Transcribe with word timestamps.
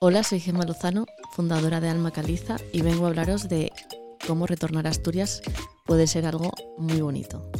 Hola, 0.00 0.22
soy 0.22 0.38
Gemma 0.38 0.62
Lozano, 0.62 1.06
fundadora 1.32 1.80
de 1.80 1.88
Alma 1.88 2.12
Caliza, 2.12 2.56
y 2.72 2.82
vengo 2.82 3.04
a 3.04 3.08
hablaros 3.08 3.48
de 3.48 3.72
cómo 4.28 4.46
retornar 4.46 4.86
a 4.86 4.90
Asturias 4.90 5.42
puede 5.86 6.06
ser 6.06 6.24
algo 6.24 6.52
muy 6.76 7.00
bonito. 7.00 7.50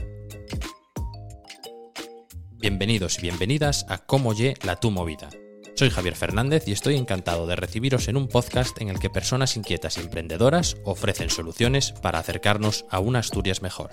Bienvenidos 2.53 3.19
y 3.19 3.23
bienvenidas 3.23 3.87
a 3.89 3.99
Cómo 3.99 4.35
Ye 4.35 4.55
la 4.63 4.77
Tu 4.77 4.93
Movida. 4.93 5.31
Soy 5.75 5.91
Javier 5.91 6.15
Fernández 6.15 6.69
y 6.69 6.73
estoy 6.73 6.97
encantado 6.97 7.49
de 7.49 7.57
recibiros 7.57 8.07
en 8.07 8.17
un 8.17 8.29
podcast 8.29 8.81
en 8.81 8.91
el 8.91 9.01
que 9.01 9.11
personas 9.11 9.57
inquietas 9.57 9.99
y 9.99 10.03
emprendedoras 10.03 10.77
ofrecen 10.85 11.31
soluciones 11.31 11.91
para 11.91 12.21
acercarnos 12.21 12.85
a 12.89 13.01
una 13.01 13.19
Asturias 13.19 13.63
mejor. 13.63 13.91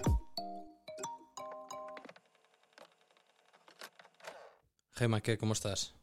Gema, 4.94 5.22
¿qué? 5.22 5.40
¿Cómo 5.40 5.54
estás? 5.54 5.96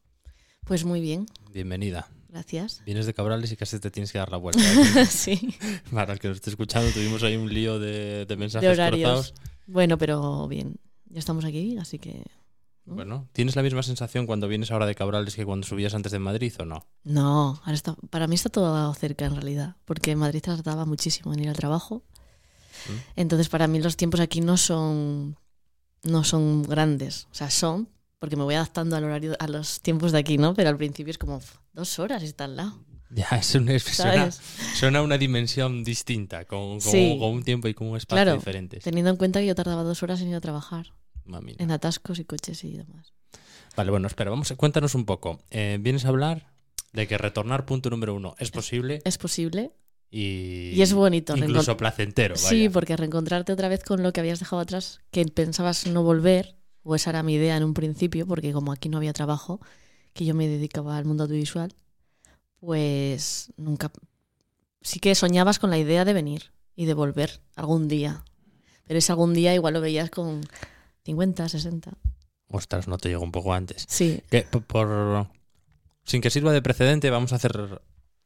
Pues 0.64 0.84
muy 0.84 1.00
bien, 1.00 1.26
Bienvenida. 1.52 2.08
Gracias. 2.32 2.82
Vienes 2.84 3.06
de 3.06 3.14
Cabrales 3.14 3.52
y 3.52 3.56
casi 3.56 3.78
te 3.78 3.90
tienes 3.90 4.10
que 4.10 4.18
dar 4.18 4.30
la 4.30 4.38
vuelta. 4.38 4.60
¿eh? 4.62 5.06
sí, 5.10 5.54
Para 5.92 6.14
el 6.14 6.18
que 6.18 6.28
nos 6.28 6.38
esté 6.38 6.50
escuchando, 6.50 6.90
tuvimos 6.90 7.22
ahí 7.22 7.36
un 7.36 7.52
lío 7.52 7.78
de, 7.78 8.26
de 8.26 8.36
mensajes 8.36 8.66
de 8.68 8.72
horarios. 8.74 9.00
cruzados. 9.00 9.34
Bueno, 9.66 9.98
pero 9.98 10.48
bien, 10.48 10.76
ya 11.06 11.18
estamos 11.20 11.44
aquí, 11.44 11.76
así 11.78 11.98
que... 11.98 12.24
¿no? 12.84 12.96
Bueno, 12.96 13.28
¿tienes 13.32 13.54
la 13.54 13.62
misma 13.62 13.84
sensación 13.84 14.26
cuando 14.26 14.48
vienes 14.48 14.72
ahora 14.72 14.86
de 14.86 14.96
Cabrales 14.96 15.36
que 15.36 15.44
cuando 15.44 15.64
subías 15.66 15.94
antes 15.94 16.10
de 16.10 16.18
Madrid 16.18 16.52
o 16.58 16.64
no? 16.64 16.86
No, 17.04 17.60
ahora 17.62 17.74
está, 17.74 17.94
para 18.10 18.26
mí 18.26 18.34
está 18.34 18.48
todo 18.48 18.92
cerca 18.94 19.24
en 19.26 19.36
realidad, 19.36 19.76
porque 19.84 20.10
en 20.10 20.18
Madrid 20.18 20.40
tardaba 20.42 20.84
muchísimo 20.84 21.32
en 21.32 21.40
ir 21.40 21.48
al 21.48 21.56
trabajo. 21.56 22.02
¿Mm? 22.88 23.20
Entonces 23.20 23.48
para 23.48 23.68
mí 23.68 23.80
los 23.80 23.96
tiempos 23.96 24.18
aquí 24.18 24.40
no 24.40 24.56
son, 24.56 25.36
no 26.02 26.24
son 26.24 26.64
grandes, 26.64 27.28
o 27.30 27.34
sea, 27.34 27.50
son, 27.50 27.88
porque 28.22 28.36
me 28.36 28.44
voy 28.44 28.54
adaptando 28.54 28.94
al 28.94 29.02
horario, 29.02 29.34
a 29.40 29.48
los 29.48 29.80
tiempos 29.80 30.12
de 30.12 30.18
aquí, 30.18 30.38
¿no? 30.38 30.54
Pero 30.54 30.68
al 30.68 30.76
principio 30.76 31.10
es 31.10 31.18
como 31.18 31.38
"Uf, 31.38 31.56
dos 31.72 31.98
horas 31.98 32.22
y 32.22 32.26
está 32.26 32.44
al 32.44 32.54
lado, 32.54 32.78
Ya, 33.10 33.26
es 33.32 33.52
un- 33.56 33.68
es- 33.68 33.82
suena, 33.82 34.30
suena 34.76 35.02
una 35.02 35.18
dimensión 35.18 35.82
distinta, 35.82 36.44
con, 36.44 36.78
con- 36.78 36.92
Sí. 36.92 37.16
con 37.18 37.30
un 37.30 37.42
tiempo 37.42 37.66
y 37.66 37.74
con 37.74 37.88
un 37.88 37.96
espacio 37.96 38.22
Claro, 38.24 38.38
diferentes. 38.38 38.84
Teniendo 38.84 39.10
en 39.10 39.16
cuenta 39.16 39.40
que 39.40 39.46
yo 39.46 39.56
tardaba 39.56 39.82
dos 39.82 40.04
horas 40.04 40.20
en 40.20 40.28
ir 40.28 40.36
a 40.36 40.40
trabajar, 40.40 40.94
Mami. 41.24 41.56
en 41.58 41.72
atascos 41.72 42.20
y 42.20 42.24
coches 42.24 42.62
y 42.62 42.76
demás. 42.76 43.12
Vale, 43.76 43.90
bueno, 43.90 44.06
espera, 44.06 44.30
vamos 44.30 44.52
a, 44.52 44.54
cuéntanos 44.56 44.94
un 44.94 45.04
poco. 45.04 45.40
Eh, 45.50 45.78
vienes 45.80 46.04
a 46.04 46.08
hablar 46.10 46.52
de 46.92 47.08
que 47.08 47.18
retornar 47.18 47.66
punto 47.66 47.90
número 47.90 48.14
uno 48.14 48.36
es 48.38 48.52
posible 48.52 49.02
Es 49.04 49.18
posible 49.18 49.72
y, 50.10 50.70
y 50.74 50.82
es 50.82 50.92
bonito. 50.92 51.36
incluso 51.36 51.76
placentero. 51.76 52.36
Vaya. 52.36 52.48
Sí, 52.48 52.68
porque 52.68 52.96
reencontrarte 52.96 53.52
otra 53.52 53.68
vez 53.68 53.82
con 53.82 54.02
lo 54.04 54.12
que 54.12 54.20
habías 54.20 54.38
dejado 54.38 54.60
atrás, 54.62 55.00
que 55.10 55.24
pensabas 55.26 55.86
no 55.86 56.02
volver, 56.04 56.54
o 56.84 56.94
esa 56.94 57.10
era 57.10 57.22
mi 57.22 57.34
idea 57.34 57.56
en 57.56 57.64
un 57.64 57.74
principio, 57.74 58.26
porque 58.26 58.52
como 58.52 58.72
aquí 58.72 58.88
no 58.88 58.96
había 58.98 59.12
trabajo, 59.12 59.60
que 60.12 60.24
yo 60.24 60.34
me 60.34 60.48
dedicaba 60.48 60.96
al 60.96 61.04
mundo 61.04 61.24
audiovisual, 61.24 61.74
pues 62.60 63.52
nunca... 63.56 63.90
Sí 64.80 64.98
que 64.98 65.14
soñabas 65.14 65.58
con 65.58 65.70
la 65.70 65.78
idea 65.78 66.04
de 66.04 66.12
venir 66.12 66.50
y 66.74 66.86
de 66.86 66.94
volver 66.94 67.40
algún 67.54 67.86
día. 67.86 68.24
Pero 68.84 68.98
ese 68.98 69.12
algún 69.12 69.32
día 69.32 69.54
igual 69.54 69.74
lo 69.74 69.80
veías 69.80 70.10
con 70.10 70.40
50, 71.04 71.48
60. 71.48 71.92
Ostras, 72.48 72.88
no 72.88 72.98
te 72.98 73.08
llegó 73.08 73.22
un 73.22 73.30
poco 73.32 73.54
antes. 73.54 73.84
Sí, 73.88 74.20
Que 74.28 74.42
por, 74.42 75.28
sin 76.04 76.20
que 76.20 76.30
sirva 76.30 76.52
de 76.52 76.62
precedente, 76.62 77.10
vamos 77.10 77.32
a 77.32 77.36
hacer 77.36 77.80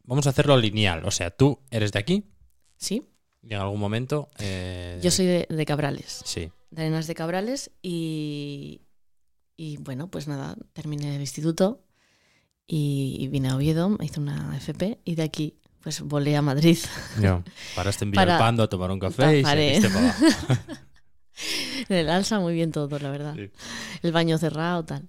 vamos 0.05 0.27
a 0.27 0.31
hacerlo 0.31 0.57
lineal. 0.57 1.05
O 1.05 1.11
sea, 1.11 1.31
tú 1.31 1.59
eres 1.71 1.93
de 1.93 1.99
aquí 1.99 2.25
sí. 2.79 3.07
y 3.43 3.53
en 3.55 3.61
algún 3.61 3.79
momento. 3.81 4.31
eh, 4.39 4.99
Yo 5.03 5.11
soy 5.11 5.27
de, 5.27 5.47
de 5.51 5.67
Cabrales. 5.67 6.23
Sí. 6.25 6.51
De 6.77 6.83
Arenas 6.83 7.07
de 7.07 7.15
Cabrales 7.15 7.71
y, 7.83 8.83
y 9.57 9.79
bueno, 9.79 10.09
pues 10.11 10.29
nada, 10.29 10.57
terminé 10.75 11.15
el 11.17 11.21
instituto 11.23 11.83
y, 12.67 13.17
y 13.19 13.29
vine 13.29 13.49
a 13.49 13.57
Oviedo, 13.57 13.89
me 13.89 14.05
hice 14.05 14.21
una 14.21 14.57
FP 14.57 15.01
y 15.05 15.15
de 15.15 15.23
aquí 15.23 15.59
pues 15.83 16.01
volé 16.03 16.37
a 16.37 16.43
Madrid. 16.43 16.79
Ya. 17.21 17.43
Paraste 17.75 18.05
en 18.05 18.13
Para- 18.13 18.35
Villalpando 18.35 18.63
a 18.63 18.69
tomar 18.69 18.91
un 18.91 18.99
café 19.01 19.39
y 19.39 19.43
para 19.43 19.61
abajo. 19.63 20.25
en 21.89 21.97
el 21.97 22.09
Alsa 22.11 22.41
muy 22.41 22.55
bien 22.55 22.73
todo, 22.73 22.99
la 22.99 23.11
verdad. 23.11 23.35
Sí. 23.37 23.51
El 24.03 24.13
baño 24.13 24.37
cerrado, 24.37 24.85
tal. 24.85 25.07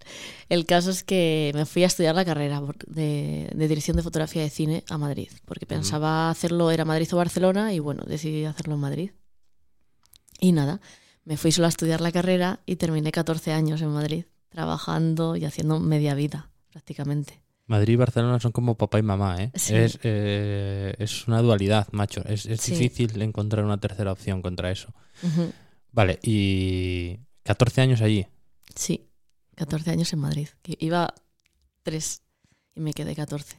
El 0.49 0.65
caso 0.65 0.91
es 0.91 1.03
que 1.03 1.51
me 1.55 1.65
fui 1.65 1.83
a 1.83 1.87
estudiar 1.87 2.15
la 2.15 2.23
carrera 2.25 2.61
de, 2.87 3.49
de 3.53 3.67
dirección 3.67 3.97
de 3.97 4.03
fotografía 4.03 4.41
de 4.43 4.49
cine 4.49 4.83
a 4.89 4.97
Madrid, 4.97 5.29
porque 5.45 5.65
pensaba 5.65 6.29
hacerlo, 6.29 6.69
era 6.71 6.85
Madrid 6.85 7.07
o 7.13 7.17
Barcelona 7.17 7.73
y 7.73 7.79
bueno, 7.79 8.03
decidí 8.07 8.45
hacerlo 8.45 8.75
en 8.75 8.79
Madrid. 8.81 9.11
Y 10.39 10.51
nada, 10.51 10.79
me 11.27 11.35
fui 11.35 11.51
solo 11.51 11.65
a 11.65 11.69
estudiar 11.69 11.99
la 11.99 12.13
carrera 12.13 12.61
y 12.65 12.77
terminé 12.77 13.11
14 13.11 13.51
años 13.51 13.81
en 13.81 13.89
Madrid, 13.89 14.23
trabajando 14.47 15.35
y 15.35 15.43
haciendo 15.43 15.77
media 15.81 16.15
vida, 16.15 16.49
prácticamente. 16.71 17.41
Madrid 17.65 17.93
y 17.95 17.97
Barcelona 17.97 18.39
son 18.39 18.53
como 18.53 18.75
papá 18.77 18.97
y 18.97 19.01
mamá, 19.01 19.43
¿eh? 19.43 19.51
Sí. 19.55 19.75
Es, 19.75 19.99
eh, 20.03 20.95
es 20.99 21.27
una 21.27 21.41
dualidad, 21.41 21.89
macho. 21.91 22.23
Es, 22.25 22.45
es 22.45 22.61
Sí. 22.61 22.71
difícil 22.77 23.21
encontrar 23.21 23.65
una 23.65 23.77
tercera 23.77 24.13
opción 24.13 24.41
contra 24.41 24.71
eso. 24.71 24.93
Vale, 25.91 26.17
y 26.23 27.19
14 27.43 27.81
años 27.81 28.01
allí. 28.01 28.25
Sí, 28.73 29.09
14 29.55 29.91
años 29.91 30.13
en 30.13 30.19
Madrid. 30.19 30.47
Iba 30.79 31.13
3 31.83 32.21
y 32.75 32.79
me 32.79 32.93
quedé 32.93 33.15
14. 33.15 33.57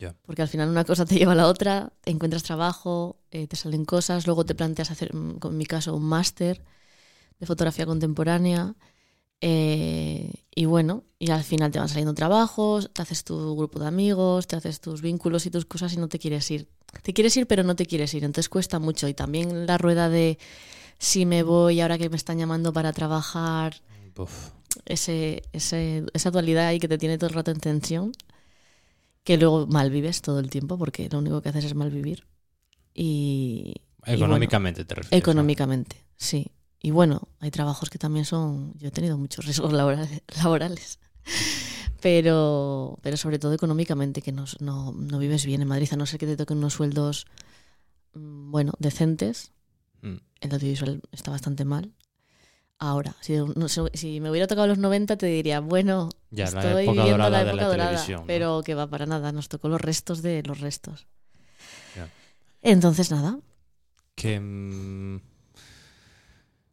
Ya. 0.00 0.16
Porque 0.26 0.42
al 0.42 0.48
final 0.48 0.68
una 0.68 0.84
cosa 0.84 1.04
te 1.06 1.14
lleva 1.16 1.32
a 1.32 1.36
la 1.36 1.46
otra, 1.46 1.92
encuentras 2.06 2.42
trabajo, 2.42 3.20
eh, 3.30 3.46
te 3.46 3.54
salen 3.54 3.84
cosas, 3.84 4.26
luego 4.26 4.44
te 4.44 4.56
planteas 4.56 4.90
hacer, 4.90 5.14
mm, 5.14 5.38
en 5.44 5.56
mi 5.56 5.64
caso, 5.66 5.94
un 5.94 6.04
máster 6.04 6.64
de 7.40 7.46
fotografía 7.46 7.86
contemporánea. 7.86 8.74
eh, 9.40 10.32
y 10.54 10.64
bueno, 10.66 11.04
y 11.20 11.30
al 11.30 11.44
final 11.44 11.70
te 11.72 11.78
van 11.78 11.88
saliendo 11.88 12.14
trabajos, 12.14 12.90
te 12.92 13.02
haces 13.02 13.24
tu 13.24 13.56
grupo 13.56 13.78
de 13.80 13.86
amigos, 13.88 14.46
te 14.48 14.56
haces 14.56 14.80
tus 14.80 15.02
vínculos 15.02 15.46
y 15.46 15.50
tus 15.50 15.64
cosas 15.66 15.92
y 15.94 15.98
no 15.98 16.08
te 16.08 16.18
quieres 16.18 16.50
ir. 16.50 16.68
Te 17.02 17.12
quieres 17.14 17.36
ir, 17.36 17.46
pero 17.46 17.62
no 17.64 17.76
te 17.76 17.86
quieres 17.86 18.14
ir. 18.14 18.24
Entonces 18.24 18.48
cuesta 18.48 18.78
mucho. 18.80 19.08
Y 19.08 19.14
también 19.14 19.66
la 19.66 19.78
rueda 19.78 20.08
de 20.10 20.38
si 20.98 21.26
me 21.26 21.42
voy 21.44 21.80
ahora 21.80 21.98
que 21.98 22.10
me 22.10 22.16
están 22.16 22.38
llamando 22.38 22.72
para 22.72 22.92
trabajar, 22.92 23.82
Uf. 24.16 24.50
ese, 24.86 25.42
ese- 25.52 26.04
esa 26.14 26.30
dualidad 26.30 26.66
ahí 26.66 26.80
que 26.80 26.88
te 26.88 26.98
tiene 26.98 27.18
todo 27.18 27.28
el 27.30 27.34
rato 27.36 27.50
en 27.52 27.60
tensión, 27.60 28.12
que 29.24 29.36
luego 29.36 29.66
malvives 29.66 30.22
todo 30.22 30.38
el 30.40 30.50
tiempo, 30.50 30.78
porque 30.78 31.08
lo 31.10 31.18
único 31.18 31.42
que 31.42 31.50
haces 31.50 31.64
es 31.66 31.74
malvivir. 31.74 32.24
Y, 32.94 33.74
y 34.06 34.14
Económicamente 34.14 34.84
te 34.84 34.94
refieres. 34.94 35.22
económicamente, 35.22 36.04
sí. 36.16 36.50
Y 36.80 36.90
bueno, 36.92 37.28
hay 37.40 37.50
trabajos 37.50 37.90
que 37.90 37.98
también 37.98 38.24
son. 38.24 38.72
Yo 38.78 38.88
he 38.88 38.90
tenido 38.92 39.18
muchos 39.18 39.44
riesgos 39.44 39.72
laborales, 39.80 40.22
laborales. 40.42 40.98
Pero, 42.00 42.98
pero 43.02 43.16
sobre 43.16 43.38
todo 43.38 43.52
económicamente, 43.52 44.22
que 44.22 44.30
no, 44.32 44.44
no, 44.60 44.92
no 44.92 45.18
vives 45.18 45.44
bien 45.44 45.62
en 45.62 45.68
Madrid, 45.68 45.88
a 45.92 45.96
no 45.96 46.06
ser 46.06 46.20
que 46.20 46.26
te 46.26 46.36
toquen 46.36 46.58
unos 46.58 46.74
sueldos, 46.74 47.26
mm, 48.14 48.50
bueno, 48.50 48.72
decentes, 48.78 49.52
Mm. 50.00 50.18
el 50.42 50.54
audiovisual 50.54 51.02
está 51.10 51.32
bastante 51.32 51.64
mal. 51.64 51.92
Ahora, 52.78 53.16
si, 53.20 53.34
no 53.34 53.68
sé, 53.68 53.80
si 53.94 54.20
me 54.20 54.30
hubiera 54.30 54.46
tocado 54.46 54.68
los 54.68 54.78
90 54.78 55.16
te 55.16 55.26
diría, 55.26 55.58
bueno, 55.58 56.10
Ya, 56.30 56.44
la 56.52 56.60
estoy 56.62 56.84
época 56.84 57.02
viviendo 57.02 57.28
la 57.30 57.42
de 57.44 57.50
época 57.50 57.62
la 57.62 57.68
dorada, 57.68 58.24
pero 58.28 58.62
que 58.64 58.76
va 58.76 58.86
para 58.86 59.06
nada, 59.06 59.32
nos 59.32 59.48
tocó 59.48 59.68
los 59.68 59.80
restos 59.80 60.22
de 60.22 60.44
los 60.44 60.60
restos. 60.60 61.08
Entonces, 62.62 63.10
nada, 63.10 63.40
Que. 64.14 64.38
mm, 64.38 65.20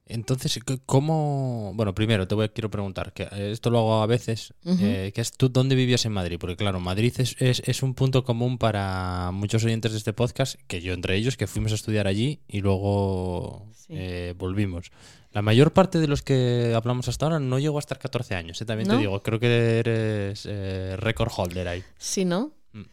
Entonces, 0.07 0.59
¿cómo...? 0.85 1.71
Bueno, 1.75 1.95
primero 1.95 2.27
te 2.27 2.35
voy 2.35 2.45
a, 2.45 2.47
quiero 2.49 2.69
preguntar, 2.69 3.11
que 3.13 3.23
eh, 3.23 3.49
esto 3.51 3.69
lo 3.71 3.79
hago 3.79 4.01
a 4.03 4.05
veces, 4.05 4.53
eh, 4.65 5.11
que 5.15 5.21
es 5.21 5.31
tú 5.31 5.49
dónde 5.49 5.73
vivías 5.75 6.05
en 6.05 6.11
Madrid? 6.11 6.37
Porque 6.39 6.55
claro, 6.55 6.79
Madrid 6.79 7.13
es, 7.17 7.35
es, 7.39 7.61
es 7.65 7.81
un 7.81 7.95
punto 7.95 8.23
común 8.23 8.57
para 8.59 9.31
muchos 9.33 9.63
oyentes 9.65 9.93
de 9.93 9.97
este 9.97 10.13
podcast, 10.13 10.55
que 10.67 10.79
yo 10.81 10.93
entre 10.93 11.15
ellos, 11.15 11.37
que 11.37 11.47
fuimos 11.47 11.71
a 11.71 11.75
estudiar 11.75 12.05
allí 12.07 12.39
y 12.47 12.61
luego 12.61 13.67
Sí. 13.75 13.93
eh, 13.97 14.33
volvimos. 14.37 14.91
La 15.31 15.41
mayor 15.41 15.73
parte 15.73 15.99
de 15.99 16.07
los 16.07 16.21
que 16.21 16.73
hablamos 16.75 17.07
hasta 17.07 17.25
ahora 17.25 17.39
no 17.39 17.59
llegó 17.59 17.77
a 17.77 17.79
estar 17.79 17.99
14 17.99 18.35
años, 18.35 18.61
eh, 18.61 18.65
también 18.65 18.87
¿No? 18.87 18.95
te 18.95 18.99
digo, 19.01 19.21
creo 19.21 19.39
que 19.39 19.79
eres 19.79 20.47
eh, 20.49 20.95
record 20.97 21.31
holder 21.35 21.67
ahí. 21.67 21.83
si 21.97 22.25
no, 22.25 22.51
Mm. 22.73 22.83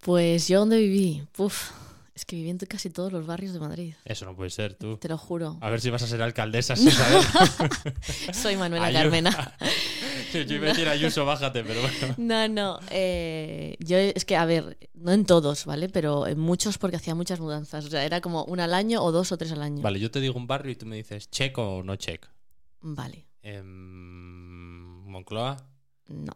pues 0.00 0.48
yo 0.48 0.60
donde 0.60 0.78
viví, 0.78 1.22
Puf, 1.32 1.70
es 2.14 2.24
que 2.24 2.36
viví 2.36 2.50
en 2.50 2.58
casi 2.58 2.90
todos 2.90 3.12
los 3.12 3.26
barrios 3.26 3.52
de 3.52 3.58
Madrid, 3.60 3.94
Eso 4.04 4.24
no 4.24 4.36
puede 4.36 4.50
ser, 4.50 4.74
tú. 4.74 4.96
te 4.98 5.08
lo 5.08 5.18
juro. 5.18 5.58
A 5.60 5.68
ver 5.70 5.80
si 5.80 5.90
vas 5.90 6.02
a 6.02 6.06
ser 6.06 6.22
alcaldesa 6.22 6.76
sin 6.76 6.90
saber. 6.92 7.22
Soy 8.34 8.56
Manuela. 8.56 8.92
Carmena. 8.92 9.56
Yo 10.32 10.40
iba 10.40 10.66
a 10.66 10.68
decir 10.70 10.88
Ayuso, 10.88 11.24
bájate, 11.24 11.62
pero 11.64 11.80
bueno. 11.80 12.14
No, 12.16 12.48
no. 12.48 12.80
eh, 12.90 13.76
yo 13.78 13.96
es 13.98 14.24
que, 14.24 14.34
a 14.36 14.44
ver, 14.44 14.76
no 14.94 15.12
en 15.12 15.26
todos, 15.26 15.64
¿vale? 15.64 15.88
Pero 15.88 16.26
en 16.26 16.40
muchos 16.40 16.76
porque 16.78 16.96
hacía 16.96 17.14
muchas 17.14 17.38
mudanzas. 17.38 17.84
O 17.84 17.88
sea, 17.90 18.04
era 18.04 18.20
como 18.20 18.44
una 18.44 18.64
al 18.64 18.74
año 18.74 19.00
o 19.02 19.12
dos 19.12 19.30
o 19.30 19.36
tres 19.38 19.52
al 19.52 19.62
año. 19.62 19.82
Vale, 19.82 20.00
yo 20.00 20.10
te 20.10 20.20
digo 20.20 20.34
un 20.36 20.48
barrio 20.48 20.72
y 20.72 20.76
tú 20.76 20.86
me 20.86 20.96
dices 20.96 21.30
check 21.30 21.56
o 21.58 21.84
no 21.84 21.94
check. 21.96 22.26
Vale. 22.80 23.26
Em, 23.42 25.04
Moncloa. 25.08 25.56
No. 26.08 26.32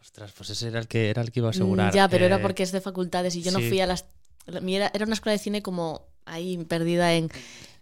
Ostras, 0.00 0.32
pues 0.36 0.50
ese 0.50 0.68
era 0.68 0.78
el 0.78 0.86
que 0.86 1.10
era 1.10 1.22
el 1.22 1.32
que 1.32 1.40
iba 1.40 1.48
a 1.48 1.50
asegurar. 1.50 1.92
Mm, 1.92 1.96
Ya, 1.96 2.08
pero 2.08 2.24
era 2.26 2.36
Eh, 2.36 2.40
porque 2.40 2.62
es 2.62 2.70
de 2.72 2.80
facultades 2.80 3.34
y 3.36 3.42
yo 3.42 3.50
no 3.52 3.58
fui 3.58 3.80
a 3.80 3.86
las. 3.86 4.04
Era, 4.46 4.90
era 4.94 5.04
una 5.04 5.14
escuela 5.14 5.32
de 5.32 5.38
cine 5.38 5.62
como 5.62 6.06
ahí 6.26 6.56
perdida 6.64 7.12
en, 7.14 7.30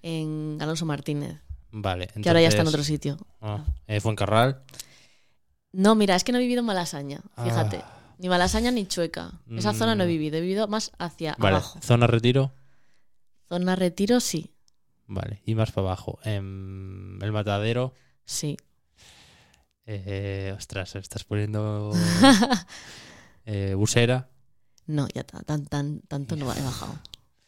en 0.03 0.59
Alonso 0.61 0.87
Martínez, 0.87 1.41
Vale, 1.71 2.09
que 2.09 2.29
ahora 2.29 2.41
ya 2.41 2.49
está 2.49 2.61
en 2.63 2.67
entonces- 2.69 2.75
otro 2.75 2.85
sitio. 2.85 3.19
Ah, 3.41 3.65
eh, 3.87 4.01
Fuencarral. 4.01 4.63
No, 5.73 5.95
mira, 5.95 6.15
es 6.17 6.25
que 6.25 6.33
no 6.33 6.39
he 6.39 6.43
vivido 6.43 6.61
en 6.61 6.67
Malasaña, 6.67 7.21
fíjate. 7.43 7.79
Ah, 7.79 7.99
Ni 8.19 8.29
Malasaña 8.29 8.71
ni 8.71 8.87
Chueca. 8.87 9.41
Esa 9.51 9.73
zona 9.73 9.95
no 9.95 10.05
he 10.05 10.07
Mm. 10.07 10.11
vivido. 10.11 10.37
He 10.37 10.41
vivido 10.43 10.69
más 10.69 10.93
hacia 10.99 11.35
Vale, 11.39 11.57
abajo. 11.57 11.81
zona 11.83 12.07
retiro. 12.07 12.53
Zona 13.49 13.75
Retiro, 13.75 14.21
sí. 14.21 14.51
Vale, 15.07 15.43
y 15.45 15.55
más 15.55 15.73
para 15.73 15.89
abajo. 15.89 16.19
Em, 16.25 17.21
el 17.23 17.33
matadero. 17.33 17.95
Sí. 18.25 18.57
Eh, 19.87 20.55
ostras, 20.57 20.95
estás 20.97 21.25
poniendo. 21.25 21.91
eh, 23.47 23.75
busera. 23.77 24.29
No, 24.87 25.07
ya 25.15 25.25
ta- 25.25 25.43
tan, 25.43 25.65
tan, 25.67 26.01
tanto 26.09 26.37
no 26.37 26.53
he 26.53 26.61
bajado. 26.63 26.99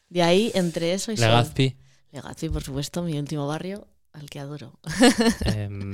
De 0.08 0.22
ahí, 0.22 0.50
entre 0.54 0.92
eso 0.94 1.10
y 1.12 1.16
Sol. 1.16 1.26
Legazpi. 1.26 1.76
Legazpi, 2.12 2.48
por 2.48 2.62
supuesto, 2.62 3.02
mi 3.02 3.18
último 3.18 3.46
barrio, 3.46 3.86
al 4.12 4.30
que 4.30 4.38
adoro. 4.40 4.78
em, 5.46 5.92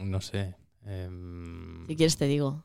no 0.00 0.20
sé. 0.20 0.54
em, 0.86 1.86
Si 1.88 1.96
quieres 1.96 2.16
te 2.16 2.26
digo. 2.26 2.64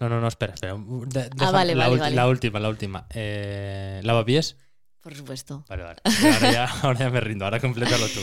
no, 0.00 0.08
no, 0.08 0.20
no, 0.20 0.28
espera, 0.28 0.54
espera. 0.54 0.74
De- 0.74 1.30
déjame- 1.30 1.30
Ah, 1.38 1.50
vale, 1.50 1.74
la, 1.74 1.88
vale, 1.88 2.14
la 2.16 2.28
última, 2.28 2.58
la 2.60 2.68
última. 2.68 3.06
Eh, 3.14 4.00
¿Lavapiés? 4.04 4.56
Por 5.00 5.14
supuesto. 5.14 5.64
Vale, 5.68 5.82
vale. 5.84 6.00
Ahora 6.04 6.52
ya, 6.52 6.64
ahora 6.82 6.98
ya 6.98 7.10
me 7.10 7.20
rindo, 7.20 7.44
ahora 7.44 7.60
complétalo 7.60 8.06
tú. 8.08 8.20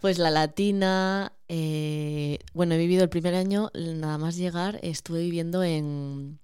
Pues 0.00 0.18
la 0.18 0.30
latina, 0.30 1.32
eh, 1.48 2.38
bueno, 2.54 2.74
he 2.74 2.78
vivido 2.78 3.04
el 3.04 3.08
primer 3.08 3.34
año, 3.34 3.70
nada 3.74 4.18
más 4.18 4.36
llegar, 4.36 4.80
estuve 4.82 5.20
viviendo 5.20 5.62
en 5.62 6.40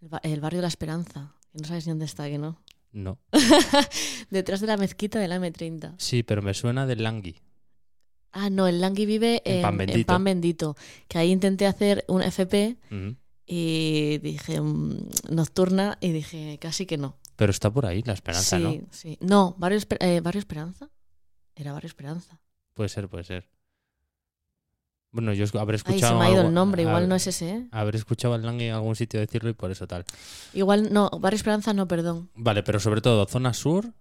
el, 0.00 0.08
ba- 0.08 0.20
el 0.22 0.40
barrio 0.40 0.58
de 0.58 0.62
la 0.62 0.68
Esperanza, 0.68 1.34
que 1.52 1.58
no 1.60 1.66
sabes 1.66 1.86
ni 1.86 1.90
dónde 1.92 2.04
está, 2.06 2.28
que 2.28 2.38
no. 2.38 2.62
No. 2.92 3.18
Detrás 4.30 4.60
de 4.60 4.66
la 4.66 4.76
mezquita 4.76 5.18
de 5.18 5.28
la 5.28 5.38
M30. 5.38 5.94
Sí, 5.98 6.22
pero 6.22 6.42
me 6.42 6.54
suena 6.54 6.86
del 6.86 7.02
Langui. 7.02 7.36
Ah, 8.32 8.50
no, 8.50 8.66
el 8.66 8.80
Langui 8.80 9.06
vive 9.06 9.42
En 9.44 9.56
en, 9.56 9.62
Pan 9.62 9.72
en 9.74 9.78
Bendito. 9.78 10.06
Pan 10.06 10.24
Bendito, 10.24 10.76
que 11.08 11.18
ahí 11.18 11.30
intenté 11.30 11.66
hacer 11.66 12.04
un 12.08 12.22
FP 12.22 12.76
y 13.46 14.18
dije 14.18 14.60
mm, 14.60 15.08
nocturna 15.30 15.96
y 16.00 16.12
dije 16.12 16.58
casi 16.60 16.86
que 16.86 16.98
no. 16.98 17.16
Pero 17.36 17.50
está 17.50 17.70
por 17.70 17.86
ahí, 17.86 18.02
la 18.02 18.12
esperanza, 18.14 18.56
sí, 18.58 18.62
¿no? 18.62 18.86
sí. 18.90 19.16
No, 19.20 19.54
barrio, 19.58 19.78
Esper- 19.78 19.98
eh, 20.00 20.20
barrio 20.20 20.38
Esperanza. 20.40 20.90
Era 21.54 21.72
Barrio 21.72 21.88
Esperanza. 21.88 22.40
Puede 22.74 22.88
ser, 22.88 23.08
puede 23.08 23.24
ser. 23.24 23.48
Bueno, 25.10 25.32
yo 25.32 25.46
habré 25.58 25.76
Ay, 25.76 25.76
escuchado. 25.76 26.12
se 26.14 26.18
me 26.18 26.24
ha 26.26 26.30
ido 26.30 26.38
algo- 26.40 26.48
el 26.48 26.54
nombre, 26.54 26.82
igual 26.82 27.04
hab- 27.04 27.08
no 27.08 27.14
es 27.14 27.26
ese, 27.26 27.48
¿eh? 27.50 27.66
Habré 27.70 27.96
escuchado 27.96 28.34
al 28.34 28.42
Langui 28.42 28.66
en 28.66 28.74
algún 28.74 28.94
sitio 28.94 29.18
decirlo 29.18 29.48
y 29.48 29.54
por 29.54 29.70
eso 29.70 29.86
tal. 29.86 30.04
Igual 30.52 30.92
no, 30.92 31.08
Barrio 31.18 31.36
Esperanza 31.36 31.72
no, 31.72 31.88
perdón. 31.88 32.28
Vale, 32.34 32.62
pero 32.62 32.78
sobre 32.78 33.00
todo 33.00 33.24
zona 33.26 33.54
sur 33.54 33.92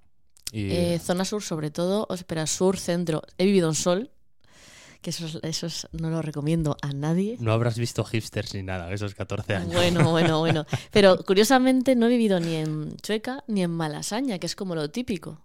y. 0.52 0.70
Eh, 0.72 1.00
zona 1.00 1.24
sur 1.24 1.42
sobre 1.44 1.72
todo, 1.72 2.08
espera, 2.14 2.46
sur, 2.46 2.78
centro. 2.78 3.22
He 3.38 3.46
vivido 3.46 3.70
en 3.70 3.76
Sol, 3.76 4.12
que 5.02 5.12
eso, 5.12 5.26
es- 5.28 5.40
eso 5.44 5.68
es- 5.68 5.88
no 5.94 6.10
lo 6.10 6.22
recomiendo 6.22 6.76
a 6.82 6.92
nadie. 6.92 7.38
No 7.40 7.54
habrás 7.54 7.78
visto 7.78 8.04
hipsters 8.04 8.54
ni 8.56 8.64
nada, 8.64 8.92
esos 8.92 9.16
14 9.16 9.56
años. 9.56 9.74
Bueno, 9.74 10.12
bueno, 10.12 10.40
bueno. 10.40 10.66
Pero 10.92 11.24
curiosamente 11.24 11.96
no 11.96 12.08
he 12.08 12.10
vivido 12.10 12.42
ni 12.42 12.56
en 12.56 12.98
Chueca 12.98 13.46
ni 13.48 13.64
en 13.64 13.72
Malasaña, 13.72 14.40
que 14.40 14.46
es 14.48 14.58
como 14.58 14.76
lo 14.76 14.90
típico. 14.90 15.40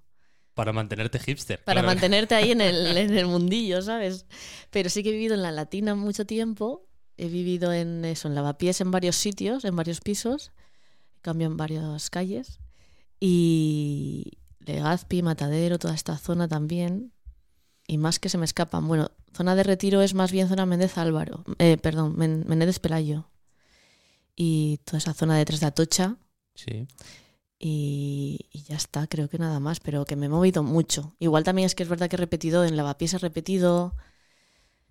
Para 0.55 0.73
mantenerte 0.73 1.19
hipster. 1.19 1.63
Para 1.65 1.81
claro. 1.81 1.87
mantenerte 1.95 2.35
ahí 2.35 2.51
en 2.53 2.61
el, 2.61 2.97
en 2.97 3.17
el 3.17 3.27
mundillo, 3.27 3.81
¿sabes? 3.83 4.27
Pero 4.71 4.91
sí 4.91 5.03
que 5.03 5.09
he 5.11 5.13
vivido 5.13 5.35
en 5.35 5.43
la 5.43 5.51
Latina 5.53 5.95
mucho 5.95 6.27
tiempo. 6.27 6.87
He 7.17 7.29
vivido 7.29 7.73
en 7.73 8.05
eso, 8.05 8.29
en 8.29 8.35
lavapiés 8.35 8.81
en 8.81 8.91
varios 8.91 9.17
sitios, 9.17 9.65
en 9.65 9.77
varios 9.77 10.01
pisos. 10.01 10.53
Cambio 11.21 11.47
en 11.47 11.57
varias 11.57 12.11
calles. 12.11 12.59
Y 13.21 14.39
Legazpi, 14.61 15.23
Matadero, 15.23 15.79
toda 15.79 15.95
esta 15.95 16.17
zona 16.19 16.49
también. 16.49 17.13
Y 17.87 17.99
más 17.99 18.19
que 18.19 18.29
se 18.29 18.39
me 18.39 18.45
escapan. 18.45 18.87
Bueno, 18.89 19.11
zona 19.35 19.55
de 19.55 19.63
retiro 19.63 20.03
es 20.03 20.15
más 20.15 20.33
bien 20.33 20.49
zona 20.49 20.67
Méndez 20.67 20.99
Álvaro. 20.99 21.45
Eh, 21.59 21.77
perdón, 21.79 22.15
Men- 22.17 22.45
Menéndez 22.47 22.79
Pelayo. 22.79 23.31
Y 24.35 24.79
toda 24.85 24.99
esa 24.99 25.15
zona 25.15 25.37
detrás 25.37 25.61
de 25.61 25.67
Atocha. 25.67 26.17
Sí. 26.55 26.87
Y, 27.64 28.49
y 28.50 28.64
ya 28.64 28.75
está, 28.75 29.06
creo 29.06 29.29
que 29.29 29.38
nada 29.38 29.61
más, 29.61 29.79
pero 29.79 30.05
que 30.05 30.17
me 30.17 30.26
he 30.26 30.29
movido 30.29 30.64
mucho. 30.64 31.14
Igual 31.20 31.44
también 31.44 31.67
es 31.67 31.76
que 31.76 31.85
es 31.85 31.88
verdad 31.88 32.11
que 32.11 32.17
he 32.17 32.19
repetido, 32.19 32.64
en 32.64 32.76
Lavapiés 32.76 33.14
he 33.14 33.19
repetido. 33.19 33.94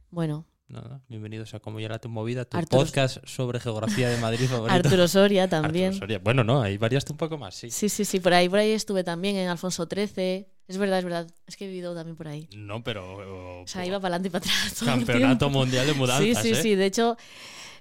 Bueno, 0.09 0.45
Nada, 0.69 1.01
bienvenidos 1.09 1.53
a 1.53 1.59
Como 1.59 1.81
ya 1.81 1.87
era 1.87 1.99
tu 1.99 2.07
movida, 2.07 2.45
tu 2.45 2.55
Arturo- 2.55 2.83
podcast 2.83 3.17
sobre 3.27 3.59
geografía 3.59 4.07
de 4.07 4.15
Madrid 4.21 4.45
favorito. 4.49 4.73
Arturo 4.73 5.05
Soria 5.09 5.43
Arturo 5.43 5.63
también. 5.63 5.93
Soria. 5.93 6.19
Bueno, 6.19 6.45
no, 6.45 6.61
ahí 6.61 6.77
variaste 6.77 7.11
un 7.11 7.17
poco 7.17 7.37
más, 7.37 7.55
sí. 7.55 7.69
Sí, 7.69 7.89
sí, 7.89 8.05
sí, 8.05 8.21
por 8.21 8.33
ahí, 8.33 8.47
por 8.47 8.59
ahí 8.59 8.71
estuve 8.71 9.03
también, 9.03 9.35
en 9.35 9.49
Alfonso 9.49 9.85
XIII. 9.93 10.47
Es 10.69 10.77
verdad, 10.77 10.99
es 10.99 11.03
verdad. 11.03 11.27
Es 11.45 11.57
que 11.57 11.65
he 11.65 11.67
vivido 11.67 11.93
también 11.93 12.15
por 12.15 12.29
ahí. 12.29 12.47
No, 12.55 12.81
pero. 12.85 13.63
O 13.63 13.67
sea, 13.67 13.85
iba 13.85 13.99
para 13.99 14.15
adelante 14.15 14.29
y 14.29 14.31
para 14.31 14.45
atrás. 14.45 14.75
todo 14.79 14.85
Campeonato 14.85 15.49
mundial 15.49 15.87
de 15.87 15.93
mudanzas. 15.93 16.23
Sí, 16.25 16.35
sí, 16.35 16.51
¿eh? 16.51 16.61
sí. 16.63 16.75
De 16.75 16.85
hecho, 16.85 17.17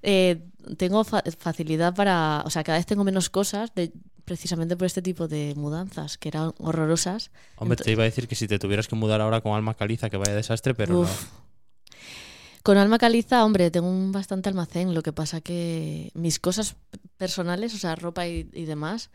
eh, 0.03 0.43
tengo 0.77 1.05
fa- 1.05 1.23
facilidad 1.39 1.95
para. 1.95 2.43
O 2.45 2.51
sea, 2.51 2.65
cada 2.65 2.79
vez 2.79 2.87
tengo 2.87 3.05
menos 3.05 3.31
cosas 3.31 3.73
de, 3.77 3.93
precisamente 4.31 4.77
por 4.77 4.87
este 4.87 5.03
tipo 5.03 5.27
de 5.27 5.55
mudanzas, 5.57 6.17
que 6.17 6.29
eran 6.29 6.53
horrorosas. 6.59 7.33
Hombre, 7.57 7.75
te 7.75 7.91
iba 7.91 8.05
a 8.05 8.05
decir 8.05 8.29
que 8.29 8.37
si 8.37 8.47
te 8.47 8.61
tuvieras 8.61 8.87
que 8.87 8.95
mudar 8.95 9.21
ahora 9.21 9.41
con 9.41 9.55
alma 9.55 9.75
caliza, 9.75 10.09
que 10.09 10.17
vaya 10.19 10.37
desastre, 10.37 10.73
pero 10.73 11.01
Uf. 11.01 11.27
Con 12.63 12.77
alma 12.77 12.99
caliza, 12.99 13.45
hombre, 13.45 13.73
tengo 13.73 13.89
un 13.91 14.13
bastante 14.13 14.49
almacén. 14.49 14.95
Lo 14.95 15.03
que 15.03 15.13
pasa 15.13 15.41
que 15.41 16.13
mis 16.15 16.39
cosas 16.39 16.77
personales, 17.17 17.75
o 17.75 17.79
sea, 17.79 17.97
ropa 17.97 18.29
y, 18.29 18.49
y 18.53 18.67
demás, 18.67 19.11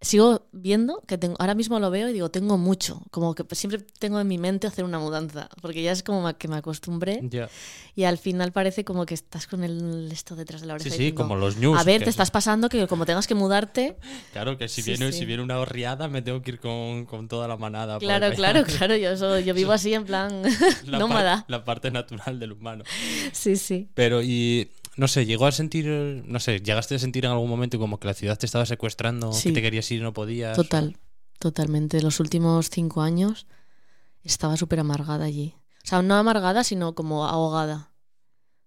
sigo 0.00 0.46
viendo 0.52 1.02
que 1.06 1.18
tengo. 1.18 1.36
Ahora 1.38 1.54
mismo 1.54 1.78
lo 1.78 1.90
veo 1.90 2.08
y 2.08 2.12
digo, 2.12 2.30
tengo 2.30 2.56
mucho. 2.56 3.02
Como 3.10 3.34
que 3.34 3.44
siempre 3.54 3.80
tengo 3.98 4.18
en 4.20 4.26
mi 4.28 4.38
mente 4.38 4.66
hacer 4.66 4.84
una 4.84 4.98
mudanza. 4.98 5.48
Porque 5.60 5.82
ya 5.82 5.92
es 5.92 6.02
como 6.02 6.32
que 6.38 6.48
me 6.48 6.56
acostumbré. 6.56 7.20
Ya. 7.30 7.48
y 7.94 8.04
al 8.04 8.16
final 8.18 8.50
parece 8.52 8.84
como 8.84 9.04
que 9.04 9.14
estás 9.14 9.46
con 9.46 9.62
el 9.62 10.10
esto 10.10 10.36
detrás 10.36 10.62
de 10.62 10.68
la 10.68 10.74
oreja. 10.74 10.84
Sí, 10.84 10.90
sí, 10.90 10.96
diciendo, 10.98 11.22
como 11.22 11.36
los 11.36 11.56
news. 11.58 11.78
A 11.78 11.84
ver, 11.84 12.02
te 12.02 12.10
estás 12.10 12.30
pasando 12.30 12.68
que 12.68 12.86
como 12.86 13.04
tengas 13.06 13.26
que 13.26 13.34
mudarte. 13.34 13.96
Claro, 14.32 14.56
que 14.56 14.68
si 14.68 14.80
Sí, 14.82 14.90
viene, 14.92 15.12
sí. 15.12 15.18
si 15.20 15.24
viene 15.26 15.42
una 15.42 15.58
horriada, 15.58 16.08
me 16.08 16.22
tengo 16.22 16.40
que 16.42 16.52
ir 16.52 16.60
con, 16.60 17.04
con 17.04 17.28
toda 17.28 17.46
la 17.48 17.56
manada. 17.56 17.98
Claro, 17.98 18.30
claro, 18.34 18.64
claro. 18.78 18.96
Yo, 18.96 19.38
yo 19.40 19.54
vivo 19.54 19.72
así 19.72 19.92
en 19.92 20.04
plan 20.04 20.42
La, 20.86 20.98
nómada. 20.98 21.36
par- 21.38 21.44
la 21.48 21.64
parte 21.64 21.90
natural 21.90 22.38
del 22.40 22.52
humano. 22.52 22.84
Sí, 23.32 23.56
sí. 23.56 23.88
Pero, 23.94 24.22
y 24.22 24.70
no 25.00 25.08
sé, 25.08 25.24
llegó 25.24 25.46
a 25.46 25.52
sentir, 25.52 25.86
no 26.26 26.40
sé, 26.40 26.60
llegaste 26.60 26.94
a 26.94 26.98
sentir 26.98 27.24
en 27.24 27.30
algún 27.30 27.48
momento 27.48 27.78
como 27.78 27.98
que 27.98 28.06
la 28.06 28.12
ciudad 28.12 28.38
te 28.38 28.44
estaba 28.44 28.66
secuestrando, 28.66 29.32
Sí. 29.32 29.48
que 29.48 29.54
te 29.54 29.62
querías 29.62 29.90
ir 29.90 30.00
y 30.00 30.02
no 30.02 30.12
podías. 30.12 30.54
Total, 30.54 30.98
totalmente. 31.38 32.02
Los 32.02 32.20
últimos 32.20 32.68
cinco 32.68 33.00
años 33.00 33.46
estaba 34.24 34.58
súper 34.58 34.78
amargada 34.80 35.24
allí. 35.24 35.54
O 35.82 35.86
sea, 35.86 36.02
no 36.02 36.16
amargada, 36.16 36.64
sino 36.64 36.94
como 36.94 37.24
ahogada. 37.24 37.92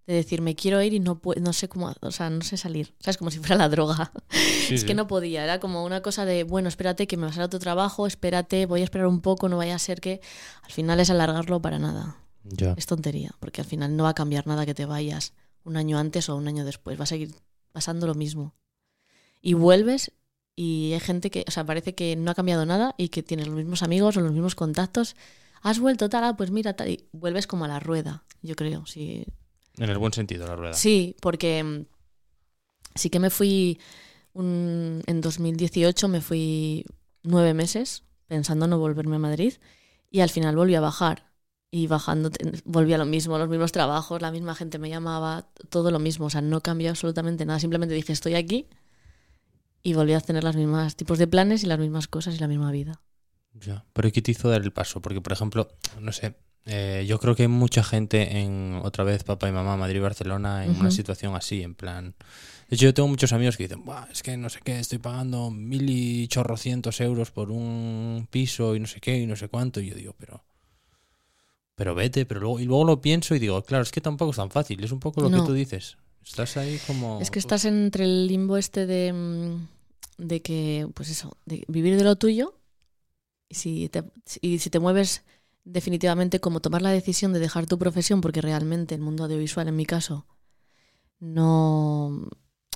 De 0.08 0.16
decir, 0.16 0.42
me 0.42 0.56
quiero 0.56 0.82
ir 0.82 0.96
y 0.96 1.00
no, 1.00 1.22
no 1.40 1.54
sé 1.54 1.70
cómo, 1.70 1.94
o 2.02 2.12
sea, 2.12 2.32
no 2.32 2.42
sé 2.42 2.58
salir. 2.58 2.96
O 3.00 3.04
sea, 3.04 3.12
es 3.12 3.18
como 3.18 3.30
si 3.30 3.38
fuera 3.38 3.56
la 3.56 3.70
droga. 3.70 4.12
Sí, 4.32 4.74
es 4.74 4.82
sí. 4.82 4.88
que 4.88 4.96
no 4.96 5.06
podía. 5.06 5.44
Era 5.44 5.60
como 5.60 5.86
una 5.86 6.02
cosa 6.02 6.26
de, 6.26 6.44
bueno, 6.44 6.68
espérate 6.68 7.06
que 7.06 7.16
me 7.16 7.24
va 7.26 7.30
a 7.30 7.34
salir 7.34 7.46
otro 7.46 7.60
trabajo, 7.60 8.08
espérate, 8.08 8.66
voy 8.66 8.82
a 8.82 8.86
esperar 8.86 9.06
un 9.06 9.22
poco, 9.22 9.50
no 9.50 9.58
vaya 9.58 9.76
a 9.76 9.80
ser 9.80 10.02
que 10.02 10.20
al 10.64 10.72
final 10.72 11.00
es 11.00 11.12
alargarlo 11.12 11.62
para 11.62 11.78
nada. 11.78 12.18
Ya. 12.44 12.74
Es 12.76 12.88
tontería, 12.88 13.36
porque 13.40 13.62
al 13.62 13.68
final 13.68 13.96
no 13.96 14.04
va 14.04 14.10
a 14.10 14.14
cambiar 14.16 14.48
nada 14.48 14.66
que 14.66 14.74
te 14.74 14.86
vayas 14.88 15.34
un 15.64 15.78
año 15.78 15.98
antes 15.98 16.30
o 16.30 16.36
un 16.36 16.48
año 16.48 16.66
después. 16.66 17.00
Va 17.00 17.04
a 17.04 17.08
seguir 17.08 17.34
pasando 17.72 18.08
lo 18.08 18.16
mismo. 18.16 18.54
Y 19.42 19.54
vuelves 19.54 20.12
y 20.56 20.94
hay 20.94 21.00
gente 21.00 21.32
que, 21.32 21.44
o 21.48 21.52
sea, 21.52 21.66
parece 21.66 21.96
que 21.96 22.16
no 22.16 22.32
ha 22.32 22.36
cambiado 22.36 22.66
nada 22.66 22.94
y 22.98 23.10
que 23.10 23.24
tiene 23.24 23.46
los 23.46 23.56
mismos 23.56 23.84
amigos 23.84 24.16
o 24.18 24.22
los 24.22 24.32
mismos 24.32 24.56
contactos. 24.56 25.16
Has 25.62 25.80
vuelto 25.80 26.10
tal, 26.10 26.24
ah, 26.26 26.38
pues 26.38 26.52
mira, 26.52 26.74
tal, 26.76 26.90
y 26.90 27.06
vuelves 27.12 27.48
como 27.48 27.66
a 27.66 27.68
la 27.68 27.80
rueda, 27.80 28.24
yo 28.42 28.56
creo. 28.56 28.86
Sí, 28.86 29.26
En 29.78 29.90
el 29.90 29.98
buen 29.98 30.14
sentido, 30.14 30.46
la 30.46 30.56
rueda. 30.56 30.74
sí 30.74 31.16
porque 31.22 31.64
mm, 31.64 31.86
sí 32.96 33.10
que 33.10 33.20
me 33.20 33.30
fui 33.30 33.80
un- 34.34 35.02
en 35.08 35.22
2018, 35.22 36.08
me 36.08 36.22
fui 36.22 36.86
nueve 37.24 37.54
meses 37.54 38.04
pensando 38.28 38.68
no 38.68 38.78
volverme 38.80 39.16
a 39.16 39.20
Madrid 39.20 39.54
y 40.12 40.20
al 40.22 40.30
final 40.30 40.56
volví 40.56 40.76
a 40.76 40.82
bajar. 40.82 41.32
Y 41.76 41.88
bajando 41.88 42.30
te- 42.30 42.62
volví 42.66 42.94
a 42.94 43.00
lo 43.00 43.06
mismo, 43.06 43.40
los 43.40 43.50
mismos 43.50 43.72
trabajos, 43.72 44.22
la 44.22 44.32
misma 44.32 44.54
gente 44.54 44.78
me 44.78 44.90
llamaba, 44.90 45.48
todo 45.70 45.90
lo 45.90 45.98
mismo. 45.98 46.28
O 46.28 46.30
sea, 46.30 46.42
no 46.42 46.62
cambió 46.62 46.90
absolutamente 46.92 47.46
nada. 47.48 47.60
Simplemente 47.60 47.96
dije, 47.96 48.14
estoy 48.14 48.36
aquí 48.36 48.68
y 49.82 49.94
volví 49.94 50.14
a 50.14 50.22
tener 50.22 50.44
los 50.44 50.56
mismos 50.56 50.96
tipos 50.96 51.18
de 51.18 51.26
planes 51.28 51.64
y 51.64 51.68
las 51.68 51.80
mismas 51.80 52.08
cosas 52.08 52.36
y 52.36 52.40
la 52.40 52.48
misma 52.48 52.72
vida. 52.72 53.02
Ya. 53.54 53.86
Pero 53.94 54.12
¿qué 54.12 54.22
te 54.22 54.32
hizo 54.32 54.50
dar 54.50 54.62
el 54.62 54.72
paso? 54.72 55.02
Porque, 55.02 55.20
por 55.22 55.34
ejemplo, 55.34 55.68
no 56.00 56.12
sé, 56.12 56.36
eh, 56.66 57.06
yo 57.08 57.20
creo 57.20 57.36
que 57.36 57.44
hay 57.44 57.48
mucha 57.48 57.84
gente 57.84 58.40
en, 58.40 58.80
otra 58.84 59.04
vez, 59.04 59.24
papá 59.24 59.50
y 59.50 59.52
mamá, 59.52 59.76
Madrid 59.76 59.98
y 59.98 60.00
Barcelona, 60.00 60.66
en 60.66 60.72
una 60.74 60.90
Ujú. 60.90 60.92
situación 60.92 61.36
así, 61.36 61.64
en 61.64 61.74
plan... 61.76 62.16
De 62.70 62.76
hecho, 62.76 62.86
yo 62.86 62.94
tengo 62.94 63.10
muchos 63.10 63.34
amigos 63.34 63.58
que 63.58 63.64
dicen, 63.64 63.84
Buah, 63.84 64.08
es 64.12 64.24
que 64.24 64.38
no 64.38 64.50
sé 64.50 64.60
qué, 64.64 64.80
estoy 64.80 64.98
pagando 65.00 65.52
mil 65.52 65.90
y 65.90 66.28
chorrocientos 66.28 67.02
euros 67.02 67.32
por 67.32 67.52
un 67.52 68.28
piso 68.32 68.76
y 68.76 68.80
no 68.80 68.88
sé 68.88 69.00
qué 69.02 69.18
y 69.20 69.26
no 69.28 69.36
sé 69.36 69.48
cuánto. 69.50 69.80
Y 69.82 69.90
yo 69.90 69.96
digo, 69.96 70.16
pero... 70.18 70.44
Pero 71.76 71.96
vete, 71.96 72.26
pero 72.26 72.40
luego... 72.40 72.60
Y 72.60 72.66
luego 72.66 72.84
lo 72.86 73.02
pienso 73.02 73.36
y 73.36 73.40
digo, 73.40 73.62
claro, 73.64 73.84
es 73.84 73.92
que 73.92 74.02
tampoco 74.02 74.32
es 74.32 74.38
tan 74.38 74.52
fácil, 74.52 74.84
es 74.84 74.92
un 74.92 75.00
poco 75.00 75.22
lo 75.22 75.30
No. 75.30 75.42
que 75.42 75.48
tú 75.48 75.54
dices. 75.54 75.98
Estás 76.24 76.56
ahí 76.58 76.80
como... 76.88 77.20
Es 77.22 77.32
que 77.32 77.40
estás 77.40 77.66
entre 77.66 78.06
el 78.06 78.28
limbo 78.28 78.58
este 78.58 78.86
de, 78.86 79.12
mm, 79.12 79.68
de 80.20 80.42
que, 80.42 80.88
pues 80.94 81.10
eso, 81.10 81.38
de 81.46 81.66
vivir 81.68 81.98
de 81.98 82.04
lo 82.04 82.16
tuyo 82.16 82.54
y 83.50 83.56
si 83.56 83.90
te, 83.90 84.04
y 84.42 84.60
si 84.60 84.70
te 84.70 84.80
mueves 84.80 85.24
definitivamente 85.66 86.40
como 86.40 86.60
tomar 86.60 86.82
la 86.82 86.92
decisión 86.92 87.34
de 87.34 87.40
dejar 87.40 87.66
tu 87.66 87.78
profesión 87.78 88.22
porque 88.22 88.42
realmente 88.42 88.96
el 88.96 89.02
mundo 89.02 89.24
audiovisual 89.24 89.68
en 89.68 89.76
mi 89.76 89.86
caso 89.86 90.26
no 91.20 92.28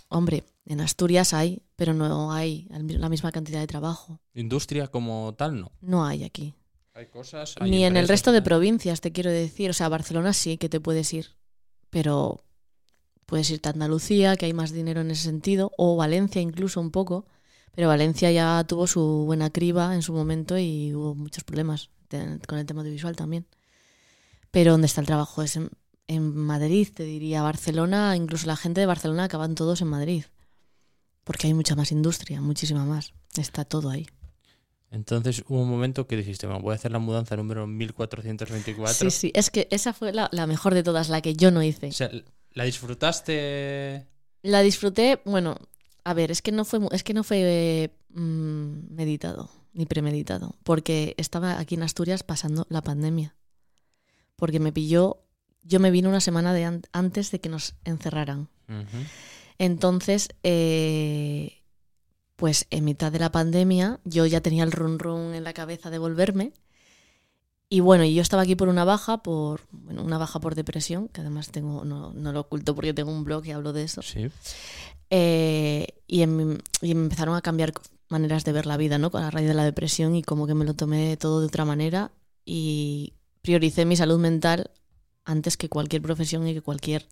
Hombre, 0.10 0.46
en 0.66 0.80
Asturias 0.80 1.34
hay, 1.34 1.62
pero 1.75 1.94
no 1.94 2.32
hay 2.32 2.68
la 2.70 3.10
misma 3.10 3.32
cantidad 3.34 3.60
de 3.60 3.68
trabajo. 3.68 4.22
Industria 4.34 4.88
como 4.88 5.36
tal, 5.38 5.60
no. 5.60 5.72
No 5.82 6.06
hay 6.06 6.24
aquí. 6.24 6.54
Hay 6.98 7.06
cosas. 7.06 7.54
Ni 7.62 7.86
en 7.86 7.96
el 7.96 8.08
resto 8.08 8.32
de 8.32 8.42
provincias, 8.42 9.01
te 9.01 9.12
quiero 9.12 9.30
decir. 9.30 9.70
O 9.70 9.74
sea, 9.74 9.88
Barcelona 9.88 10.34
sí 10.34 10.58
que 10.58 10.68
te 10.68 10.80
puedes 10.80 11.13
ir, 11.13 11.27
pero 11.92 12.44
puedes 13.27 13.51
irte 13.51 13.70
a 13.70 13.74
Andalucía, 13.74 14.36
que 14.36 14.48
hay 14.48 14.54
más 14.54 14.72
dinero 14.72 15.01
en 15.01 15.12
ese 15.12 15.22
sentido, 15.22 15.72
o 15.77 15.96
Valencia 15.96 16.42
incluso 16.42 16.82
un 16.82 16.89
poco. 16.89 17.27
Pero 17.75 17.89
Valencia 17.89 18.32
ya 18.32 18.63
tuvo 18.68 18.88
su 18.88 19.25
buena 19.27 19.51
criba 19.51 19.94
en 19.94 20.01
su 20.01 20.12
momento 20.12 20.58
y 20.58 20.92
hubo 20.96 21.13
muchos 21.13 21.44
problemas 21.44 21.92
con 22.48 22.58
el 22.58 22.66
tema 22.66 22.82
audiovisual 22.82 23.16
también. 23.16 23.46
Pero 24.50 24.72
donde 24.72 24.88
está 24.88 25.01
el 25.01 25.08
trabajo 25.08 25.44
es 25.44 25.56
en, 25.56 25.70
en 26.08 26.36
Madrid, 26.36 26.88
te 26.92 27.04
diría 27.04 27.44
Barcelona, 27.44 28.16
incluso 28.16 28.48
la 28.48 28.56
gente 28.56 28.82
de 28.82 28.88
Barcelona 28.88 29.25
acaban 29.25 29.54
todos 29.54 29.84
en 29.84 29.89
Madrid. 29.89 30.24
Porque 31.24 31.46
hay 31.46 31.54
mucha 31.54 31.75
más 31.75 31.92
industria, 31.92 32.42
muchísima 32.42 32.86
más. 32.86 33.13
Está 33.36 33.66
todo 33.66 33.92
ahí. 33.92 34.08
Entonces 34.91 35.44
hubo 35.48 35.62
un 35.62 35.70
momento 35.70 36.08
que 36.08 36.15
dijiste, 36.15 36.48
bueno, 36.48 36.62
voy 36.62 36.72
a 36.72 36.75
hacer 36.75 36.91
la 36.91 37.00
mudanza 37.00 37.36
número 37.36 37.67
1424. 37.67 38.94
Sí, 38.94 39.12
sí, 39.12 39.32
es 39.36 39.50
que 39.50 39.67
esa 39.70 39.94
fue 39.94 40.13
la, 40.13 40.29
mejor 40.48 40.74
de 40.74 40.84
todas, 40.84 41.10
la 41.10 41.22
que 41.22 41.36
yo 41.36 41.51
no 41.51 41.62
hice. 41.62 41.88
O 41.88 41.91
sea, 41.91 42.10
¿la 42.53 42.63
disfrutaste? 42.63 44.06
La 44.44 44.62
disfruté, 44.62 45.22
bueno, 45.25 45.58
a 46.03 46.13
ver, 46.13 46.32
es 46.32 46.41
que 46.41 46.51
no 46.51 46.63
fue, 46.63 46.79
es 46.91 47.03
que 47.03 47.13
no 47.13 47.24
fue 47.24 47.91
mm, 48.10 48.96
meditado, 48.96 49.50
ni 49.74 49.86
premeditado, 49.86 50.56
porque 50.63 51.15
estaba 51.17 51.60
aquí 51.60 51.75
en 51.75 51.84
Asturias 51.84 52.24
pasando 52.24 52.65
la 52.70 52.82
pandemia. 52.82 53.36
Porque 54.38 54.60
me 54.60 54.72
pilló, 54.72 55.24
yo 55.63 55.79
me 55.79 55.91
vine 55.91 56.08
una 56.08 56.22
semana 56.22 56.53
de 56.53 56.82
antes 56.91 57.32
de 57.32 57.41
que 57.41 57.50
nos 57.50 57.75
encerraran. 57.84 58.50
Entonces, 59.58 60.29
eh, 60.44 61.63
pues 62.38 62.67
en 62.70 62.86
mitad 62.86 63.12
de 63.12 63.20
la 63.20 63.32
pandemia 63.32 64.00
yo 64.06 64.25
ya 64.25 64.41
tenía 64.41 64.63
el 64.63 64.72
run 64.72 65.00
run 65.00 65.34
en 65.34 65.44
la 65.44 65.53
cabeza 65.53 65.89
de 65.89 65.98
volverme. 65.98 66.53
Y 67.67 67.82
bueno, 67.82 68.06
yo 68.06 68.22
estaba 68.22 68.44
aquí 68.44 68.56
por 68.56 68.70
una 68.70 68.86
baja, 68.86 69.22
por 69.24 69.62
bueno, 69.72 70.01
una 70.03 70.17
baja 70.17 70.39
por 70.39 70.56
depresión, 70.56 71.10
que 71.10 71.20
además 71.20 71.50
tengo, 71.50 71.84
no, 71.84 72.13
lo 72.13 72.39
oculto 72.39 72.75
porque 72.75 72.94
tengo 72.94 73.12
un 73.12 73.25
blog 73.25 73.46
y 73.46 73.51
hablo 73.51 73.74
de 73.74 73.84
eso. 73.84 74.01
Sí. 74.01 74.29
Eh, 75.10 75.88
y, 76.08 76.25
me 76.25 76.60
empezaron 76.82 77.36
a 77.36 77.41
cambiar 77.41 77.74
maneras 78.08 78.46
de 78.46 78.53
ver 78.53 78.67
la 78.67 78.77
vida, 78.77 79.00
¿no? 79.00 79.12
Con 79.12 79.22
la 79.22 79.32
raíz 79.32 79.48
de 79.48 79.53
la 79.53 79.65
depresión 79.65 80.15
y 80.15 80.22
como 80.22 80.48
que 80.48 80.53
me 80.53 80.63
lo 80.63 80.75
tomé 80.75 81.17
todo 81.17 81.41
de 81.41 81.48
otra 81.48 81.65
manera 81.65 82.12
y 82.46 83.13
prioricé 83.41 83.84
mi 83.84 83.98
salud 83.98 84.20
mental 84.20 84.72
antes 85.25 85.58
que 85.58 85.70
cualquier 85.70 86.03
profesión 86.03 86.48
y 86.48 86.53
que 86.53 86.62
cualquier 86.62 87.08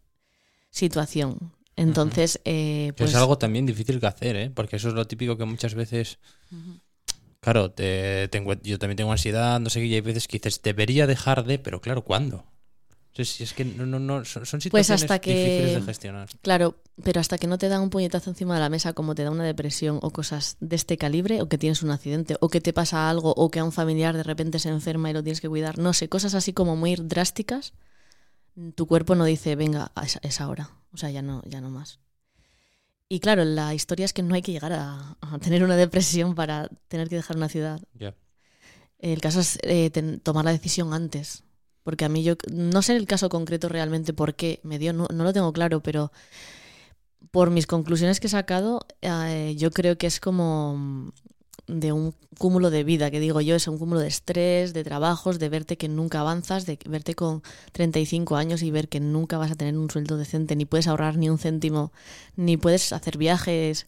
situación. 0.70 1.52
Entonces, 1.76 2.40
eh, 2.46 2.94
pues... 2.96 3.12
Es 3.12 3.16
algo 3.16 3.38
también 3.38 3.66
difícil 3.66 4.00
que 4.00 4.08
hacer, 4.08 4.36
¿eh? 4.36 4.50
Porque 4.50 4.78
eso 4.78 4.90
es 4.90 4.94
lo 4.94 5.06
típico 5.08 5.38
que 5.38 5.46
muchas 5.46 5.74
veces... 5.74 6.20
Claro, 7.42 7.70
te, 7.72 8.28
tengo, 8.30 8.54
yo 8.54 8.80
también 8.80 8.98
tengo 8.98 9.12
ansiedad, 9.12 9.60
no 9.60 9.70
sé 9.70 9.80
qué, 9.80 9.86
y 9.86 9.94
hay 9.94 10.02
veces 10.02 10.28
que 10.28 10.40
dices, 10.40 10.62
debería 10.64 11.06
dejar 11.06 11.46
de, 11.46 11.60
pero 11.60 11.80
claro, 11.80 12.04
¿cuándo? 12.04 12.44
Si 13.24 13.44
es 13.44 13.54
que 13.54 13.64
no, 13.64 13.86
no, 13.86 14.00
no 14.00 14.26
son, 14.26 14.42
pues 14.44 14.64
situaciones 14.64 15.04
hasta 15.04 15.20
que, 15.20 15.34
difíciles 15.34 15.76
de 15.76 15.82
gestionar. 15.84 16.30
Claro, 16.42 16.76
pero 17.02 17.22
hasta 17.22 17.38
que 17.38 17.48
no 17.48 17.58
te 17.58 17.70
dan 17.70 17.82
un 17.82 17.90
puñetazo 17.90 18.30
encima 18.30 18.56
de 18.56 18.60
la 18.60 18.70
mesa 18.70 18.92
como 18.92 19.16
te 19.16 19.24
da 19.24 19.32
una 19.32 19.46
depresión 19.46 20.00
o 20.02 20.10
cosas 20.10 20.58
de 20.60 20.76
este 20.76 20.98
calibre, 20.98 21.42
o 21.42 21.48
que 21.48 21.58
tienes 21.58 21.82
un 21.82 21.92
accidente, 21.92 22.36
o 22.42 22.50
que 22.50 22.60
te 22.60 22.74
pasa 22.74 23.10
algo, 23.10 23.34
o 23.38 23.52
que 23.52 23.60
a 23.60 23.64
un 23.64 23.72
familiar 23.72 24.18
de 24.18 24.24
repente 24.24 24.60
se 24.60 24.68
enferma 24.70 25.10
y 25.10 25.14
lo 25.14 25.24
tienes 25.24 25.40
que 25.40 25.48
cuidar, 25.48 25.78
no 25.78 25.94
sé, 25.94 26.10
cosas 26.10 26.34
así 26.34 26.52
como 26.52 26.76
muy 26.76 26.96
drásticas, 26.96 27.74
tu 28.76 28.86
cuerpo 28.86 29.16
no 29.16 29.24
dice, 29.24 29.56
venga, 29.56 29.92
es 30.22 30.42
ahora. 30.42 30.72
O 30.96 30.98
sea, 30.98 31.12
ya 31.12 31.22
no, 31.22 31.44
ya 31.46 31.62
no 31.62 31.70
más. 31.70 32.00
Y 33.08 33.20
claro, 33.20 33.46
la 33.46 33.74
historia 33.74 34.06
es 34.06 34.14
que 34.14 34.24
no 34.24 34.34
hay 34.34 34.42
que 34.42 34.52
llegar 34.52 34.74
a, 34.74 35.18
tener 35.42 35.64
una 35.64 35.76
depresión 35.76 36.34
para 36.34 36.70
tener 36.88 37.10
que 37.10 37.18
dejar 37.18 37.38
una 37.38 37.50
ciudad. 37.50 37.82
El 38.98 39.22
caso 39.22 39.42
es 39.42 39.60
eh, 39.62 39.92
tomar 40.24 40.46
la 40.46 40.52
decisión 40.52 40.94
antes. 40.94 41.44
Porque 41.84 42.06
a 42.06 42.10
mí 42.10 42.24
yo 42.24 42.36
no 42.52 42.82
sé 42.82 42.96
el 42.96 43.06
caso 43.06 43.30
concreto 43.30 43.70
realmente 43.70 44.14
por 44.14 44.34
qué 44.34 44.60
me 44.64 44.80
dio, 44.80 44.92
no, 44.92 45.08
no 45.14 45.24
lo 45.24 45.34
tengo 45.34 45.54
claro, 45.54 45.84
pero 45.84 46.12
por 47.30 47.52
mis 47.52 47.68
conclusiones 47.68 48.20
que 48.20 48.26
he 48.26 48.30
sacado, 48.30 48.88
eh, 49.02 49.54
yo 49.58 49.70
creo 49.70 49.98
que 49.98 50.08
es 50.08 50.20
como 50.20 51.12
de 51.68 51.92
un 51.92 52.14
cúmulo 52.38 52.70
de 52.70 52.84
vida, 52.84 53.10
que 53.10 53.20
digo 53.20 53.42
yo, 53.42 53.56
es 53.56 53.68
un 53.68 53.78
cúmulo 53.78 54.00
de 54.00 54.08
estrés, 54.08 54.74
de 54.74 54.84
trabajos, 54.84 55.40
de 55.40 55.50
verte 55.50 55.78
que 55.78 55.88
nunca 55.88 56.20
avanzas, 56.20 56.66
de 56.66 56.78
verte 56.88 57.16
con 57.16 57.42
35 57.72 58.36
años 58.36 58.62
y 58.62 58.72
ver 58.72 58.88
que 58.88 59.00
nunca 59.00 59.38
vas 59.38 59.52
a 59.52 59.56
tener 59.56 59.78
un 59.78 59.90
sueldo 59.90 60.18
decente, 60.18 60.56
ni 60.56 60.66
puedes 60.66 60.88
ahorrar 60.88 61.18
ni 61.18 61.30
un 61.30 61.38
céntimo, 61.38 61.92
ni 62.36 62.58
puedes 62.58 62.94
hacer 62.94 63.18
viajes 63.18 63.88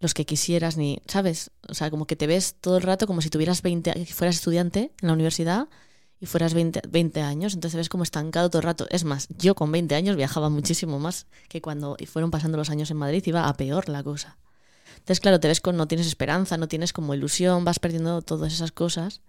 los 0.00 0.14
que 0.14 0.24
quisieras, 0.24 0.76
ni, 0.76 1.00
¿sabes? 1.08 1.50
O 1.68 1.74
sea, 1.74 1.90
como 1.90 2.06
que 2.06 2.14
te 2.16 2.26
ves 2.26 2.54
todo 2.60 2.76
el 2.76 2.82
rato 2.82 3.06
como 3.06 3.20
si 3.20 3.30
tuvieras 3.30 3.62
20, 3.62 4.06
fueras 4.06 4.36
estudiante 4.36 4.92
en 5.00 5.08
la 5.08 5.14
universidad 5.14 5.68
y 6.20 6.26
fueras 6.26 6.54
20, 6.54 6.82
20 6.88 7.20
años, 7.20 7.54
entonces 7.54 7.76
ves 7.76 7.88
como 7.88 8.04
estancado 8.04 8.48
todo 8.48 8.60
el 8.60 8.66
rato. 8.66 8.86
Es 8.90 9.04
más, 9.04 9.28
yo 9.38 9.54
con 9.54 9.72
20 9.72 9.94
años 9.94 10.16
viajaba 10.16 10.50
muchísimo 10.50 10.98
más 11.00 11.26
que 11.48 11.60
cuando 11.60 11.96
fueron 12.06 12.30
pasando 12.30 12.58
los 12.58 12.70
años 12.70 12.90
en 12.90 12.96
Madrid, 12.96 13.22
iba 13.26 13.48
a 13.48 13.54
peor 13.54 13.88
la 13.88 14.02
cosa. 14.04 14.36
Entonces, 14.98 15.20
claro, 15.20 15.40
te 15.40 15.48
ves 15.48 15.60
con 15.60 15.76
no 15.76 15.88
tienes 15.88 16.06
esperanza, 16.06 16.56
no 16.56 16.68
tienes 16.68 16.92
como 16.92 17.14
ilusión, 17.14 17.64
vas 17.64 17.78
perdiendo 17.78 18.22
todas 18.22 18.52
esas 18.52 18.72
cosas. 18.72 19.22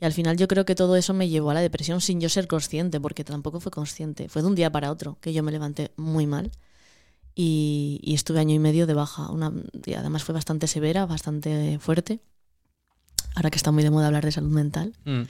Y 0.00 0.04
al 0.04 0.12
final 0.12 0.36
yo 0.36 0.48
creo 0.48 0.64
que 0.64 0.74
todo 0.74 0.96
eso 0.96 1.14
me 1.14 1.28
llevó 1.28 1.50
a 1.50 1.54
la 1.54 1.60
depresión 1.60 2.00
sin 2.00 2.20
yo 2.20 2.28
ser 2.28 2.48
consciente, 2.48 3.00
porque 3.00 3.24
tampoco 3.24 3.60
fue 3.60 3.70
consciente. 3.70 4.28
Fue 4.28 4.42
de 4.42 4.48
un 4.48 4.54
día 4.54 4.70
para 4.70 4.90
otro 4.90 5.16
que 5.20 5.32
yo 5.32 5.42
me 5.42 5.52
levanté 5.52 5.92
muy 5.96 6.26
mal 6.26 6.50
y, 7.34 8.12
estuve 8.14 8.40
año 8.40 8.54
y 8.54 8.58
medio 8.58 8.86
de 8.86 8.94
baja. 8.94 9.30
Una, 9.30 9.52
y 9.86 9.94
además 9.94 10.24
fue 10.24 10.34
bastante 10.34 10.66
severa, 10.66 11.06
bastante 11.06 11.78
fuerte. 11.78 12.20
Ahora 13.34 13.50
que 13.50 13.56
está 13.56 13.70
muy 13.70 13.82
de 13.82 13.90
moda 13.90 14.08
hablar 14.08 14.24
de 14.24 14.32
salud 14.32 14.50
mental. 14.50 14.92
Mm. 15.04 15.22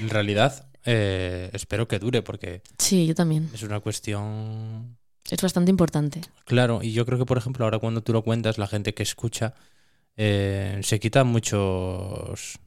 En 0.00 0.10
realidad, 0.10 0.66
eh, 0.84 1.50
espero 1.52 1.88
que 1.88 1.98
dure 1.98 2.22
porque... 2.22 2.62
Sí, 2.78 3.06
yo 3.06 3.14
también. 3.14 3.48
Es 3.54 3.62
una 3.62 3.80
cuestión 3.80 4.98
es 5.28 5.42
bastante 5.42 5.70
importante. 5.70 6.20
Claro, 6.44 6.80
y 6.82 6.92
yo 6.92 7.06
creo 7.06 7.18
que, 7.18 7.26
por 7.26 7.38
ejemplo, 7.38 7.64
ahora 7.64 7.78
cuando 7.78 8.02
tú 8.02 8.12
lo 8.12 8.22
cuentas, 8.22 8.58
la 8.58 8.66
gente 8.66 8.94
que 8.94 9.02
escucha 9.02 9.54
eh, 10.16 10.80
se 10.82 11.00
quita 11.00 11.24
muchos. 11.24 12.58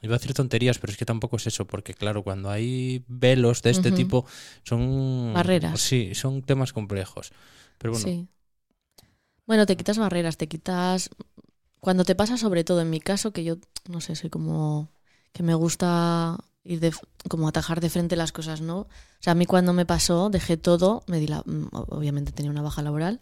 Iba 0.00 0.14
a 0.14 0.18
decir 0.18 0.32
tonterías, 0.32 0.78
pero 0.78 0.92
es 0.92 0.96
que 0.96 1.04
tampoco 1.04 1.36
es 1.36 1.46
eso, 1.48 1.66
porque 1.66 1.92
claro, 1.92 2.22
cuando 2.22 2.50
hay 2.50 3.04
velos 3.08 3.62
de 3.62 3.70
este 3.70 3.90
tipo, 3.90 4.26
son. 4.62 5.32
Barreras. 5.34 5.80
Sí, 5.80 6.14
son 6.14 6.42
temas 6.42 6.72
complejos. 6.72 7.32
Pero 7.78 7.92
bueno. 7.92 8.06
Sí. 8.06 8.28
Bueno, 9.46 9.66
te 9.66 9.76
quitas 9.76 9.98
barreras, 9.98 10.36
te 10.36 10.46
quitas. 10.46 11.10
Cuando 11.80 12.04
te 12.04 12.14
pasa, 12.14 12.36
sobre 12.36 12.64
todo 12.64 12.80
en 12.80 12.90
mi 12.90 13.00
caso, 13.00 13.32
que 13.32 13.44
yo, 13.44 13.56
no 13.88 14.00
sé, 14.00 14.14
soy 14.14 14.30
como. 14.30 14.90
que 15.32 15.42
me 15.42 15.54
gusta 15.54 16.38
ir 16.64 16.80
de, 16.80 16.92
como 17.28 17.48
atajar 17.48 17.80
de 17.80 17.90
frente 17.90 18.16
las 18.16 18.32
cosas, 18.32 18.60
¿no? 18.60 18.80
O 18.80 18.88
sea, 19.20 19.32
a 19.32 19.34
mí 19.34 19.46
cuando 19.46 19.72
me 19.72 19.86
pasó, 19.86 20.30
dejé 20.30 20.56
todo, 20.56 21.02
me 21.06 21.18
di 21.18 21.26
la, 21.26 21.42
mm, 21.44 21.68
obviamente 21.72 22.32
tenía 22.32 22.50
una 22.50 22.62
baja 22.62 22.82
laboral 22.82 23.20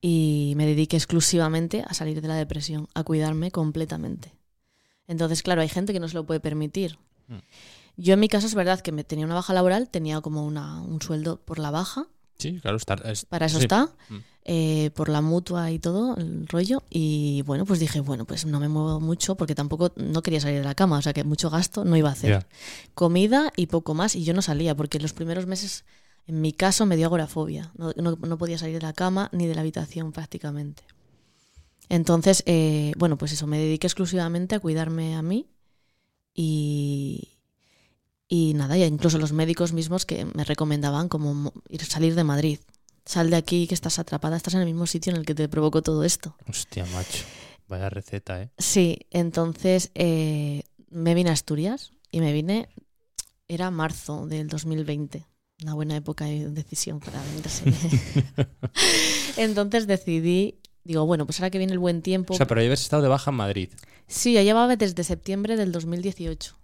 y 0.00 0.54
me 0.56 0.66
dediqué 0.66 0.96
exclusivamente 0.96 1.84
a 1.86 1.94
salir 1.94 2.20
de 2.20 2.28
la 2.28 2.34
depresión, 2.34 2.88
a 2.94 3.02
cuidarme 3.02 3.50
completamente. 3.50 4.34
Entonces, 5.06 5.42
claro, 5.42 5.62
hay 5.62 5.68
gente 5.68 5.92
que 5.92 6.00
no 6.00 6.08
se 6.08 6.14
lo 6.14 6.26
puede 6.26 6.40
permitir. 6.40 6.98
Mm. 7.28 7.38
Yo 7.96 8.14
en 8.14 8.20
mi 8.20 8.28
caso 8.28 8.46
es 8.46 8.54
verdad 8.54 8.80
que 8.80 8.92
me 8.92 9.02
tenía 9.02 9.26
una 9.26 9.34
baja 9.34 9.52
laboral, 9.54 9.88
tenía 9.88 10.20
como 10.20 10.46
una, 10.46 10.80
un 10.82 11.02
sueldo 11.02 11.40
por 11.40 11.58
la 11.58 11.70
baja. 11.70 12.06
Sí, 12.38 12.60
claro, 12.60 12.76
está, 12.76 12.96
para 13.28 13.46
eso 13.46 13.58
está. 13.58 13.90
Mm. 14.08 14.16
Eh, 14.50 14.90
por 14.94 15.10
la 15.10 15.20
mutua 15.20 15.70
y 15.72 15.78
todo 15.78 16.16
el 16.16 16.46
rollo. 16.48 16.82
Y 16.88 17.42
bueno, 17.42 17.66
pues 17.66 17.80
dije, 17.80 18.00
bueno, 18.00 18.24
pues 18.24 18.46
no 18.46 18.60
me 18.60 18.68
muevo 18.68 18.98
mucho 18.98 19.36
porque 19.36 19.54
tampoco 19.54 19.92
no 19.96 20.22
quería 20.22 20.40
salir 20.40 20.60
de 20.60 20.64
la 20.64 20.74
cama, 20.74 20.96
o 20.96 21.02
sea 21.02 21.12
que 21.12 21.22
mucho 21.22 21.50
gasto 21.50 21.84
no 21.84 21.96
iba 21.98 22.08
a 22.08 22.12
hacer. 22.12 22.46
Comida 22.94 23.52
y 23.56 23.66
poco 23.66 23.92
más, 23.92 24.16
y 24.16 24.24
yo 24.24 24.32
no 24.32 24.40
salía 24.40 24.74
porque 24.74 25.00
los 25.00 25.12
primeros 25.12 25.46
meses, 25.46 25.84
en 26.26 26.40
mi 26.40 26.52
caso, 26.52 26.86
me 26.86 26.96
dio 26.96 27.06
agorafobia. 27.06 27.72
No, 27.76 27.92
no, 27.94 28.38
podía 28.38 28.56
salir 28.56 28.76
de 28.76 28.86
la 28.86 28.94
cama 28.94 29.28
ni 29.32 29.46
de 29.46 29.54
la 29.54 29.60
habitación 29.60 30.12
prácticamente. 30.12 30.82
Entonces, 31.90 32.42
eh, 32.46 32.92
bueno, 32.96 33.18
pues 33.18 33.32
eso, 33.32 33.46
me 33.46 33.58
dediqué 33.58 33.86
exclusivamente 33.86 34.54
a 34.54 34.60
cuidarme 34.60 35.14
a 35.14 35.20
mí 35.20 35.46
y, 36.34 37.37
y 38.28 38.54
nada, 38.54 38.76
ya 38.76 38.86
incluso 38.86 39.18
los 39.18 39.32
médicos 39.32 39.72
mismos 39.72 40.04
que 40.04 40.26
me 40.26 40.44
recomendaban 40.44 41.08
como 41.08 41.52
ir 41.68 41.84
salir 41.84 42.14
de 42.14 42.24
Madrid, 42.24 42.58
Sal 43.08 43.30
de 43.30 43.36
aquí 43.36 43.66
que 43.66 43.74
estás 43.74 43.98
atrapada, 43.98 44.36
estás 44.36 44.52
en 44.52 44.60
el 44.60 44.66
mismo 44.66 44.86
sitio 44.86 45.10
en 45.12 45.16
el 45.16 45.24
que 45.24 45.34
te 45.34 45.48
provocó 45.48 45.80
todo 45.80 46.04
esto. 46.04 46.36
Hostia, 46.46 46.84
macho. 46.92 47.24
Vaya 47.66 47.88
receta, 47.88 48.42
¿eh? 48.42 48.50
Sí, 48.58 48.98
entonces 49.10 49.90
eh, 49.94 50.64
me 50.90 51.14
vine 51.14 51.30
a 51.30 51.32
Asturias 51.32 51.92
y 52.10 52.20
me 52.20 52.34
vine, 52.34 52.68
era 53.48 53.70
marzo 53.70 54.26
del 54.26 54.48
2020. 54.48 55.24
Una 55.62 55.72
buena 55.72 55.96
época 55.96 56.26
de 56.26 56.50
decisión 56.50 57.00
para 57.00 57.22
venirse. 57.22 57.64
entonces 59.38 59.86
decidí, 59.86 60.60
digo, 60.84 61.06
bueno, 61.06 61.24
pues 61.24 61.40
ahora 61.40 61.48
que 61.48 61.56
viene 61.56 61.72
el 61.72 61.78
buen 61.78 62.02
tiempo. 62.02 62.34
O 62.34 62.36
sea, 62.36 62.46
pero 62.46 62.60
ya 62.60 62.66
habías 62.66 62.82
estado 62.82 63.00
de 63.00 63.08
baja 63.08 63.30
en 63.30 63.38
Madrid. 63.38 63.70
Sí, 64.06 64.34
ya 64.34 64.42
llevaba 64.42 64.76
desde 64.76 65.02
septiembre 65.02 65.56
del 65.56 65.72
2018 65.72 66.58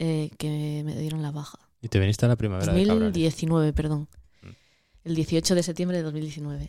eh, 0.00 0.30
que 0.36 0.82
me 0.84 0.96
dieron 0.96 1.22
la 1.22 1.30
baja. 1.30 1.60
¿Y 1.80 1.86
te 1.86 2.00
viniste 2.00 2.26
a 2.26 2.28
la 2.28 2.36
primavera 2.36 2.72
2019, 2.72 3.72
perdón 3.72 4.08
el 5.04 5.14
18 5.14 5.54
de 5.54 5.62
septiembre 5.62 5.98
de 5.98 6.02
2019. 6.04 6.68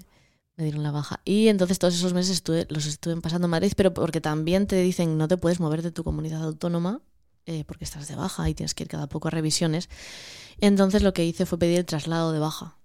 me 0.58 0.64
dieron 0.64 0.84
la 0.84 0.92
baja. 0.92 1.22
Y 1.26 1.48
entonces 1.48 1.80
todos 1.80 1.96
esos 1.96 2.14
meses 2.14 2.32
estuve, 2.32 2.68
los 2.70 2.86
estuve 2.86 3.20
pasando 3.22 3.46
en 3.48 3.52
Madrid, 3.52 3.74
pero 3.76 3.94
porque 3.94 4.22
también 4.22 4.68
te 4.68 4.82
dicen 4.82 5.18
no 5.18 5.28
te 5.28 5.38
puedes 5.38 5.60
mover 5.60 5.82
de 5.82 5.92
tu 5.92 6.04
comunidad 6.04 6.44
autónoma 6.44 7.02
eh, 7.46 7.64
porque 7.66 7.86
estás 7.86 8.08
de 8.08 8.16
baja 8.16 8.48
y 8.50 8.54
tienes 8.54 8.74
que 8.74 8.84
ir 8.84 8.90
cada 8.90 9.08
poco 9.08 9.28
a 9.28 9.32
revisiones. 9.32 9.90
Entonces 10.60 11.02
lo 11.02 11.14
que 11.14 11.26
hice 11.26 11.46
fue 11.46 11.58
pedir 11.58 11.80
el 11.80 11.86
traslado 11.86 12.32
de 12.32 12.40
baja. 12.40 12.78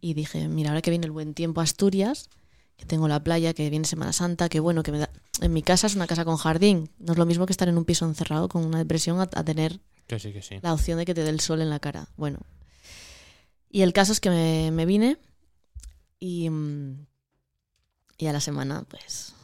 Y 0.00 0.14
dije, 0.14 0.48
mira, 0.48 0.70
ahora 0.70 0.82
que 0.82 0.90
viene 0.90 1.06
el 1.06 1.12
buen 1.12 1.34
tiempo 1.34 1.60
a 1.60 1.64
Asturias, 1.64 2.30
que 2.76 2.84
tengo 2.86 3.08
la 3.08 3.22
playa, 3.22 3.54
que 3.54 3.68
viene 3.70 3.86
Semana 3.86 4.12
Santa, 4.12 4.48
que 4.48 4.60
bueno, 4.60 4.82
que 4.82 4.92
me 4.92 4.98
da... 4.98 5.10
En 5.40 5.52
mi 5.52 5.62
casa 5.62 5.86
es 5.86 5.94
una 5.96 6.06
casa 6.06 6.24
con 6.24 6.36
jardín. 6.36 6.90
No 6.98 7.12
es 7.12 7.18
lo 7.18 7.26
mismo 7.26 7.46
que 7.46 7.52
estar 7.52 7.68
en 7.68 7.76
un 7.78 7.84
piso 7.84 8.04
encerrado 8.06 8.48
con 8.48 8.64
una 8.64 8.78
depresión 8.78 9.20
a, 9.20 9.22
a 9.22 9.44
tener 9.44 9.80
Que 10.06 10.18
sí, 10.18 10.32
que 10.32 10.42
sí. 10.42 10.56
la 10.62 10.72
opción 10.72 10.98
de 10.98 11.04
que 11.04 11.14
te 11.14 11.22
dé 11.22 11.30
el 11.30 11.40
sol 11.40 11.60
en 11.60 11.70
la 11.70 11.78
cara. 11.80 12.08
Bueno. 12.16 12.40
Y 13.70 13.82
el 13.82 13.92
caso 13.92 14.12
es 14.12 14.20
que 14.20 14.30
me, 14.30 14.70
me 14.70 14.86
vine 14.86 15.18
y, 16.18 16.48
mm, 16.48 17.06
y 18.18 18.26
a 18.26 18.32
la 18.32 18.40
semana, 18.40 18.84
pues, 18.88 19.34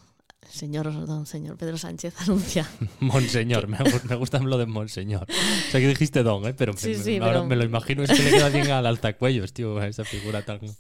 señor, 0.53 0.93
don 1.07 1.27
señor 1.27 1.57
Pedro 1.57 1.79
Sánchez 1.79 2.15
anuncia. 2.21 2.69
Monseñor, 3.01 3.67
me, 3.69 3.79
gu- 3.79 4.03
me 4.09 4.15
gusta 4.17 4.39
lo 4.39 4.59
de 4.59 4.67
Monseñor. 4.67 5.27
O 5.29 5.71
sea 5.71 5.81
que 5.81 5.89
dijiste 5.89 6.23
don, 6.23 6.45
¿eh? 6.47 6.55
Pero, 6.55 6.73
Sí, 6.77 6.89
me, 6.91 6.95
sí, 6.97 7.17
ahora 7.19 7.33
pero- 7.33 7.47
me 7.47 7.57
lo 7.57 7.65
imagino, 7.65 8.03
es 8.03 8.11
que 8.11 8.23
le 8.23 8.31
queda 8.31 8.49
bien 8.51 8.71
al 8.71 8.87
alzacuellos, 8.87 9.53
tío, 9.53 9.83
esa 9.83 10.05
figura 10.05 10.43
tan 10.43 10.61
Sí, 10.69 10.75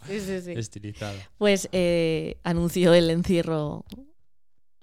estilizada. 0.54 1.14
Pues 1.38 1.68
eh, 1.72 2.38
anunció 2.44 2.94
el 2.94 3.10
encierro 3.10 3.84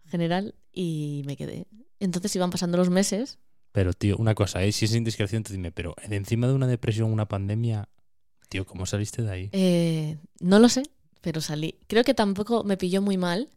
general 0.07 0.55
y 0.71 1.23
me 1.25 1.37
quedé. 1.37 1.67
Entonces 1.99 2.35
iban 2.35 2.49
pasando 2.49 2.77
los 2.77 2.89
meses. 2.89 3.39
Pero, 3.71 3.93
tío, 3.93 4.17
una 4.17 4.33
cosa, 4.35 4.63
¿eh? 4.63 4.71
si 4.71 4.85
es 4.85 4.95
indiscreción, 4.95 5.43
tú 5.43 5.53
dime, 5.53 5.71
pero 5.71 5.95
encima 6.09 6.47
de 6.47 6.53
una 6.53 6.65
depresión, 6.67 7.11
una 7.11 7.27
pandemia, 7.27 7.87
tío, 8.49 8.65
¿cómo 8.65 8.85
saliste 8.85 9.21
de 9.21 9.31
ahí? 9.31 9.49
eh, 9.51 10.17
no 10.39 10.57
lo 10.59 10.69
sé, 10.69 10.83
pero 11.21 11.39
salí. 11.41 11.77
Creo 11.87 12.03
que 12.03 12.13
tampoco 12.15 12.63
me 12.63 12.77
pilló 12.77 13.01
muy 13.01 13.17
mal 13.17 13.49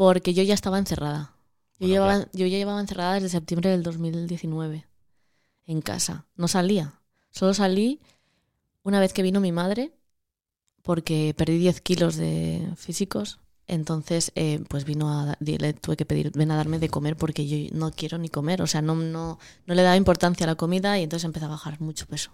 porque 0.00 0.32
yo 0.32 0.42
ya 0.42 0.54
estaba 0.54 0.78
encerrada. 0.78 1.34
Yo, 1.78 1.80
Bueno, 1.80 1.92
llevaba, 1.92 2.28
yo 2.32 2.46
ya 2.46 2.56
llevaba 2.56 2.80
encerrada 2.80 3.14
desde 3.16 3.28
septiembre 3.28 3.68
del 3.68 3.82
2019 3.82 4.86
en 5.66 5.82
casa. 5.82 6.24
No 6.36 6.48
salía. 6.48 7.02
Solo 7.30 7.52
salí 7.52 8.00
una 8.82 8.98
vez 8.98 9.12
que 9.12 9.20
vino 9.20 9.40
mi 9.40 9.52
madre 9.52 9.92
porque 10.80 11.34
perdí 11.36 11.58
10 11.58 11.82
kilos 11.82 12.16
de 12.16 12.66
físicos. 12.76 13.40
Entonces, 13.66 14.32
eh, 14.36 14.64
pues 14.70 14.86
vino 14.86 15.10
a... 15.10 15.36
Le 15.38 15.74
tuve 15.74 15.98
que 15.98 16.06
pedir, 16.06 16.32
ven 16.34 16.50
a 16.50 16.56
darme 16.56 16.78
de 16.78 16.88
comer 16.88 17.14
porque 17.14 17.46
yo 17.46 17.68
no 17.76 17.90
quiero 17.90 18.16
ni 18.16 18.30
comer. 18.30 18.62
O 18.62 18.66
sea, 18.66 18.80
no, 18.80 18.94
no, 18.94 19.38
no 19.66 19.74
le 19.74 19.82
daba 19.82 19.98
importancia 19.98 20.44
a 20.44 20.46
la 20.46 20.54
comida 20.54 20.98
y 20.98 21.02
entonces 21.02 21.26
empecé 21.26 21.44
a 21.44 21.48
bajar 21.48 21.78
mucho 21.78 22.06
peso. 22.06 22.30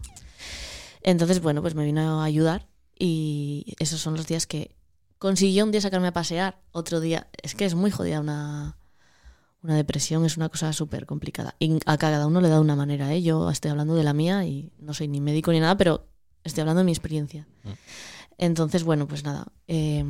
Entonces, 1.03 1.41
bueno, 1.41 1.63
pues 1.63 1.75
me 1.75 1.85
vino 1.85 2.21
a 2.21 2.25
ayudar 2.25 2.69
y 2.97 3.75
esos 3.81 4.01
son 4.01 4.15
los 4.15 4.29
días 4.29 4.47
que 4.47 4.77
consiguió 5.19 5.65
un 5.65 5.73
día 5.73 5.81
sacarme 5.81 6.09
a 6.09 6.13
pasear, 6.13 6.61
otro 6.73 7.01
día... 7.01 7.29
Es 7.43 7.55
que 7.55 7.65
es 7.65 7.75
muy 7.75 7.91
jodida 7.91 8.21
una, 8.21 8.79
una 9.63 9.77
depresión, 9.77 10.25
es 10.25 10.37
una 10.37 10.49
cosa 10.49 10.73
súper 10.73 11.07
complicada. 11.07 11.55
Y 11.59 11.79
a 11.87 11.97
cada 11.99 12.27
uno 12.27 12.41
le 12.41 12.49
da 12.49 12.61
una 12.61 12.77
manera, 12.77 13.13
¿eh? 13.15 13.23
Yo 13.23 13.51
estoy 13.51 13.71
hablando 13.71 13.95
de 13.95 14.05
la 14.05 14.13
mía 14.13 14.45
y 14.45 14.73
no 14.79 14.95
soy 14.95 15.09
ni 15.09 15.21
médico 15.21 15.53
ni 15.53 15.61
nada, 15.61 15.77
pero 15.77 16.07
estoy 16.45 16.61
hablando 16.63 16.81
de 16.81 16.85
mi 16.85 16.93
experiencia. 16.93 17.47
Mm. 17.65 17.71
Entonces, 18.39 18.85
bueno, 18.85 19.09
pues 19.09 19.25
nada. 19.25 19.47
eh, 19.69 20.05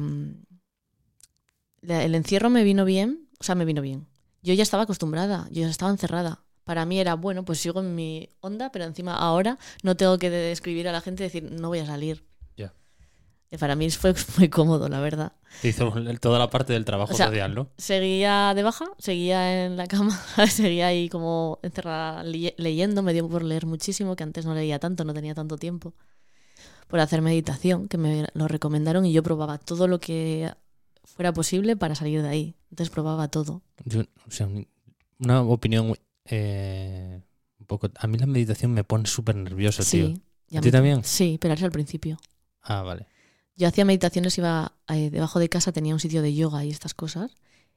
la- 1.80 2.02
el 2.04 2.14
encierro 2.14 2.50
me 2.50 2.64
vino 2.64 2.84
bien, 2.84 3.28
o 3.38 3.44
sea, 3.44 3.54
me 3.54 3.64
vino 3.64 3.82
bien. 3.82 4.06
Yo 4.42 4.54
ya 4.54 4.62
estaba 4.62 4.84
acostumbrada, 4.84 5.48
yo 5.50 5.62
ya 5.62 5.68
estaba 5.68 5.90
encerrada. 5.90 6.42
Para 6.64 6.84
mí 6.84 6.98
era, 6.98 7.14
bueno, 7.14 7.44
pues 7.44 7.60
sigo 7.60 7.80
en 7.80 7.94
mi 7.94 8.28
onda, 8.40 8.72
pero 8.72 8.84
encima 8.84 9.14
ahora 9.16 9.58
no 9.82 9.96
tengo 9.96 10.18
que 10.18 10.30
describir 10.30 10.88
a 10.88 10.92
la 10.92 11.00
gente 11.00 11.22
y 11.22 11.26
decir, 11.26 11.44
no 11.44 11.68
voy 11.68 11.78
a 11.78 11.86
salir. 11.86 12.24
Eh, 13.56 13.58
Para 13.58 13.74
mí 13.74 13.88
fue 13.90 14.14
muy 14.38 14.48
cómodo, 14.48 14.88
la 14.88 15.00
verdad. 15.00 15.32
Te 15.62 15.68
hizo 15.68 15.90
toda 16.20 16.38
la 16.38 16.50
parte 16.50 16.72
del 16.74 16.84
trabajo 16.84 17.14
O 17.14 17.16
sea, 17.16 17.26
social, 17.28 17.54
¿no? 17.54 17.70
Seguía 17.78 18.52
de 18.54 18.62
baja, 18.62 18.86
seguía 18.98 19.64
en 19.64 19.76
la 19.76 19.86
cama, 19.86 20.18
seguía 20.50 20.88
ahí 20.88 21.08
como 21.08 21.58
encerrada 21.62 22.22
le- 22.22 22.54
leyendo, 22.58 23.02
me 23.02 23.12
dio 23.14 23.28
por 23.28 23.42
leer 23.42 23.64
muchísimo, 23.66 24.16
que 24.16 24.22
antes 24.22 24.44
no 24.44 24.54
leía 24.54 24.78
tanto, 24.78 25.04
no 25.04 25.14
tenía 25.14 25.34
tanto 25.34 25.56
tiempo, 25.56 25.94
por 26.88 27.00
hacer 27.00 27.22
meditación, 27.22 27.88
que 27.88 27.96
me 27.98 28.26
lo 28.34 28.48
recomendaron 28.48 29.06
y 29.06 29.12
yo 29.12 29.22
probaba 29.22 29.56
todo 29.58 29.88
lo 29.88 29.98
que 29.98 30.52
fuera 31.04 31.32
posible 31.32 31.76
para 31.76 31.94
salir 31.94 32.20
de 32.22 32.28
ahí. 32.28 32.54
Entonces 32.70 32.92
probaba 32.92 33.28
todo. 33.28 33.62
Yo, 33.84 34.02
o 34.26 34.30
sea, 34.30 34.46
un- 34.46 34.68
una 35.18 35.40
opinión 35.40 35.94
eh, 36.26 37.22
un 37.58 37.66
poco... 37.66 37.88
A 37.96 38.06
mí 38.06 38.18
la 38.18 38.26
meditación 38.26 38.72
me 38.72 38.84
pone 38.84 39.06
súper 39.06 39.36
nervioso, 39.36 39.82
tío. 39.82 40.08
Sí. 40.08 40.22
y 40.50 40.56
¿A 40.58 40.60
ti 40.60 40.70
también? 40.70 41.02
Sí, 41.02 41.38
pero 41.40 41.54
era 41.54 41.64
al 41.64 41.72
principio. 41.72 42.18
Ah, 42.62 42.82
vale. 42.82 43.06
Yo 43.56 43.68
hacía 43.68 43.84
meditaciones, 43.84 44.36
iba 44.38 44.72
eh, 44.88 45.10
debajo 45.10 45.38
de 45.38 45.48
casa, 45.48 45.72
tenía 45.72 45.94
un 45.94 46.00
sitio 46.00 46.22
de 46.22 46.34
yoga 46.34 46.64
y 46.64 46.70
estas 46.70 46.94
cosas. 46.94 47.32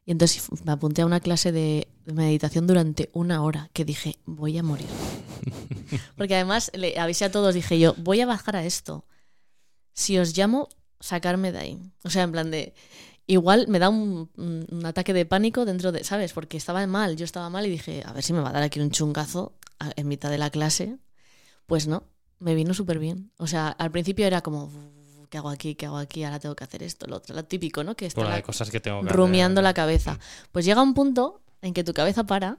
Y 0.05 0.11
entonces 0.11 0.47
me 0.65 0.71
apunté 0.71 1.01
a 1.01 1.05
una 1.05 1.19
clase 1.19 1.51
de 1.51 1.87
meditación 2.05 2.67
durante 2.67 3.09
una 3.13 3.43
hora, 3.43 3.69
que 3.73 3.85
dije, 3.85 4.17
voy 4.25 4.57
a 4.57 4.63
morir. 4.63 4.87
Porque 6.17 6.35
además 6.35 6.71
le 6.73 6.99
avisé 6.99 7.25
a 7.25 7.31
todos, 7.31 7.53
dije 7.53 7.79
yo, 7.79 7.93
voy 7.97 8.21
a 8.21 8.25
bajar 8.25 8.55
a 8.55 8.65
esto. 8.65 9.05
Si 9.93 10.17
os 10.17 10.35
llamo, 10.37 10.69
sacarme 10.99 11.51
de 11.51 11.59
ahí. 11.59 11.79
O 12.03 12.09
sea, 12.09 12.23
en 12.23 12.31
plan 12.31 12.51
de, 12.51 12.73
igual 13.27 13.67
me 13.67 13.79
da 13.79 13.89
un, 13.89 14.29
un- 14.37 14.85
ataque 14.85 15.13
de 15.13 15.25
pánico 15.25 15.65
dentro 15.65 15.91
de, 15.91 16.03
¿sabes? 16.03 16.33
Porque 16.33 16.57
estaba 16.57 16.85
mal, 16.87 17.15
yo 17.17 17.25
estaba 17.25 17.49
mal 17.49 17.65
y 17.65 17.69
dije, 17.69 18.03
a 18.05 18.13
ver 18.13 18.23
si 18.23 18.33
me 18.33 18.41
va 18.41 18.49
a 18.49 18.53
dar 18.53 18.63
aquí 18.63 18.79
un 18.79 18.91
chungazo 18.91 19.53
en 19.95 20.07
mitad 20.07 20.29
de 20.29 20.37
la 20.37 20.49
clase. 20.49 20.97
Pues 21.67 21.87
no, 21.87 22.03
me 22.39 22.55
vino 22.55 22.73
súper 22.73 22.99
bien. 22.99 23.31
O 23.37 23.47
sea, 23.47 23.69
al 23.69 23.91
principio 23.91 24.25
era 24.25 24.41
como, 24.41 24.71
¿qué 25.29 25.37
hago 25.37 25.49
aquí? 25.49 25.75
¿Qué 25.75 25.85
hago 25.85 25.97
aquí? 25.97 26.23
Ahora 26.23 26.39
tengo 26.39 26.55
que 26.55 26.63
hacer 26.63 26.83
esto, 26.83 27.07
lo 27.07 27.17
otro, 27.17 27.35
lo 27.35 27.43
típico, 27.45 27.83
¿no? 27.83 27.95
Que 27.95 28.05
está 28.07 28.23
la 28.23 28.35
de 28.35 28.43
cosas 28.43 28.69
que 28.69 28.79
tengo 28.79 29.01
que 29.01 29.09
rumiando 29.09 29.59
hacer. 29.59 29.63
la 29.63 29.73
cabeza. 29.73 30.19
Pues 30.51 30.65
llega 30.65 30.81
un 30.81 30.93
punto 30.93 31.41
en 31.61 31.73
que 31.73 31.83
tu 31.83 31.93
cabeza 31.93 32.25
para 32.25 32.57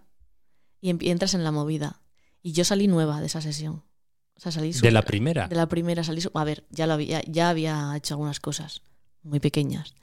y 0.81 0.91
entras 1.11 1.35
en 1.35 1.45
la 1.45 1.51
movida. 1.53 2.01
Y 2.43 2.53
yo 2.53 2.65
salí 2.65 2.87
nueva 2.87 3.21
de 3.21 3.27
esa 3.27 3.41
sesión. 3.41 3.83
O 4.35 4.41
sea, 4.41 4.51
salí 4.53 4.69
De 4.69 4.75
súper- 4.79 4.93
la 4.95 5.03
primera. 5.03 5.49
de 5.49 5.57
la 5.57 5.69
primera 5.69 6.03
salí. 6.05 6.23
A 6.33 6.45
ver, 6.45 6.65
ya, 6.71 6.87
lo 6.87 6.95
había, 6.95 7.21
ya 7.27 7.51
había 7.51 7.93
hecho 7.97 8.15
algunas 8.15 8.41
cosas 8.41 8.81
muy 9.23 9.39
pequeñas. 9.41 9.95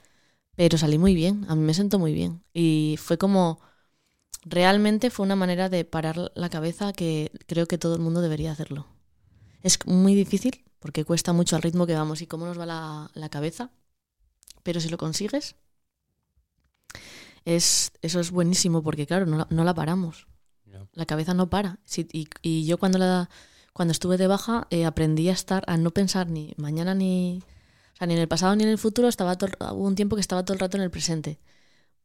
Pero 0.54 0.78
salí 0.78 0.98
muy 0.98 1.14
bien. 1.14 1.44
A 1.48 1.56
mí 1.56 1.62
me 1.62 1.74
sentó 1.74 1.98
muy 1.98 2.12
bien. 2.12 2.44
Y 2.54 2.96
fue 3.02 3.18
como. 3.18 3.60
Realmente 4.44 5.10
fue 5.10 5.26
una 5.26 5.34
manera 5.36 5.68
de 5.68 5.84
parar 5.84 6.30
la 6.34 6.48
cabeza 6.48 6.92
que 6.92 7.32
creo 7.46 7.66
que 7.66 7.76
todo 7.78 7.94
el 7.96 8.00
mundo 8.00 8.20
debería 8.20 8.52
hacerlo. 8.52 8.86
Es 9.62 9.78
muy 9.86 10.14
difícil 10.14 10.64
porque 10.78 11.04
cuesta 11.04 11.32
mucho 11.32 11.56
al 11.56 11.62
ritmo 11.62 11.86
que 11.86 11.94
vamos 11.94 12.22
y 12.22 12.26
cómo 12.26 12.46
nos 12.46 12.58
va 12.58 12.66
la, 12.66 13.10
la 13.14 13.28
cabeza. 13.28 13.70
Pero 14.62 14.80
si 14.80 14.88
lo 14.88 14.98
consigues, 14.98 15.56
es, 17.44 17.92
eso 18.02 18.20
es 18.20 18.30
buenísimo 18.30 18.82
porque, 18.82 19.06
claro, 19.06 19.26
no 19.26 19.38
la, 19.38 19.46
no 19.50 19.64
la 19.64 19.74
paramos. 19.74 20.26
Ya. 20.66 20.86
La 20.92 21.06
cabeza 21.06 21.34
no 21.34 21.48
para. 21.48 21.78
Sí, 21.84 22.06
y, 22.12 22.28
y 22.42 22.66
yo 22.66 22.78
cuando, 22.78 22.98
la, 22.98 23.30
cuando 23.72 23.92
estuve 23.92 24.16
de 24.18 24.26
baja 24.26 24.66
eh, 24.70 24.84
aprendí 24.84 25.28
a 25.28 25.32
estar, 25.32 25.64
a 25.66 25.76
no 25.76 25.90
pensar 25.92 26.28
ni 26.28 26.54
mañana 26.58 26.94
ni, 26.94 27.42
o 27.94 27.96
sea, 27.96 28.06
ni 28.06 28.14
en 28.14 28.20
el 28.20 28.28
pasado 28.28 28.54
ni 28.56 28.64
en 28.64 28.70
el 28.70 28.78
futuro. 28.78 29.08
Estaba 29.08 29.36
todo- 29.36 29.50
hubo 29.74 29.86
un 29.86 29.94
tiempo 29.94 30.16
que 30.16 30.20
estaba 30.20 30.44
todo 30.44 30.54
el 30.54 30.60
rato 30.60 30.76
en 30.76 30.82
el 30.82 30.90
presente. 30.90 31.38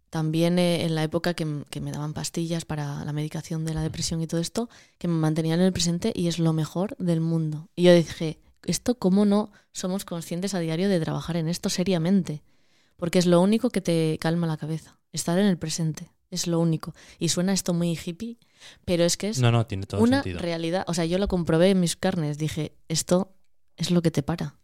También 0.09 0.59
eh, 0.59 0.85
en 0.85 0.95
la 0.95 1.03
época 1.03 1.33
que, 1.33 1.65
que 1.69 1.81
me 1.81 1.91
daban 1.91 2.13
pastillas 2.13 2.65
para 2.65 3.03
la 3.03 3.13
medicación 3.13 3.65
de 3.65 3.73
la 3.73 3.81
depresión 3.81 4.21
y 4.21 4.27
todo 4.27 4.39
esto, 4.39 4.69
que 4.99 5.07
me 5.07 5.15
mantenían 5.15 5.59
en 5.59 5.65
el 5.65 5.73
presente 5.73 6.13
y 6.15 6.27
es 6.27 6.39
lo 6.39 6.53
mejor 6.53 6.95
del 6.99 7.19
mundo. 7.19 7.69
Y 7.75 7.83
yo 7.83 7.93
dije, 7.95 8.39
esto 8.65 8.95
cómo 8.95 9.25
no 9.25 9.51
somos 9.71 10.05
conscientes 10.05 10.53
a 10.53 10.59
diario 10.59 10.89
de 10.89 10.99
trabajar 10.99 11.37
en 11.37 11.47
esto 11.47 11.69
seriamente, 11.69 12.43
porque 12.97 13.19
es 13.19 13.25
lo 13.25 13.41
único 13.41 13.69
que 13.69 13.81
te 13.81 14.17
calma 14.19 14.47
la 14.47 14.57
cabeza, 14.57 14.99
estar 15.11 15.37
en 15.39 15.45
el 15.45 15.57
presente, 15.57 16.11
es 16.29 16.47
lo 16.47 16.59
único. 16.59 16.93
Y 17.19 17.29
suena 17.29 17.53
esto 17.53 17.73
muy 17.73 17.97
hippie, 17.97 18.37
pero 18.85 19.03
es 19.03 19.17
que 19.17 19.29
es 19.29 19.39
No, 19.39 19.51
no, 19.51 19.65
tiene 19.65 19.85
todo 19.85 20.01
una 20.01 20.23
sentido. 20.23 20.39
realidad, 20.39 20.83
o 20.87 20.93
sea, 20.93 21.05
yo 21.05 21.17
lo 21.17 21.27
comprobé 21.27 21.71
en 21.71 21.79
mis 21.79 21.95
carnes, 21.95 22.37
dije, 22.37 22.75
esto 22.87 23.35
es 23.77 23.91
lo 23.91 24.01
que 24.01 24.11
te 24.11 24.23
para. 24.23 24.55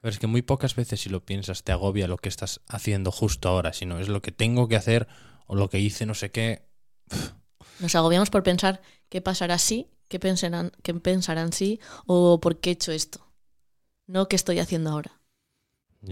Pero 0.00 0.12
es 0.12 0.18
que 0.18 0.26
muy 0.26 0.42
pocas 0.42 0.74
veces 0.74 1.00
si 1.00 1.10
lo 1.10 1.24
piensas 1.24 1.62
te 1.62 1.72
agobia 1.72 2.08
lo 2.08 2.16
que 2.16 2.30
estás 2.30 2.60
haciendo 2.68 3.12
justo 3.12 3.48
ahora, 3.48 3.72
sino 3.72 3.98
es 3.98 4.08
lo 4.08 4.22
que 4.22 4.32
tengo 4.32 4.66
que 4.66 4.76
hacer 4.76 5.08
o 5.46 5.56
lo 5.56 5.68
que 5.68 5.78
hice 5.78 6.06
no 6.06 6.14
sé 6.14 6.30
qué. 6.30 6.66
Nos 7.80 7.94
agobiamos 7.94 8.30
por 8.30 8.42
pensar 8.42 8.80
qué 9.08 9.20
pasará 9.20 9.58
si, 9.58 9.88
qué 10.08 10.18
pensarán, 10.18 10.72
qué 10.82 10.94
pensarán 10.94 11.52
si 11.52 11.80
o 12.06 12.40
por 12.40 12.60
qué 12.60 12.70
he 12.70 12.72
hecho 12.74 12.92
esto. 12.92 13.29
No 14.10 14.26
qué 14.28 14.36
estoy 14.36 14.58
haciendo 14.58 14.90
ahora. 14.90 15.12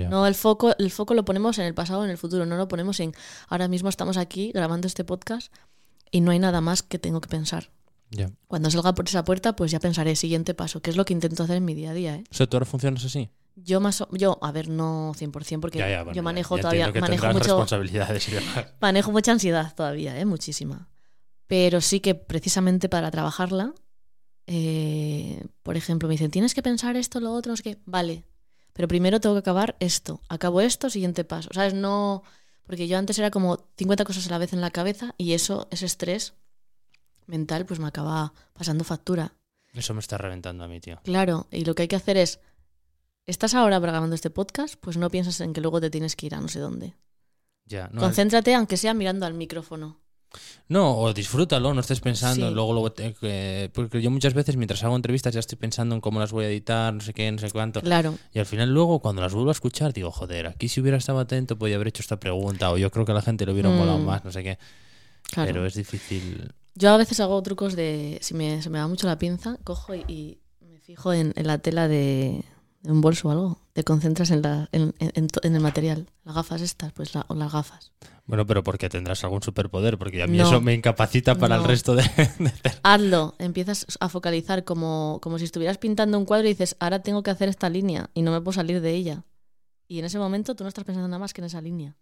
No, 0.09 0.27
el 0.27 0.35
foco, 0.35 0.75
el 0.79 0.91
foco 0.91 1.15
lo 1.15 1.25
ponemos 1.25 1.59
en 1.59 1.65
el 1.65 1.75
pasado 1.75 2.01
o 2.01 2.05
en 2.05 2.11
el 2.11 2.19
futuro, 2.19 2.45
no 2.47 2.57
lo 2.57 2.69
ponemos 2.69 3.01
en 3.01 3.13
ahora 3.49 3.69
mismo 3.69 3.89
estamos 3.89 4.17
aquí 4.19 4.53
grabando 4.53 4.87
este 4.87 5.03
podcast 5.03 5.53
y 6.11 6.21
no 6.21 6.31
hay 6.31 6.39
nada 6.39 6.61
más 6.61 6.83
que 6.83 6.99
tengo 6.99 7.21
que 7.21 7.29
pensar. 7.29 7.71
Cuando 8.47 8.71
salga 8.71 8.95
por 8.95 9.07
esa 9.07 9.25
puerta, 9.25 9.57
pues 9.57 9.71
ya 9.71 9.81
pensaré 9.81 10.15
siguiente 10.17 10.55
paso, 10.55 10.81
que 10.81 10.91
es 10.91 10.97
lo 10.97 11.05
que 11.05 11.13
intento 11.15 11.43
hacer 11.43 11.57
en 11.57 11.65
mi 11.65 11.75
día 11.75 11.91
a 11.91 11.95
día, 11.95 12.15
¿eh? 12.17 12.25
O 12.31 12.35
sea, 12.35 12.47
¿tú 12.47 12.57
ahora 12.57 12.67
funcionas 12.67 13.05
así? 13.05 13.31
Yo 13.57 13.81
más 13.81 14.01
o- 14.03 14.09
yo, 14.13 14.39
a 14.41 14.53
ver, 14.53 14.69
no 14.69 15.13
100% 15.17 15.61
porque 15.61 15.79
Ya, 15.79 15.89
ya, 15.89 16.03
bueno, 16.05 16.15
yo 16.17 16.23
manejo 16.23 16.57
ya 16.57 16.63
todavía 16.63 16.87
manejo 17.01 17.27
mucho 17.27 17.39
responsabilidades 17.45 18.29
y 18.29 18.33
demás. 18.33 18.67
Manejo 18.81 19.11
mucha 19.11 19.33
ansiedad 19.33 19.75
todavía, 19.75 20.19
¿eh? 20.19 20.25
muchísima. 20.25 20.89
Pero 21.47 21.81
sí 21.81 22.01
que 22.01 22.15
precisamente 22.15 22.89
para 22.89 23.11
trabajarla, 23.11 23.75
eh, 24.51 25.45
por 25.63 25.77
ejemplo, 25.77 26.09
me 26.09 26.15
dicen, 26.15 26.31
tienes 26.31 26.55
que 26.55 26.63
pensar 26.63 26.97
esto, 26.97 27.21
lo 27.21 27.33
otro, 27.35 27.53
no 27.53 27.57
sé 27.57 27.63
qué. 27.63 27.79
Vale, 27.85 28.25
pero 28.73 28.89
primero 28.89 29.21
tengo 29.21 29.35
que 29.35 29.41
acabar 29.41 29.77
esto. 29.79 30.23
Acabo 30.31 30.63
esto, 30.63 30.89
siguiente 30.89 31.23
paso. 31.23 31.51
¿Sabes? 31.53 31.75
No. 31.75 32.23
Porque 32.65 32.89
yo 32.89 32.97
antes 32.97 33.19
era 33.19 33.31
como 33.31 33.59
50 33.77 34.05
cosas 34.05 34.27
a 34.27 34.31
la 34.31 34.39
vez 34.39 34.55
en 34.55 34.63
la 34.63 34.71
cabeza 34.71 35.15
y 35.19 35.35
eso, 35.35 35.69
ese 35.71 35.85
estrés 35.85 36.33
mental, 37.27 37.67
pues 37.67 37.79
me 37.79 37.89
acaba 37.89 38.33
pasando 38.55 38.85
factura. 38.85 39.35
Eso 39.75 39.93
me 39.93 40.01
está 40.01 40.17
reventando 40.17 40.65
a 40.65 40.69
mí, 40.69 40.81
tío. 40.81 40.99
Claro, 41.05 41.47
y 41.51 41.67
lo 41.67 41.75
que 41.75 41.83
hay 41.83 41.89
que 41.89 41.97
hacer 41.97 42.17
es. 42.17 42.41
¿Estás 43.27 43.53
ahora 43.53 43.79
grabando 43.79 44.15
este 44.15 44.31
podcast? 44.31 44.77
Pues 44.81 44.97
no 44.97 45.11
piensas 45.11 45.43
en 45.43 45.53
que 45.53 45.61
luego 45.61 45.83
te 45.83 45.91
tienes 45.91 46.17
que 46.17 46.25
ir 46.25 46.35
a 46.35 46.41
no 46.41 46.49
sé 46.49 46.59
dónde. 46.59 46.95
Ya, 47.67 47.91
no, 47.93 48.01
Concéntrate, 48.01 48.55
aunque 48.55 48.79
sea 48.79 48.95
mirando 48.95 49.27
al 49.27 49.35
micrófono. 49.35 50.01
No, 50.69 50.99
o 50.99 51.15
disfrútalo, 51.15 51.73
no 51.73 51.81
estés 51.81 52.01
pensando, 52.01 52.49
Sí. 52.49 52.55
luego, 52.55 52.93
que- 52.95 53.71
porque 53.73 54.03
yo 54.03 54.11
muchas 54.11 54.35
veces 54.35 54.57
mientras 54.57 54.85
hago 54.85 54.95
entrevistas 54.97 55.33
ya 55.33 55.41
estoy 55.41 55.57
pensando 55.57 55.95
en 55.95 56.01
cómo 56.03 56.21
las 56.21 56.31
voy 56.33 56.45
a 56.45 56.49
editar, 56.49 56.93
no 56.93 57.01
sé 57.01 57.15
qué, 57.15 57.33
no 57.33 57.39
sé 57.39 57.51
cuánto. 57.51 57.81
Claro. 57.81 58.15
Y 58.35 58.39
al 58.39 58.47
final 58.47 58.73
luego 58.73 59.01
cuando 59.01 59.23
las 59.23 59.33
vuelvo 59.33 59.49
a 59.49 59.53
escuchar 59.53 59.93
digo, 59.95 60.11
joder, 60.11 60.47
aquí 60.47 60.69
si 60.69 60.81
hubiera 60.81 60.99
estado 60.99 61.21
atento 61.21 61.57
podía 61.59 61.77
haber 61.77 61.89
hecho 61.89 62.03
esta 62.03 62.21
pregunta 62.21 62.71
o 62.71 62.77
yo 62.77 62.91
creo 62.91 63.07
que 63.07 63.13
a 63.13 63.15
la 63.15 63.23
gente 63.23 63.47
le 63.47 63.53
hubiera 63.53 63.71
Mm. 63.71 63.77
molado 63.79 63.99
más, 63.99 64.25
no 64.25 64.31
sé 64.33 64.43
qué. 64.43 64.59
Claro. 65.33 65.47
Pero 65.53 65.67
es 65.67 65.75
difícil. 65.75 66.53
Yo 66.75 66.91
a 66.91 66.97
veces 66.99 67.19
hago 67.21 67.43
trucos 67.43 67.75
de. 67.75 68.19
Si 68.23 68.35
me, 68.35 68.61
se 68.63 68.71
me 68.71 68.79
va 68.79 68.87
mucho 68.87 69.07
la 69.07 69.19
pinza, 69.19 69.57
cojo 69.65 69.95
y, 69.95 70.39
y 70.61 70.67
me 70.71 70.79
fijo 70.81 71.13
en, 71.13 71.33
en 71.35 71.47
la 71.47 71.59
tela 71.59 71.89
de 71.89 72.45
un 72.85 73.01
bolso 73.01 73.29
o 73.29 73.31
algo. 73.31 73.61
Te 73.73 73.85
concentras 73.85 74.31
en, 74.31 74.43
la, 74.43 74.69
en, 74.73 74.95
en- 74.99 75.29
en 75.43 75.55
el 75.55 75.61
material. 75.61 76.09
Las 76.25 76.35
gafas 76.37 76.61
estas, 76.63 76.93
pues 76.93 77.15
la- 77.15 77.25
o 77.29 77.35
las 77.35 77.53
gafas. 77.53 77.93
Bueno, 78.27 78.47
pero 78.47 78.63
porque 78.63 78.89
tendrás 78.89 79.25
algún 79.25 79.43
superpoder, 79.43 79.97
porque 79.99 80.23
a 80.23 80.27
mí 80.27 80.37
No. 80.37 80.47
eso 80.47 80.61
me 80.61 80.75
incapacita 80.75 81.35
para 81.37 81.57
el 81.57 81.65
resto 81.65 81.95
de... 81.97 82.03
de- 82.39 82.53
Hazlo, 82.83 83.35
empiezas 83.39 83.87
a 84.01 84.09
focalizar 84.09 84.65
como, 84.65 85.19
como 85.23 85.39
si 85.39 85.45
estuvieras 85.47 85.79
pintando 85.79 86.19
un 86.19 86.25
cuadro 86.27 86.47
y 86.47 86.51
dices, 86.51 86.77
ahora 86.79 87.01
tengo 87.03 87.23
que 87.23 87.31
hacer 87.31 87.49
esta 87.49 87.69
línea 87.71 88.11
y 88.15 88.23
no 88.23 88.31
me 88.33 88.41
puedo 88.41 88.53
salir 88.55 88.81
de 88.83 88.93
ella. 88.95 89.25
Y 89.87 89.99
en 89.99 90.05
ese 90.05 90.19
momento 90.19 90.55
tú 90.55 90.65
no 90.65 90.69
estás 90.69 90.85
pensando 90.85 91.09
nada 91.09 91.19
más 91.19 91.33
que 91.33 91.41
en 91.41 91.47
esa 91.47 91.61
línea. 91.63 91.97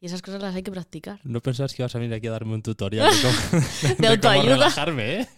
Y 0.00 0.06
esas 0.06 0.22
cosas 0.22 0.40
las 0.42 0.54
hay 0.54 0.62
que 0.62 0.70
practicar. 0.70 1.20
No 1.24 1.40
pensabas 1.42 1.74
que 1.74 1.82
ibas 1.82 1.94
a 1.94 1.98
venir 1.98 2.14
aquí 2.14 2.26
a 2.26 2.30
darme 2.30 2.54
un 2.54 2.62
tutorial 2.62 3.10
de 3.14 3.20
cómo, 3.22 3.62
de 3.88 3.96
cómo 3.96 4.08
autoayuda. 4.08 4.54
relajarme, 4.54 5.20
¿eh? 5.20 5.28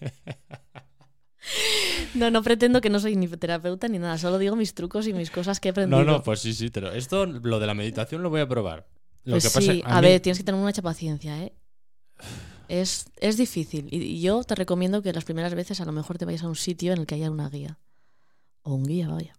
No, 2.16 2.30
no 2.30 2.42
pretendo 2.42 2.80
que 2.80 2.90
no 2.90 2.98
soy 3.00 3.16
ni 3.16 3.28
terapeuta 3.28 3.88
ni 3.88 3.98
nada, 3.98 4.18
solo 4.18 4.38
digo 4.38 4.56
mis 4.56 4.74
trucos 4.74 5.06
y 5.06 5.12
mis 5.12 5.30
cosas 5.30 5.60
que 5.60 5.68
he 5.68 5.70
aprendido. 5.70 6.04
No, 6.04 6.10
no, 6.12 6.22
pues 6.22 6.40
sí, 6.40 6.52
sí, 6.54 6.70
pero 6.70 6.92
esto, 6.92 7.26
lo 7.26 7.58
de 7.60 7.66
la 7.66 7.74
meditación 7.74 8.22
lo 8.22 8.30
voy 8.30 8.40
a 8.40 8.48
probar. 8.48 8.86
Lo 9.24 9.32
Pues 9.34 9.44
que 9.44 9.50
pasa 9.50 9.72
sí, 9.72 9.82
a 9.84 9.98
a, 9.98 10.00
mí- 10.00 10.08
ver, 10.08 10.20
tienes 10.20 10.38
que 10.38 10.44
tener 10.44 10.60
mucha 10.60 10.82
paciencia, 10.82 11.42
¿eh? 11.42 11.52
Es, 12.68 13.06
es 13.20 13.36
difícil. 13.36 13.88
Y, 13.90 13.98
y 14.02 14.20
yo 14.20 14.42
te 14.44 14.54
recomiendo 14.54 15.02
que 15.02 15.12
las 15.12 15.24
primeras 15.24 15.54
veces 15.54 15.80
a 15.80 15.84
lo 15.84 15.92
mejor 15.92 16.18
te 16.18 16.24
vayas 16.24 16.42
a 16.42 16.48
un 16.48 16.56
sitio 16.56 16.92
en 16.92 17.00
el 17.00 17.06
que 17.06 17.14
haya 17.16 17.30
una 17.30 17.48
guía. 17.48 17.78
O 18.62 18.74
un 18.74 18.84
guía, 18.84 19.08
vaya. 19.08 19.36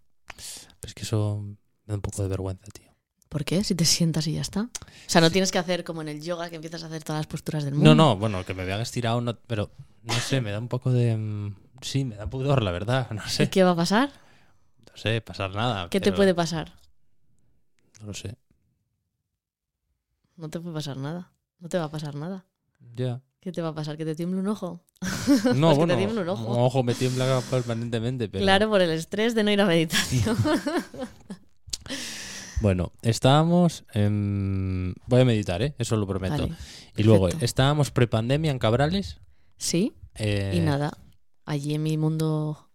Es 0.82 0.94
que 0.94 1.02
eso 1.02 1.42
me 1.42 1.56
da 1.86 1.94
un 1.96 2.00
poco 2.00 2.22
de 2.22 2.28
vergüenza, 2.28 2.66
tío. 2.72 2.88
¿Por 3.28 3.44
qué? 3.44 3.62
Si 3.64 3.74
te 3.74 3.84
sientas 3.84 4.26
y 4.26 4.32
ya 4.32 4.40
está. 4.40 4.62
O 4.62 4.70
sea, 5.06 5.20
no 5.20 5.30
tienes 5.30 5.52
que 5.52 5.58
hacer 5.58 5.84
como 5.84 6.00
en 6.00 6.08
el 6.08 6.22
yoga 6.22 6.48
que 6.48 6.56
empiezas 6.56 6.82
a 6.82 6.86
hacer 6.86 7.02
todas 7.04 7.20
las 7.20 7.26
posturas 7.26 7.64
del 7.64 7.74
mundo. 7.74 7.94
No, 7.94 7.94
no, 7.94 8.16
bueno, 8.16 8.44
que 8.46 8.54
me 8.54 8.64
vean 8.64 8.80
estirado, 8.80 9.20
no, 9.20 9.38
pero 9.46 9.70
no 10.04 10.14
sé, 10.14 10.40
me 10.40 10.50
da 10.50 10.58
un 10.58 10.68
poco 10.68 10.90
de... 10.90 11.52
Sí, 11.80 12.04
me 12.04 12.16
da 12.16 12.28
pudor, 12.28 12.62
la 12.62 12.70
verdad, 12.70 13.10
no 13.12 13.22
¿Y 13.26 13.30
sé. 13.30 13.50
qué 13.50 13.62
va 13.64 13.70
a 13.72 13.76
pasar? 13.76 14.10
No 14.90 14.96
sé, 14.96 15.20
pasar 15.20 15.54
nada. 15.54 15.88
¿Qué 15.90 16.00
te 16.00 16.12
puede 16.12 16.34
pasar? 16.34 16.72
No 18.00 18.06
lo 18.08 18.14
sé. 18.14 18.36
No 20.36 20.48
te 20.50 20.60
puede 20.60 20.74
pasar 20.74 20.96
nada. 20.96 21.32
No 21.58 21.68
te 21.68 21.78
va 21.78 21.84
a 21.84 21.90
pasar 21.90 22.14
nada. 22.14 22.46
Ya. 22.94 23.20
¿Qué 23.40 23.52
te 23.52 23.62
va 23.62 23.68
a 23.68 23.74
pasar? 23.74 23.96
¿Que 23.96 24.04
te 24.04 24.14
tiemble 24.14 24.40
un 24.40 24.48
ojo? 24.48 24.84
No, 25.00 25.08
Pues 25.28 25.54
que 25.54 25.58
bueno, 25.58 25.86
te 25.86 25.96
tiemble 25.96 26.22
un 26.22 26.28
ojo. 26.28 26.44
un 26.44 26.58
ojo 26.60 26.82
me 26.82 26.94
tiembla 26.94 27.40
permanentemente, 27.50 28.28
pero... 28.28 28.42
Claro, 28.44 28.68
por 28.68 28.80
el 28.80 28.90
estrés 28.90 29.34
de 29.34 29.44
no 29.44 29.50
ir 29.50 29.60
a 29.60 29.66
meditación. 29.66 30.36
Bueno, 32.60 32.92
estábamos... 33.02 33.84
en- 33.92 34.94
Voy 35.06 35.20
a 35.20 35.24
meditar, 35.24 35.62
¿eh? 35.62 35.74
Eso 35.78 35.96
lo 35.96 36.06
prometo. 36.08 36.36
Vale, 36.36 36.52
y 36.96 37.04
luego, 37.04 37.28
estábamos 37.28 37.92
prepandemia 37.92 38.50
en 38.50 38.58
Cabrales. 38.58 39.20
Sí, 39.58 39.94
eh, 40.16 40.54
y 40.56 40.60
nada. 40.60 40.92
Allí 41.48 41.72
en 41.72 41.82
mi 41.82 41.96
mundo, 41.96 42.68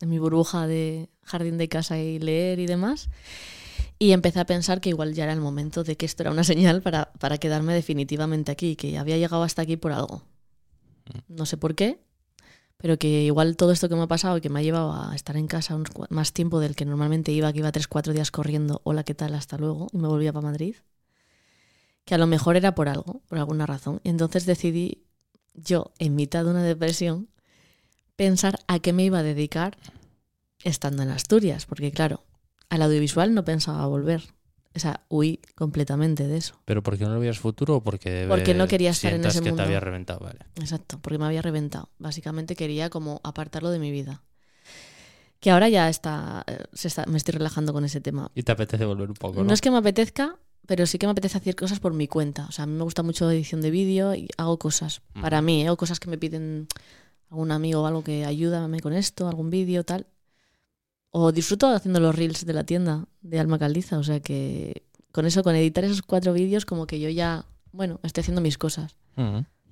en 0.00 0.08
mi 0.08 0.18
burbuja 0.18 0.66
de 0.66 1.10
jardín 1.22 1.58
de 1.58 1.68
casa 1.68 1.98
y 1.98 2.18
leer 2.18 2.60
y 2.60 2.66
demás. 2.66 3.10
Y 3.98 4.12
empecé 4.12 4.40
a 4.40 4.46
pensar 4.46 4.80
que 4.80 4.88
igual 4.88 5.12
ya 5.12 5.24
era 5.24 5.34
el 5.34 5.42
momento 5.42 5.84
de 5.84 5.94
que 5.94 6.06
esto 6.06 6.22
era 6.22 6.30
una 6.30 6.44
señal 6.44 6.80
para, 6.80 7.12
para 7.18 7.36
quedarme 7.36 7.74
definitivamente 7.74 8.50
aquí, 8.50 8.74
que 8.74 8.96
había 8.96 9.18
llegado 9.18 9.42
hasta 9.42 9.60
aquí 9.60 9.76
por 9.76 9.92
algo. 9.92 10.22
No 11.28 11.44
sé 11.44 11.58
por 11.58 11.74
qué, 11.74 12.00
pero 12.78 12.98
que 12.98 13.24
igual 13.24 13.54
todo 13.58 13.70
esto 13.70 13.90
que 13.90 13.96
me 13.96 14.02
ha 14.02 14.08
pasado 14.08 14.38
y 14.38 14.40
que 14.40 14.48
me 14.48 14.60
ha 14.60 14.62
llevado 14.62 14.94
a 14.94 15.14
estar 15.14 15.36
en 15.36 15.46
casa 15.46 15.78
más 16.08 16.32
tiempo 16.32 16.60
del 16.60 16.74
que 16.74 16.86
normalmente 16.86 17.32
iba, 17.32 17.52
que 17.52 17.58
iba 17.58 17.70
tres, 17.70 17.86
cuatro 17.86 18.14
días 18.14 18.30
corriendo, 18.30 18.80
hola, 18.84 19.04
¿qué 19.04 19.14
tal? 19.14 19.34
Hasta 19.34 19.58
luego, 19.58 19.88
y 19.92 19.98
me 19.98 20.08
volvía 20.08 20.32
para 20.32 20.46
Madrid, 20.46 20.76
que 22.06 22.14
a 22.14 22.18
lo 22.18 22.26
mejor 22.26 22.56
era 22.56 22.74
por 22.74 22.88
algo, 22.88 23.20
por 23.28 23.36
alguna 23.36 23.66
razón. 23.66 24.00
Entonces 24.04 24.46
decidí 24.46 25.04
yo, 25.52 25.92
en 25.98 26.14
mitad 26.14 26.44
de 26.44 26.50
una 26.52 26.62
depresión, 26.62 27.28
pensar 28.18 28.58
a 28.66 28.80
qué 28.80 28.92
me 28.92 29.04
iba 29.04 29.20
a 29.20 29.22
dedicar 29.22 29.78
estando 30.64 31.04
en 31.04 31.10
Asturias, 31.10 31.66
porque 31.66 31.92
claro, 31.92 32.24
al 32.68 32.82
audiovisual 32.82 33.32
no 33.32 33.44
pensaba 33.44 33.86
volver. 33.86 34.22
O 34.74 34.80
sea, 34.80 35.04
huí 35.08 35.40
completamente 35.54 36.26
de 36.26 36.36
eso. 36.36 36.60
¿Pero 36.64 36.82
por 36.82 36.98
qué 36.98 37.04
no 37.04 37.14
lo 37.14 37.20
veías 37.20 37.38
futuro 37.38 37.76
o 37.76 37.80
porque... 37.82 38.26
Porque 38.28 38.54
no 38.54 38.66
quería 38.68 38.90
estar 38.90 39.12
en 39.14 39.24
ese 39.24 39.38
que 39.40 39.46
mundo. 39.50 39.56
te 39.56 39.62
había 39.66 39.80
reventado, 39.80 40.20
vale. 40.20 40.40
Exacto, 40.56 40.98
porque 41.00 41.16
me 41.18 41.24
había 41.26 41.42
reventado. 41.42 41.88
Básicamente 41.98 42.54
quería 42.56 42.90
como 42.90 43.20
apartarlo 43.24 43.70
de 43.70 43.78
mi 43.78 43.90
vida. 43.90 44.22
Que 45.40 45.50
ahora 45.52 45.68
ya 45.68 45.88
está, 45.88 46.44
eh, 46.48 46.64
se 46.72 46.88
está 46.88 47.06
me 47.06 47.16
estoy 47.16 47.32
relajando 47.32 47.72
con 47.72 47.84
ese 47.84 48.00
tema. 48.00 48.30
Y 48.34 48.42
te 48.42 48.52
apetece 48.52 48.84
volver 48.84 49.08
un 49.08 49.14
poco, 49.14 49.38
No, 49.38 49.44
¿no? 49.44 49.54
es 49.54 49.60
que 49.60 49.70
me 49.70 49.78
apetezca, 49.78 50.36
pero 50.66 50.86
sí 50.86 50.98
que 50.98 51.06
me 51.06 51.12
apetece 51.12 51.38
hacer 51.38 51.54
cosas 51.56 51.78
por 51.80 51.94
mi 51.94 52.08
cuenta. 52.08 52.46
O 52.48 52.52
sea, 52.52 52.64
a 52.64 52.66
mí 52.66 52.74
me 52.74 52.82
gusta 52.82 53.02
mucho 53.04 53.30
edición 53.30 53.60
de 53.60 53.70
vídeo 53.70 54.14
y 54.14 54.28
hago 54.36 54.58
cosas 54.58 55.00
Mm. 55.14 55.22
para 55.22 55.40
mí, 55.40 55.62
¿eh? 55.64 55.70
o 55.70 55.76
cosas 55.76 55.98
que 56.00 56.10
me 56.10 56.18
piden 56.18 56.66
algún 57.30 57.52
amigo 57.52 57.82
o 57.82 57.86
algo 57.86 58.02
que 58.02 58.24
ayúdame 58.24 58.80
con 58.80 58.92
esto, 58.92 59.28
algún 59.28 59.50
vídeo, 59.50 59.84
tal. 59.84 60.06
O 61.10 61.32
disfruto 61.32 61.68
haciendo 61.68 62.00
los 62.00 62.14
reels 62.14 62.44
de 62.44 62.52
la 62.52 62.64
tienda 62.64 63.06
de 63.20 63.38
Alma 63.40 63.58
Caldiza. 63.58 63.98
O 63.98 64.04
sea 64.04 64.20
que 64.20 64.86
con 65.12 65.26
eso, 65.26 65.42
con 65.42 65.54
editar 65.54 65.84
esos 65.84 66.02
cuatro 66.02 66.32
vídeos, 66.32 66.64
como 66.64 66.86
que 66.86 67.00
yo 67.00 67.08
ya, 67.08 67.46
bueno, 67.72 67.98
estoy 68.02 68.22
haciendo 68.22 68.40
mis 68.40 68.58
cosas. 68.58 68.96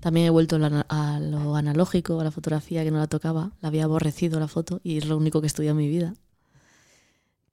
También 0.00 0.26
he 0.26 0.30
vuelto 0.30 0.56
a 0.56 1.20
lo 1.20 1.56
analógico, 1.56 2.20
a 2.20 2.24
la 2.24 2.30
fotografía 2.30 2.84
que 2.84 2.90
no 2.90 2.98
la 2.98 3.06
tocaba. 3.06 3.52
La 3.60 3.68
había 3.68 3.84
aborrecido 3.84 4.40
la 4.40 4.48
foto 4.48 4.80
y 4.82 4.98
es 4.98 5.06
lo 5.06 5.16
único 5.16 5.40
que 5.40 5.46
he 5.46 5.48
estudiado 5.48 5.78
en 5.78 5.84
mi 5.84 5.88
vida. 5.88 6.14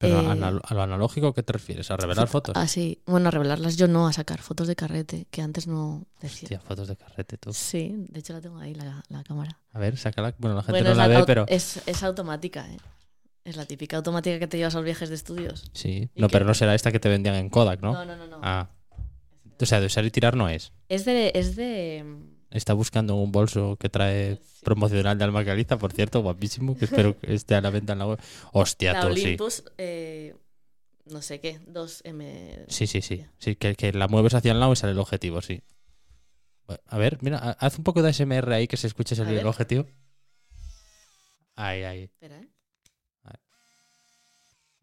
Pero 0.04 0.20
Eh, 0.34 0.60
a 0.64 0.74
lo 0.74 0.82
analógico, 0.82 1.32
¿qué 1.34 1.42
te 1.42 1.52
refieres? 1.52 1.90
¿A 1.90 1.96
revelar 1.96 2.28
fotos? 2.28 2.56
Así, 2.56 3.00
bueno, 3.06 3.28
a 3.28 3.30
revelarlas 3.30 3.76
yo 3.76 3.88
no, 3.88 4.06
a 4.06 4.12
sacar 4.12 4.40
fotos 4.40 4.66
de 4.68 4.76
carrete, 4.76 5.26
que 5.30 5.42
antes 5.42 5.66
no 5.66 6.06
decía. 6.20 6.46
Hostia, 6.46 6.60
fotos 6.60 6.88
de 6.88 6.96
carrete, 6.96 7.38
tú. 7.38 7.52
Sí, 7.52 7.94
de 8.08 8.20
hecho 8.20 8.32
la 8.32 8.40
tengo 8.40 8.58
ahí, 8.58 8.74
la, 8.74 9.02
la 9.08 9.22
cámara. 9.24 9.58
A 9.72 9.78
ver, 9.78 9.96
sácala. 9.96 10.34
Bueno, 10.38 10.56
la 10.56 10.62
gente 10.62 10.80
Bueno, 10.82 10.90
no 10.90 10.96
la 10.96 11.08
ve, 11.08 11.24
pero... 11.26 11.44
es, 11.48 11.80
es 11.86 12.02
automática, 12.02 12.66
¿eh? 12.70 12.78
Es 13.44 13.56
la 13.56 13.66
típica 13.66 13.96
automática 13.98 14.38
que 14.38 14.46
te 14.46 14.56
llevas 14.56 14.74
a 14.74 14.78
los 14.78 14.84
viajes 14.86 15.08
de 15.10 15.14
estudios. 15.16 15.64
Sí. 15.74 16.08
¿Y 16.14 16.20
No, 16.20 16.28
qué? 16.28 16.32
pero 16.32 16.44
no 16.46 16.54
será 16.54 16.74
esta 16.74 16.90
que 16.92 16.98
te 17.00 17.08
vendían 17.10 17.34
en 17.34 17.50
Kodak, 17.50 17.82
¿no? 17.82 17.92
No, 17.92 18.04
no, 18.04 18.16
no. 18.16 18.26
no. 18.26 18.40
Ah. 18.42 18.70
O 19.60 19.66
sea, 19.66 19.80
de 19.80 19.86
usar 19.86 20.04
y 20.04 20.10
tirar 20.10 20.36
no 20.36 20.48
es. 20.48 20.72
Es 20.88 21.04
de... 21.04 21.30
Es 21.34 21.54
de 21.56 22.04
Está 22.54 22.72
buscando 22.72 23.16
un 23.16 23.32
bolso 23.32 23.76
que 23.76 23.88
trae 23.88 24.40
promocional 24.62 25.18
de 25.18 25.24
Alma 25.24 25.44
Caliza, 25.44 25.76
por 25.76 25.92
cierto, 25.92 26.22
guapísimo, 26.22 26.78
que 26.78 26.84
espero 26.86 27.18
que 27.18 27.34
esté 27.34 27.56
a 27.56 27.60
la 27.60 27.70
venta 27.70 27.92
en 27.94 27.98
la 27.98 28.06
web. 28.06 28.18
Hostia, 28.52 28.92
la 28.92 29.00
tú, 29.00 29.16
sí. 29.16 29.22
Olympus, 29.24 29.64
eh, 29.76 30.34
no 31.06 31.20
sé 31.20 31.40
qué, 31.40 31.58
2M... 31.66 32.64
Sí, 32.68 32.86
sí, 32.86 33.02
sí. 33.02 33.26
Sí, 33.38 33.56
que, 33.56 33.74
que 33.74 33.92
la 33.92 34.06
mueves 34.08 34.34
hacia 34.34 34.52
el 34.52 34.60
lado 34.60 34.72
y 34.72 34.76
sale 34.76 34.92
el 34.92 34.98
objetivo, 35.00 35.42
sí. 35.42 35.62
A 36.86 36.96
ver, 36.96 37.18
mira, 37.22 37.38
ha- 37.38 37.50
haz 37.58 37.76
un 37.76 37.84
poco 37.84 38.02
de 38.02 38.10
SMR 38.10 38.54
ahí 38.54 38.68
que 38.68 38.76
se 38.76 38.86
escuche 38.86 39.16
salir 39.16 39.36
el 39.38 39.46
objetivo. 39.46 39.86
Ahí, 41.56 41.82
ahí. 41.82 42.02
Espera, 42.04 42.38
¿eh? 42.38 42.48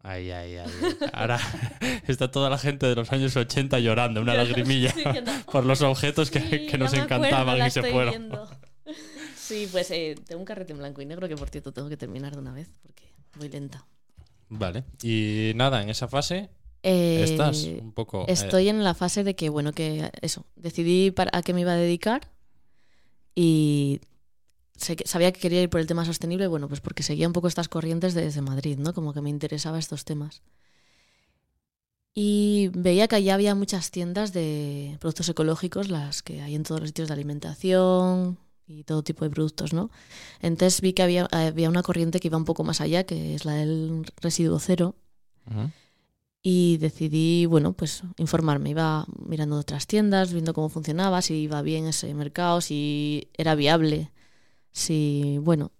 Ahí, 0.04 0.30
ahí, 0.32 0.56
ahí. 0.56 0.70
Ahora 1.12 1.38
está 2.08 2.30
toda 2.30 2.50
la 2.50 2.58
gente 2.58 2.86
de 2.86 2.94
los 2.96 3.12
años 3.12 3.36
80 3.36 3.78
llorando, 3.78 4.20
una 4.20 4.34
lagrimilla, 4.42 4.90
Sí, 4.90 5.02
que 5.04 5.22
no. 5.22 5.32
por 5.50 5.64
los 5.64 5.80
objetos 5.82 6.30
que, 6.30 6.40
Sí, 6.40 6.48
que 6.48 6.68
ya 6.72 6.78
nos 6.78 6.92
encantaban 6.94 7.64
y 7.66 7.70
se 7.70 7.82
fueron. 7.82 8.10
viendo. 8.10 8.48
Sí, 9.36 9.68
pues 9.70 9.90
eh, 9.90 10.14
tengo 10.26 10.40
un 10.40 10.46
carrete 10.46 10.72
en 10.72 10.78
blanco 10.78 11.02
y 11.02 11.06
negro 11.06 11.28
que 11.28 11.36
por 11.36 11.50
cierto 11.50 11.72
tengo 11.72 11.88
que 11.88 11.96
terminar 11.98 12.32
de 12.32 12.38
una 12.38 12.52
vez 12.52 12.70
porque 12.80 13.02
voy 13.36 13.48
lenta. 13.50 13.84
Vale. 14.48 14.84
Y 15.02 15.52
nada, 15.56 15.82
en 15.82 15.90
esa 15.90 16.08
fase 16.08 16.48
Eh, 16.82 17.20
estás 17.24 17.64
un 17.64 17.92
poco. 17.92 18.22
eh, 18.22 18.32
Estoy 18.32 18.68
en 18.70 18.82
la 18.82 18.94
fase 18.94 19.24
de 19.24 19.34
que, 19.36 19.50
bueno, 19.50 19.72
que 19.72 20.10
eso, 20.22 20.46
decidí 20.56 21.10
para, 21.10 21.36
a 21.36 21.42
qué 21.42 21.52
me 21.52 21.60
iba 21.62 21.72
a 21.72 21.76
dedicar 21.76 22.30
y 23.34 24.00
sabía 25.04 25.32
que 25.32 25.40
quería 25.40 25.62
ir 25.62 25.70
por 25.70 25.80
el 25.80 25.86
tema 25.86 26.04
sostenible, 26.04 26.46
bueno, 26.46 26.68
pues 26.68 26.80
porque 26.80 27.02
seguía 27.02 27.26
un 27.26 27.32
poco 27.32 27.48
estas 27.48 27.68
corrientes 27.68 28.14
desde 28.14 28.42
Madrid, 28.42 28.78
¿no? 28.78 28.94
Como 28.94 29.12
que 29.12 29.20
me 29.20 29.30
interesaba 29.30 29.78
estos 29.78 30.04
temas. 30.04 30.42
Y 32.14 32.68
veía 32.74 33.08
que 33.08 33.16
allá 33.16 33.34
había 33.34 33.54
muchas 33.54 33.90
tiendas 33.90 34.32
de 34.32 34.98
productos 35.00 35.28
ecológicos, 35.28 35.88
las 35.88 36.22
que 36.22 36.42
hay 36.42 36.54
en 36.54 36.62
todos 36.62 36.80
los 36.80 36.90
sitios 36.90 37.08
de 37.08 37.14
alimentación 37.14 38.38
y 38.66 38.84
todo 38.84 39.02
tipo 39.02 39.24
de 39.24 39.30
productos, 39.30 39.72
¿no? 39.72 39.90
Entonces 40.40 40.80
vi 40.82 40.92
que 40.92 41.02
había, 41.02 41.26
había 41.32 41.70
una 41.70 41.82
corriente 41.82 42.20
que 42.20 42.28
iba 42.28 42.36
un 42.36 42.44
poco 42.44 42.64
más 42.64 42.80
allá, 42.82 43.04
que 43.04 43.34
es 43.34 43.44
la 43.44 43.54
del 43.54 44.04
residuo 44.20 44.58
cero, 44.58 44.94
Ujú. 45.46 45.70
Y 46.44 46.78
decidí, 46.78 47.46
bueno, 47.46 47.72
pues 47.72 48.02
informarme. 48.16 48.70
Iba 48.70 49.06
mirando 49.24 49.56
otras 49.56 49.86
tiendas, 49.86 50.32
viendo 50.32 50.54
cómo 50.54 50.68
funcionaba, 50.68 51.22
si 51.22 51.34
iba 51.34 51.62
bien 51.62 51.86
ese 51.86 52.12
mercado, 52.14 52.60
si 52.60 53.28
era 53.34 53.54
viable, 53.54 54.10
si, 54.72 55.38
bueno, 55.42 55.70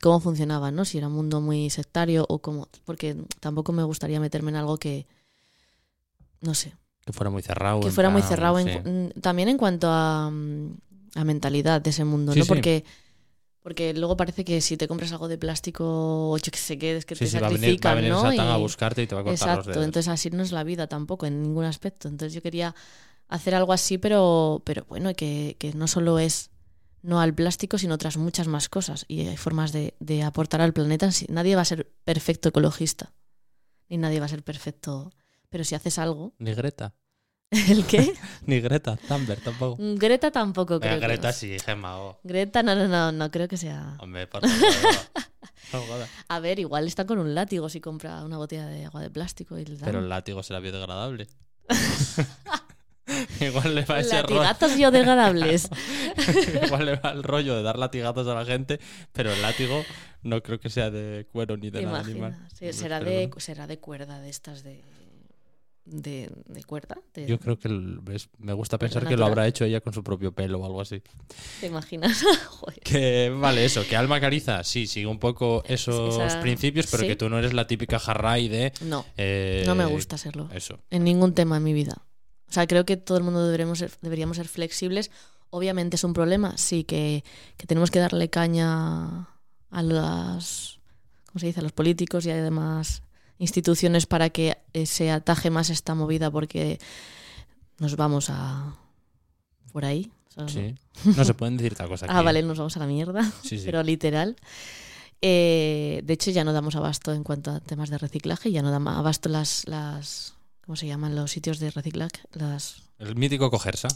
cómo 0.00 0.20
funcionaba, 0.20 0.70
¿no? 0.70 0.84
Si 0.84 0.98
era 0.98 1.08
un 1.08 1.14
mundo 1.14 1.40
muy 1.40 1.70
sectario 1.70 2.24
o 2.28 2.40
cómo. 2.40 2.68
Porque 2.84 3.16
tampoco 3.40 3.72
me 3.72 3.82
gustaría 3.84 4.20
meterme 4.20 4.50
en 4.50 4.56
algo 4.56 4.78
que. 4.78 5.06
No 6.40 6.54
sé. 6.54 6.74
Que 7.04 7.12
fuera 7.12 7.30
muy 7.30 7.42
cerrado. 7.42 7.80
Que 7.80 7.90
fuera 7.90 8.10
muy 8.10 8.22
cerrado. 8.22 8.58
sí. 8.60 8.68
mm, 8.84 9.20
también 9.20 9.48
en 9.48 9.58
cuanto 9.58 9.88
a, 9.90 10.30
mm, 10.30 10.76
a 11.16 11.24
mentalidad 11.24 11.80
de 11.80 11.90
ese 11.90 12.04
mundo, 12.04 12.32
Sí, 12.32 12.38
¿no? 12.40 12.44
sí. 12.44 12.48
Porque. 12.48 12.84
Porque 13.62 13.94
luego 13.94 14.16
parece 14.16 14.44
que 14.44 14.60
si 14.60 14.76
te 14.76 14.88
compras 14.88 15.12
algo 15.12 15.28
de 15.28 15.38
plástico 15.38 15.84
o 16.32 16.36
yo 16.36 16.50
que 16.50 16.58
sé 16.58 16.76
qué, 16.78 16.96
es 16.96 17.06
que 17.06 17.14
te 17.14 17.24
sí, 17.28 17.38
va 17.38 17.46
a 17.46 17.50
venir, 17.50 17.60
va 17.86 17.90
a 17.90 17.94
sacrifican, 17.94 17.96
venir 17.96 18.10
¿no? 18.10 18.24
A 18.54 18.58
Y- 18.58 18.60
buscarte 18.60 19.02
y 19.04 19.06
te 19.06 19.14
va 19.14 19.20
a 19.20 19.24
cortar 19.24 19.38
los 19.38 19.48
Exacto, 19.58 19.70
dedos. 19.70 19.84
entonces 19.84 20.08
así 20.12 20.30
no 20.30 20.42
es 20.42 20.50
la 20.50 20.64
vida 20.64 20.88
tampoco, 20.88 21.26
en 21.26 21.40
ningún 21.44 21.64
aspecto. 21.64 22.08
Entonces 22.08 22.34
yo 22.34 22.42
quería 22.42 22.74
hacer 23.28 23.54
algo 23.54 23.72
así, 23.72 23.98
pero, 23.98 24.62
pero 24.64 24.84
bueno, 24.88 25.14
que, 25.14 25.54
que 25.60 25.74
no 25.74 25.86
solo 25.86 26.18
es 26.18 26.50
no 27.02 27.20
al 27.20 27.34
plástico, 27.34 27.78
sino 27.78 27.94
otras 27.94 28.16
muchas 28.16 28.46
más 28.48 28.68
cosas. 28.68 29.04
Y 29.08 29.26
hay 29.26 29.36
formas 29.36 29.72
de, 29.72 29.94
de 30.00 30.22
aportar 30.22 30.60
al 30.60 30.72
planeta. 30.72 31.10
Nadie 31.28 31.56
va 31.56 31.62
a 31.62 31.66
ser 31.66 31.92
perfecto 32.04 32.48
ecologista, 32.48 33.12
ni 33.88 33.98
nadie 33.98 34.20
va 34.20 34.26
a 34.26 34.28
ser 34.30 34.42
perfecto. 34.42 35.12
Pero 35.50 35.64
si 35.64 35.74
haces 35.74 35.98
algo, 35.98 36.32
Ni 36.38 36.54
Greta. 36.54 36.94
¿el 37.50 37.84
qué? 37.84 38.14
Ni 38.46 38.60
Greta 38.60 38.96
Thunberg 38.96 39.42
tampoco. 39.42 39.76
Greta 39.96 40.30
tampoco 40.30 40.80
creo. 40.80 40.94
Venga, 40.94 41.06
que- 41.06 41.12
Greta 41.12 41.32
sí, 41.32 41.58
Gemma. 41.58 41.98
oh. 42.00 42.18
Greta, 42.24 42.62
no, 42.62 42.74
no, 42.74 42.88
no, 42.88 43.12
no 43.12 43.30
creo 43.30 43.48
que 43.48 43.58
sea. 43.58 43.96
Hombre, 44.00 44.26
por 44.26 44.40
favor. 44.48 46.06
A 46.28 46.40
ver, 46.40 46.58
igual 46.58 46.86
está 46.86 47.06
con 47.06 47.18
un 47.18 47.34
látigo 47.34 47.68
si 47.68 47.80
compra 47.80 48.24
una 48.24 48.36
botella 48.38 48.66
de 48.66 48.84
agua 48.86 49.00
de 49.02 49.10
plástico 49.10 49.58
y 49.58 49.64
le. 49.64 49.76
Pero 49.76 49.98
el 50.00 50.08
látigo 50.08 50.42
será 50.42 50.60
biodegradable. 50.60 51.28
Igual 53.40 53.74
le 53.74 53.84
va 53.84 54.00
ese 54.00 54.22
rollo. 54.22 54.42
Latigazos 54.42 54.76
biodegradables. 54.76 55.68
Igual 56.66 56.86
le 56.86 56.96
va 56.96 57.10
el 57.10 57.22
rollo 57.22 57.56
de 57.56 57.62
dar 57.62 57.78
latigazos 57.78 58.26
a 58.28 58.34
la 58.34 58.44
gente, 58.44 58.80
pero 59.12 59.32
el 59.32 59.42
látigo 59.42 59.84
no 60.22 60.42
creo 60.42 60.60
que 60.60 60.70
sea 60.70 60.90
de 60.90 61.26
cuero 61.32 61.56
ni 61.56 61.70
de 61.70 61.78
animal. 61.80 62.36
Sí, 62.58 62.72
será, 62.72 63.00
de, 63.00 63.28
no. 63.28 63.40
será 63.40 63.66
de 63.66 63.78
cuerda, 63.78 64.20
de 64.20 64.30
estas 64.30 64.62
de. 64.62 64.80
de, 65.84 66.30
de 66.46 66.62
cuerda. 66.64 66.96
de- 67.14 67.26
Yo 67.26 67.40
creo 67.40 67.58
que 67.58 67.66
el- 67.68 68.00
me 68.38 68.52
gusta 68.52 68.78
pensar 68.78 69.06
que 69.06 69.16
lo 69.16 69.26
habrá 69.26 69.48
hecho 69.48 69.64
ella 69.64 69.80
con 69.80 69.92
su 69.92 70.04
propio 70.04 70.30
pelo 70.32 70.60
o 70.60 70.64
algo 70.66 70.80
así. 70.80 71.02
¿Te 71.60 71.66
imaginas? 71.66 72.22
Joder. 72.48 72.78
Que 72.80 73.30
vale, 73.36 73.64
eso, 73.64 73.84
que 73.88 73.96
Alma 73.96 74.20
Cariza 74.20 74.62
sí 74.62 74.86
sigue 74.86 75.06
un 75.06 75.18
poco 75.18 75.64
esos 75.66 76.16
Esa- 76.20 76.40
principios, 76.40 76.86
pero 76.88 77.02
sí. 77.02 77.08
que 77.08 77.16
tú 77.16 77.28
no 77.28 77.38
eres 77.38 77.52
la 77.52 77.66
típica 77.66 77.98
jarray 77.98 78.48
de. 78.48 78.72
No, 78.82 79.04
eh, 79.16 79.64
no 79.66 79.74
me 79.74 79.86
gusta 79.86 80.16
serlo. 80.18 80.48
Eso. 80.54 80.78
En 80.90 81.02
ningún 81.02 81.34
tema 81.34 81.56
en 81.56 81.64
mi 81.64 81.72
vida. 81.72 82.00
O 82.52 82.54
sea, 82.54 82.66
creo 82.66 82.84
que 82.84 82.98
todo 82.98 83.16
el 83.16 83.24
mundo 83.24 83.42
deberemos 83.46 83.78
ser, 83.78 83.92
deberíamos 84.02 84.36
ser 84.36 84.46
flexibles. 84.46 85.10
Obviamente 85.48 85.96
es 85.96 86.04
un 86.04 86.12
problema, 86.12 86.58
sí, 86.58 86.84
que, 86.84 87.24
que 87.56 87.66
tenemos 87.66 87.90
que 87.90 87.98
darle 87.98 88.28
caña 88.28 89.26
a 89.70 89.82
las. 89.82 90.78
¿Cómo 91.28 91.40
se 91.40 91.46
dice? 91.46 91.60
A 91.60 91.62
los 91.62 91.72
políticos 91.72 92.26
y 92.26 92.30
además 92.30 93.02
instituciones 93.38 94.04
para 94.04 94.28
que 94.28 94.58
eh, 94.74 94.84
se 94.84 95.10
ataje 95.10 95.48
más 95.48 95.70
esta 95.70 95.94
movida 95.94 96.30
porque 96.30 96.78
nos 97.78 97.96
vamos 97.96 98.28
a. 98.28 98.76
por 99.72 99.86
ahí. 99.86 100.12
Sí. 100.46 100.74
No 101.06 101.24
se 101.24 101.32
pueden 101.38 101.56
decir 101.56 101.74
tal 101.74 101.88
cosa. 101.88 102.04
Ah, 102.10 102.20
vale, 102.20 102.42
nos 102.42 102.58
vamos 102.58 102.76
a 102.76 102.80
la 102.80 102.86
mierda, 102.86 103.22
Sí, 103.42 103.58
sí. 103.58 103.62
pero 103.64 103.82
literal. 103.82 104.36
Eh, 105.22 106.02
de 106.04 106.12
hecho, 106.12 106.30
ya 106.32 106.44
no 106.44 106.52
damos 106.52 106.76
abasto 106.76 107.14
en 107.14 107.22
cuanto 107.24 107.50
a 107.50 107.60
temas 107.60 107.88
de 107.88 107.96
reciclaje, 107.96 108.52
ya 108.52 108.60
no 108.60 108.70
damos 108.70 108.94
abasto 108.94 109.30
las, 109.30 109.66
las 109.68 110.34
¿cómo 110.72 110.76
se 110.78 110.86
llaman 110.86 111.14
los 111.14 111.30
sitios 111.30 111.58
de 111.58 111.70
reciclaje? 111.70 112.22
Las, 112.32 112.82
El 112.98 113.14
mítico 113.14 113.50
cogersa. 113.50 113.88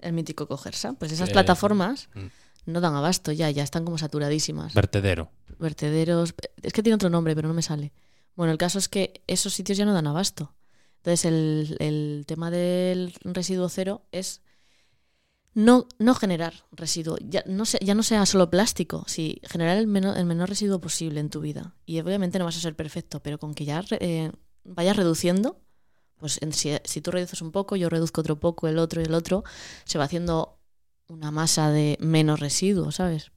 el 0.00 0.12
mítico 0.12 0.48
Cogersa. 0.48 0.92
Pues 0.94 1.12
esas 1.12 1.28
Que- 1.28 1.32
plataformas 1.32 2.08
Mm. 2.14 2.26
no 2.72 2.80
dan 2.80 2.96
abasto 2.96 3.30
ya, 3.30 3.48
ya 3.52 3.62
están 3.62 3.84
como 3.84 3.98
saturadísimas. 3.98 4.74
Vertedero. 4.74 5.30
Vertederos, 5.60 6.34
es 6.60 6.72
que 6.72 6.82
tiene 6.82 6.96
otro 6.96 7.08
nombre, 7.08 7.36
pero 7.36 7.46
no 7.46 7.54
me 7.54 7.62
sale. 7.62 7.92
Bueno, 8.34 8.50
el 8.50 8.58
caso 8.58 8.80
es 8.80 8.88
que 8.88 9.22
esos 9.28 9.54
sitios 9.54 9.78
ya 9.78 9.84
no 9.84 9.92
dan 9.94 10.08
abasto. 10.08 10.52
Entonces, 10.96 11.24
el, 11.26 11.76
el 11.78 12.24
tema 12.26 12.50
del 12.50 13.14
residuo 13.22 13.68
cero 13.68 14.02
es 14.10 14.40
no, 15.54 15.86
no 16.00 16.16
generar 16.16 16.54
residuo. 16.72 17.16
Ya 17.20 17.44
no, 17.46 17.64
se- 17.64 17.78
ya 17.80 17.94
no 17.94 18.02
sea 18.02 18.26
solo 18.26 18.50
plástico, 18.50 19.04
sí, 19.06 19.40
generar 19.44 19.78
el 19.78 19.86
menor, 19.86 20.18
el 20.18 20.24
menor 20.26 20.48
residuo 20.48 20.80
posible 20.80 21.20
en 21.20 21.30
tu 21.30 21.40
vida. 21.40 21.76
Y 21.86 22.00
obviamente 22.00 22.40
no 22.40 22.44
vas 22.44 22.56
a 22.56 22.60
ser 22.60 22.74
perfecto, 22.74 23.20
pero 23.22 23.38
con 23.38 23.54
que 23.54 23.64
ya 23.64 23.84
eh, 24.00 24.32
vayas 24.64 24.96
reduciendo, 24.96 25.60
pues 26.18 26.40
en- 26.42 26.52
si, 26.52 26.72
si 26.84 27.00
tú 27.00 27.10
reduces 27.10 27.42
un 27.42 27.52
poco, 27.52 27.76
yo 27.76 27.88
reduzco 27.88 28.20
otro 28.20 28.38
poco, 28.40 28.68
el 28.68 28.78
otro 28.78 29.00
y 29.00 29.04
el 29.04 29.14
otro, 29.14 29.44
se 29.84 29.98
va 29.98 30.04
haciendo 30.04 30.58
una 31.08 31.30
masa 31.30 31.70
de 31.70 31.96
menos 32.00 32.40
residuo, 32.40 32.90
¿sabes? 32.92 33.30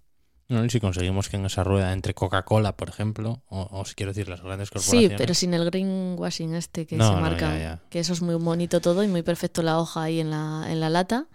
No, 0.50 0.64
y 0.64 0.70
si 0.70 0.80
conseguimos 0.80 1.28
que 1.28 1.36
en 1.36 1.46
esa 1.46 1.66
rueda 1.66 1.92
entre 1.92 2.14
Coca-Cola, 2.14 2.78
por 2.78 2.88
ejemplo, 2.88 3.44
o, 3.50 3.68
o 3.70 3.84
si 3.84 3.96
quiero 3.96 4.14
decir 4.14 4.30
las 4.30 4.42
grandes 4.42 4.70
Sí, 4.70 4.74
corporaciones. 4.76 5.18
pero 5.18 5.34
sin 5.34 5.54
el 5.54 5.66
greenwashing 5.66 6.56
este 6.56 6.86
que 6.88 6.96
No, 6.96 7.10
se 7.10 7.16
no, 7.16 7.22
marca. 7.22 7.50
ya, 7.58 7.60
ya. 7.60 7.82
Que 7.90 8.00
eso 8.00 8.14
es 8.14 8.22
muy 8.22 8.36
bonito 8.36 8.80
todo 8.80 9.04
y 9.04 9.10
muy 9.10 9.24
perfecto 9.24 9.62
la 9.62 9.78
hoja 9.78 10.04
ahí 10.04 10.22
en 10.22 10.30
la, 10.32 10.66
en 10.70 10.80
la 10.80 10.90
lata. 10.90 11.28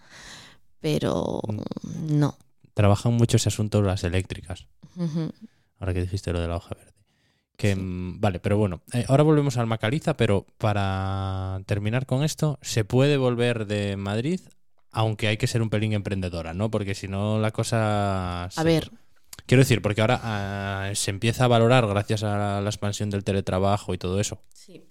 Pero 0.81 1.41
Mm. 1.47 2.19
no. 2.19 2.37
Trabajan 2.75 3.13
mucho 3.13 3.37
ese 3.37 3.51
asunto 3.51 3.83
las 3.83 4.03
eléctricas. 4.05 4.67
Ahora 5.79 5.93
que 5.93 6.01
dijiste 6.01 6.33
lo 6.33 6.41
de 6.41 6.49
la 6.49 6.57
hoja 6.57 6.75
verde. 6.75 6.93
Que, 7.63 7.75
Sí. 7.75 7.81
mm, 7.81 8.21
Vale, 8.21 8.41
pero 8.41 8.59
bueno, 8.59 8.83
eh, 8.93 9.05
ahora 9.09 9.23
volvemos 9.23 9.57
al 9.57 9.67
Macaliza, 9.69 10.17
pero 10.17 10.47
para 10.59 11.61
terminar 11.67 12.07
con 12.07 12.25
esto, 12.25 12.59
se 12.61 12.85
puede 12.85 13.17
volver 13.17 13.67
de 13.67 13.97
Madrid, 13.97 14.41
aunque 14.91 15.29
hay 15.29 15.37
que 15.37 15.47
ser 15.47 15.63
un 15.63 15.71
pelín 15.71 15.93
emprendedora, 15.93 16.55
¿no? 16.55 16.71
Porque 16.73 16.97
si 16.97 17.07
no 17.07 17.39
la 17.39 17.53
cosa... 17.53 18.47
A 18.47 18.63
ver, 18.65 18.91
Quiero 19.47 19.63
decir, 19.63 19.81
porque 19.81 20.01
ahora 20.01 20.21
ah, 20.23 20.91
se 20.95 21.11
empieza 21.11 21.45
a 21.45 21.49
valorar, 21.49 21.87
gracias 21.87 22.23
a 22.25 22.61
la 22.61 22.69
expansión 22.69 23.11
del 23.11 23.23
teletrabajo 23.25 23.95
y 23.95 23.99
todo 23.99 24.19
eso, 24.21 24.43
sí. 24.53 24.85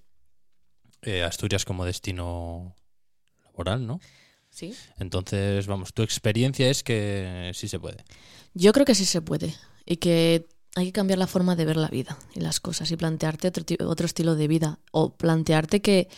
eh, 1.02 1.22
Asturias 1.22 1.64
como 1.64 1.84
destino 1.84 2.74
laboral, 3.44 3.86
¿no? 3.86 4.00
Sí. 4.50 4.74
Entonces, 4.98 5.66
vamos, 5.66 5.92
tu 5.94 6.02
experiencia 6.02 6.68
es 6.70 6.82
que 6.82 7.50
sí 7.54 7.68
se 7.68 7.78
puede. 7.78 8.04
Yo 8.54 8.72
creo 8.72 8.84
que 8.86 8.94
sí 8.94 9.04
se 9.04 9.22
puede. 9.22 9.54
Y 9.86 9.96
que 9.96 10.46
hay 10.74 10.86
que 10.86 10.92
cambiar 10.92 11.18
la 11.18 11.26
forma 11.26 11.56
de 11.56 11.64
ver 11.64 11.76
la 11.76 11.88
vida 11.88 12.18
y 12.34 12.40
las 12.40 12.60
cosas 12.60 12.90
y 12.90 12.96
plantearte 12.96 13.48
otro, 13.48 13.64
otro 13.88 14.06
estilo 14.06 14.34
de 14.34 14.48
vida. 14.48 14.78
O 14.90 15.14
plantearte 15.14 15.82
que 15.82 16.08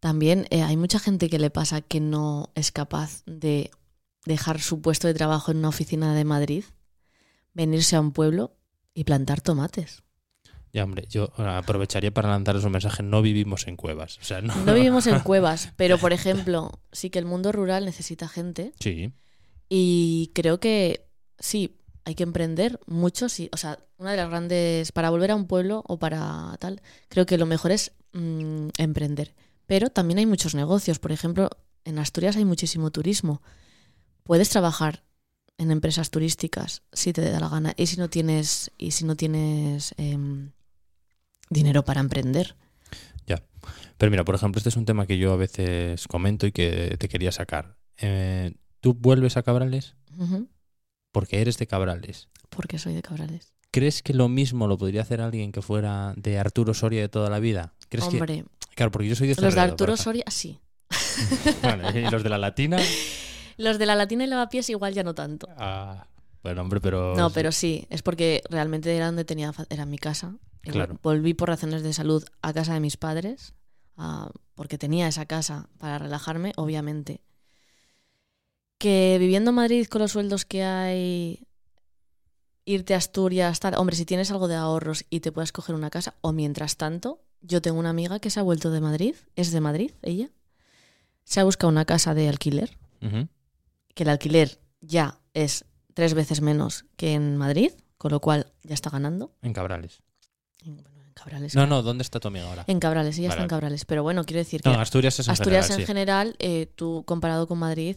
también 0.00 0.46
eh, 0.50 0.62
hay 0.62 0.76
mucha 0.76 0.98
gente 0.98 1.28
que 1.28 1.38
le 1.38 1.50
pasa 1.50 1.80
que 1.80 2.00
no 2.00 2.50
es 2.54 2.72
capaz 2.72 3.22
de 3.26 3.70
dejar 4.26 4.60
su 4.60 4.80
puesto 4.82 5.06
de 5.06 5.14
trabajo 5.14 5.50
en 5.50 5.58
una 5.58 5.68
oficina 5.68 6.14
de 6.14 6.24
Madrid, 6.24 6.64
venirse 7.54 7.96
a 7.96 8.00
un 8.00 8.12
pueblo 8.12 8.56
y 8.94 9.04
plantar 9.04 9.40
tomates. 9.40 10.02
Ya, 10.72 10.84
hombre, 10.84 11.04
yo 11.08 11.32
aprovecharía 11.36 12.12
para 12.12 12.28
lanzarles 12.28 12.64
un 12.64 12.72
mensaje, 12.72 13.02
no 13.02 13.22
vivimos 13.22 13.66
en 13.66 13.76
cuevas. 13.76 14.18
O 14.18 14.24
sea, 14.24 14.40
no... 14.40 14.54
No 14.64 14.74
vivimos 14.74 15.06
en 15.06 15.18
cuevas, 15.24 15.72
pero 15.76 15.98
por 15.98 16.12
ejemplo, 16.12 16.70
sí 16.92 17.10
que 17.10 17.18
el 17.18 17.24
mundo 17.24 17.50
rural 17.50 17.84
necesita 17.84 18.28
gente 18.28 18.72
Sí, 18.78 19.12
y 19.68 20.30
creo 20.34 20.60
que 20.60 21.08
sí, 21.38 21.79
hay 22.10 22.14
que 22.14 22.22
emprender 22.22 22.78
mucho, 22.86 23.28
sí. 23.28 23.48
O 23.52 23.56
sea, 23.56 23.78
una 23.98 24.12
de 24.12 24.16
las 24.16 24.28
grandes, 24.28 24.92
para 24.92 25.10
volver 25.10 25.30
a 25.30 25.36
un 25.36 25.46
pueblo 25.46 25.82
o 25.86 25.98
para 25.98 26.56
tal, 26.60 26.82
creo 27.08 27.26
que 27.26 27.38
lo 27.38 27.46
mejor 27.46 27.72
es 27.72 27.92
mm, 28.12 28.68
emprender. 28.78 29.34
Pero 29.66 29.90
también 29.90 30.18
hay 30.18 30.26
muchos 30.26 30.54
negocios, 30.54 30.98
por 30.98 31.12
ejemplo, 31.12 31.50
en 31.84 31.98
Asturias 31.98 32.36
hay 32.36 32.44
muchísimo 32.44 32.90
turismo. 32.90 33.42
Puedes 34.24 34.48
trabajar 34.48 35.04
en 35.58 35.70
empresas 35.70 36.10
turísticas 36.10 36.82
si 36.92 37.12
te 37.12 37.22
da 37.22 37.40
la 37.40 37.48
gana 37.48 37.74
y 37.76 37.86
si 37.86 37.96
no 37.96 38.08
tienes 38.10 38.70
y 38.78 38.92
si 38.92 39.04
no 39.04 39.16
tienes 39.16 39.94
em, 39.96 40.52
dinero 41.50 41.84
para 41.84 42.00
emprender. 42.00 42.56
Pero 44.00 44.10
mira, 44.10 44.24
por 44.24 44.34
ejemplo, 44.34 44.58
este 44.58 44.70
es 44.70 44.78
un 44.78 44.86
tema 44.86 45.06
que 45.06 45.18
yo 45.18 45.30
a 45.30 45.36
veces 45.36 46.08
comento 46.08 46.46
y 46.46 46.52
que 46.52 46.96
te 46.98 47.06
quería 47.10 47.32
sacar. 47.32 47.76
Eh, 47.98 48.54
¿Tú 48.80 48.94
vuelves 48.94 49.36
a 49.36 49.42
Cabrales 49.42 49.94
Ujú, 50.16 50.48
porque 51.12 51.40
eres 51.40 51.58
de 51.58 51.66
Cabrales? 51.66 52.28
Porque 52.48 52.78
soy 52.78 52.94
de 52.94 53.02
Cabrales. 53.02 53.52
¿Crees 53.70 54.02
que 54.02 54.14
lo 54.14 54.28
mismo 54.28 54.66
lo 54.66 54.76
podría 54.78 55.02
hacer 55.02 55.20
alguien 55.20 55.52
que 55.52 55.62
fuera 55.62 56.12
de 56.16 56.38
Arturo 56.38 56.74
Soria 56.74 57.00
de 57.02 57.08
toda 57.08 57.30
la 57.30 57.38
vida? 57.38 57.72
¿Crees 57.88 58.06
que 58.08 58.16
Hombre, 58.16 58.44
Claro, 58.74 58.90
porque 58.90 59.08
yo 59.08 59.14
soy 59.14 59.28
de 59.28 59.34
los 59.34 59.42
de 59.42 59.50
Cerredo, 59.50 59.72
Arturo. 59.72 59.96
Soria, 59.96 60.24
sí. 60.28 60.58
Vale, 61.62 62.00
y 62.00 62.10
los 62.10 62.22
de 62.22 62.28
la 62.28 62.38
Latina. 62.38 62.78
Los 63.56 63.78
de 63.78 63.84
la 63.84 63.94
Latina 63.94 64.24
y 64.24 64.26
Lavapiés 64.26 64.70
igual 64.70 64.94
ya 64.94 65.02
no 65.02 65.14
tanto. 65.14 65.46
Ah, 65.58 66.06
bueno, 66.42 66.62
hombre, 66.62 66.80
pero. 66.80 67.14
No, 67.14 67.28
pero 67.28 67.52
sí, 67.52 67.86
es 67.90 68.00
porque 68.00 68.42
realmente 68.48 68.96
era 68.96 69.04
donde 69.06 69.26
tenía, 69.26 69.52
era 69.68 69.84
mi 69.84 69.98
casa. 69.98 70.34
Claro. 70.62 70.94
vol- 70.94 71.00
Volví 71.02 71.34
por 71.34 71.48
razones 71.50 71.82
de 71.82 71.92
salud 71.92 72.24
a 72.40 72.54
casa 72.54 72.72
de 72.72 72.80
mis 72.80 72.96
padres, 72.96 73.52
ah, 73.98 74.30
porque 74.54 74.78
tenía 74.78 75.08
esa 75.08 75.26
casa 75.26 75.68
para 75.78 75.98
relajarme, 75.98 76.52
obviamente. 76.56 77.20
Que 78.80 79.18
viviendo 79.20 79.50
en 79.50 79.56
Madrid 79.56 79.86
con 79.88 80.00
los 80.00 80.12
sueldos 80.12 80.46
que 80.46 80.64
hay, 80.64 81.46
irte 82.64 82.94
a 82.94 82.96
Asturias, 82.96 83.60
tal, 83.60 83.74
hombre, 83.74 83.94
si 83.94 84.06
tienes 84.06 84.30
algo 84.30 84.48
de 84.48 84.54
ahorros 84.54 85.04
y 85.10 85.20
te 85.20 85.32
puedes 85.32 85.52
coger 85.52 85.74
una 85.74 85.90
casa, 85.90 86.14
o 86.22 86.32
mientras 86.32 86.76
tanto, 86.76 87.20
Yo 87.42 87.62
tengo 87.62 87.78
una 87.78 87.90
amiga 87.90 88.20
que 88.20 88.30
se 88.30 88.40
ha 88.40 88.42
vuelto 88.42 88.70
de 88.70 88.80
Madrid, 88.80 89.14
es 89.34 89.50
de 89.50 89.60
Madrid, 89.60 89.92
ella. 90.02 90.30
Se 91.24 91.40
ha 91.40 91.44
buscado 91.44 91.70
una 91.70 91.84
casa 91.84 92.14
de 92.14 92.28
alquiler, 92.28 92.76
que 93.94 94.02
el 94.02 94.08
alquiler 94.08 94.60
ya 94.80 95.20
es 95.32 95.64
tres 95.94 96.14
veces 96.14 96.40
menos 96.40 96.84
que 96.96 97.14
en 97.14 97.36
Madrid, 97.36 97.72
con 97.98 98.12
lo 98.12 98.20
cual 98.20 98.52
ya 98.62 98.74
está 98.74 98.90
ganando. 98.90 99.32
En 99.42 99.52
Cabrales. 99.52 100.02
En, 100.64 100.76
bueno, 100.82 101.00
en 101.06 101.12
Cabrales. 101.12 101.54
No, 101.54 101.66
no, 101.66 101.82
¿dónde 101.82 102.02
está 102.02 102.20
tu 102.20 102.28
amiga 102.28 102.46
ahora? 102.46 102.64
En 102.66 102.78
Cabrales, 102.78 103.16
ella 103.18 103.28
Vale, 103.28 103.36
está 103.38 103.42
en. 103.44 103.48
Cabrales. 103.48 103.84
Pero 103.84 104.02
bueno, 104.02 104.24
quiero 104.24 104.38
decir 104.38 104.60
que 104.60 104.68
Asturias 104.68 105.18
es 105.18 105.28
en 105.28 105.32
Asturias 105.32 105.66
general, 105.66 105.80
en 105.80 105.86
sí. 105.86 105.86
general, 105.86 106.36
eh, 106.38 106.72
tú 106.74 107.04
comparado 107.06 107.46
con 107.46 107.58
Madrid, 107.58 107.96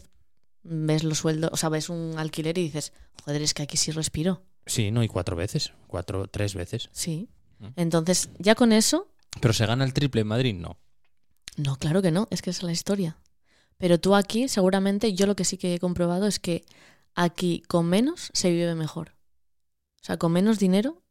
ves 0.64 1.04
los 1.04 1.20
sueldos, 1.20 1.50
o 1.54 1.58
sea, 1.58 1.70
ves 1.70 1.90
un 1.90 2.16
alquiler 2.18 2.58
y 2.58 2.64
dices, 2.64 2.94
joder, 3.24 3.42
es 3.42 3.54
que 3.54 3.64
aquí 3.64 3.78
sí 3.78 3.92
respiro. 3.92 4.42
Sí, 4.66 4.92
no, 4.92 5.04
y 5.04 5.08
cuatro 5.08 5.36
veces. 5.36 5.74
Cuatro, 5.88 6.28
tres 6.28 6.56
veces. 6.56 6.90
Sí. 6.94 7.30
Mm. 7.60 7.68
Entonces, 7.76 8.30
ya 8.40 8.56
con 8.56 8.72
eso, 8.72 9.10
Pero 9.42 9.54
se 9.54 9.66
gana 9.66 9.84
el 9.84 9.94
triple 9.94 10.22
en 10.22 10.28
Madrid, 10.28 10.54
no. 10.56 10.78
no, 11.58 11.76
claro 11.78 12.02
que 12.02 12.12
no, 12.12 12.28
es 12.32 12.42
que 12.42 12.50
esa 12.52 12.60
es 12.60 12.64
la 12.64 12.72
historia. 12.72 13.18
Pero 13.78 14.00
tú 14.00 14.16
aquí, 14.16 14.48
seguramente, 14.48 15.14
yo 15.14 15.26
lo 15.28 15.36
que 15.36 15.44
sí 15.46 15.58
que 15.58 15.74
he 15.76 15.80
comprobado 15.80 16.28
es 16.28 16.40
que 16.40 16.64
aquí 17.16 17.62
con 17.68 17.88
menos 17.88 18.30
se 18.34 18.50
vive 18.52 18.74
mejor. 18.76 19.16
O 20.02 20.06
sea, 20.06 20.18
con 20.18 20.32
menos 20.32 20.60
dinero, 20.60 21.02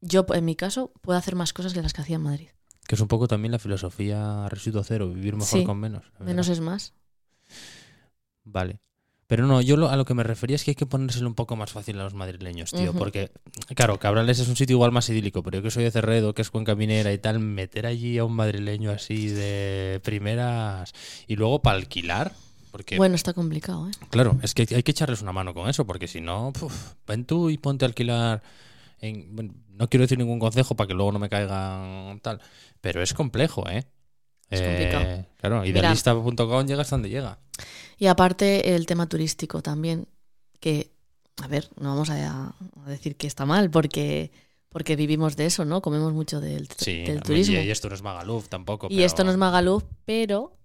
yo 0.00 0.24
en 0.34 0.44
mi 0.44 0.56
caso 0.56 0.92
puedo 1.02 1.18
hacer 1.18 1.36
más 1.36 1.52
cosas 1.52 1.72
que 1.74 1.82
las 1.82 1.92
que 1.92 2.00
hacía 2.00 2.16
en 2.16 2.22
Madrid. 2.22 2.48
Que 2.88 2.96
es 2.96 3.00
un 3.00 3.08
poco 3.08 3.28
también 3.28 3.52
la 3.52 3.58
filosofía 3.58 4.48
residuo 4.48 4.82
cero, 4.82 5.08
vivir 5.12 5.34
mejor 5.36 5.60
Sí. 5.60 5.64
con 5.64 5.78
menos. 5.78 6.04
Menos 6.18 6.48
es 6.48 6.60
más. 6.60 6.94
Vale. 8.44 8.80
Pero 9.28 9.46
no, 9.46 9.62
yo 9.62 9.76
lo- 9.78 9.88
a 9.88 9.96
lo 9.96 10.04
que 10.04 10.12
me 10.14 10.24
refería 10.24 10.56
es 10.56 10.64
que 10.64 10.72
hay 10.72 10.74
que 10.74 10.84
ponérselo 10.84 11.26
un 11.26 11.34
poco 11.34 11.56
más 11.56 11.72
fácil 11.72 11.98
a 11.98 12.04
los 12.04 12.12
madrileños, 12.12 12.70
tío. 12.72 12.92
Porque, 12.92 13.30
claro, 13.74 13.98
Cabrales 13.98 14.38
es 14.40 14.48
un 14.48 14.56
sitio 14.56 14.74
igual 14.74 14.92
más 14.92 15.08
idílico, 15.08 15.42
pero 15.42 15.58
yo 15.58 15.62
que 15.62 15.70
soy 15.70 15.84
de 15.84 15.90
Cerredo, 15.90 16.34
que 16.34 16.42
es 16.42 16.50
Cuenca 16.50 16.74
Minera 16.74 17.12
y 17.12 17.18
tal, 17.18 17.38
meter 17.38 17.86
allí 17.86 18.18
a 18.18 18.24
un 18.24 18.34
madrileño 18.34 18.90
así 18.90 19.28
de 19.28 20.00
primeras 20.04 20.92
y 21.26 21.36
luego 21.36 21.62
para 21.62 21.76
alquilar. 21.78 22.32
Porque, 22.70 22.96
Bueno, 22.96 23.14
está 23.14 23.32
complicado, 23.32 23.88
¿eh? 23.88 23.92
claro, 24.10 24.38
es 24.42 24.54
que 24.54 24.66
hay 24.74 24.82
que 24.82 24.90
echarles 24.90 25.22
una 25.22 25.32
mano 25.32 25.52
con 25.54 25.68
eso, 25.68 25.86
porque 25.86 26.08
si 26.08 26.20
no, 26.20 26.52
puf, 26.58 26.94
ven 27.06 27.24
tú 27.24 27.48
y 27.50 27.58
ponte 27.58 27.84
a 27.84 27.88
alquilar. 27.88 28.42
En, 29.00 29.34
bueno, 29.34 29.54
no 29.70 29.88
quiero 29.88 30.02
decir 30.02 30.16
ningún 30.18 30.38
consejo 30.38 30.74
para 30.74 30.88
que 30.88 30.94
luego 30.94 31.10
no 31.12 31.18
me 31.18 31.28
caigan 31.28 32.20
tal, 32.22 32.40
pero 32.80 33.02
es 33.02 33.14
complejo, 33.14 33.68
¿eh? 33.68 33.84
Es 34.52 34.60
complicado. 34.62 35.26
Claro, 35.38 35.64
idealista.com 35.64 36.66
llega 36.66 36.82
hasta 36.82 36.94
donde 36.96 37.08
llega. 37.10 37.38
Y 37.98 38.06
aparte 38.06 38.74
el 38.74 38.86
tema 38.86 39.08
turístico 39.08 39.62
también, 39.62 40.08
que, 40.60 40.90
a 41.42 41.46
ver, 41.48 41.68
no 41.78 41.90
vamos 41.90 42.10
a, 42.10 42.48
a 42.48 42.88
decir 42.90 43.16
que 43.16 43.26
está 43.26 43.46
mal, 43.46 43.70
porque, 43.70 44.30
porque 44.68 44.96
vivimos 44.96 45.36
de 45.36 45.46
eso, 45.46 45.64
¿no? 45.64 45.80
Comemos 45.82 46.12
mucho 46.12 46.40
del, 46.40 46.68
Sí, 46.76 47.02
del 47.04 47.22
turismo. 47.22 47.54
Y, 47.60 47.70
esto 47.70 47.88
no 47.88 47.94
es 47.94 48.02
Magaluf 48.02 48.48
tampoco. 48.48 48.86
Y 48.86 48.96
pero- 48.96 49.06
esto 49.06 49.24
no 49.24 49.30
es 49.30 49.36
Magaluf, 49.36 49.84
pero, 50.04 50.56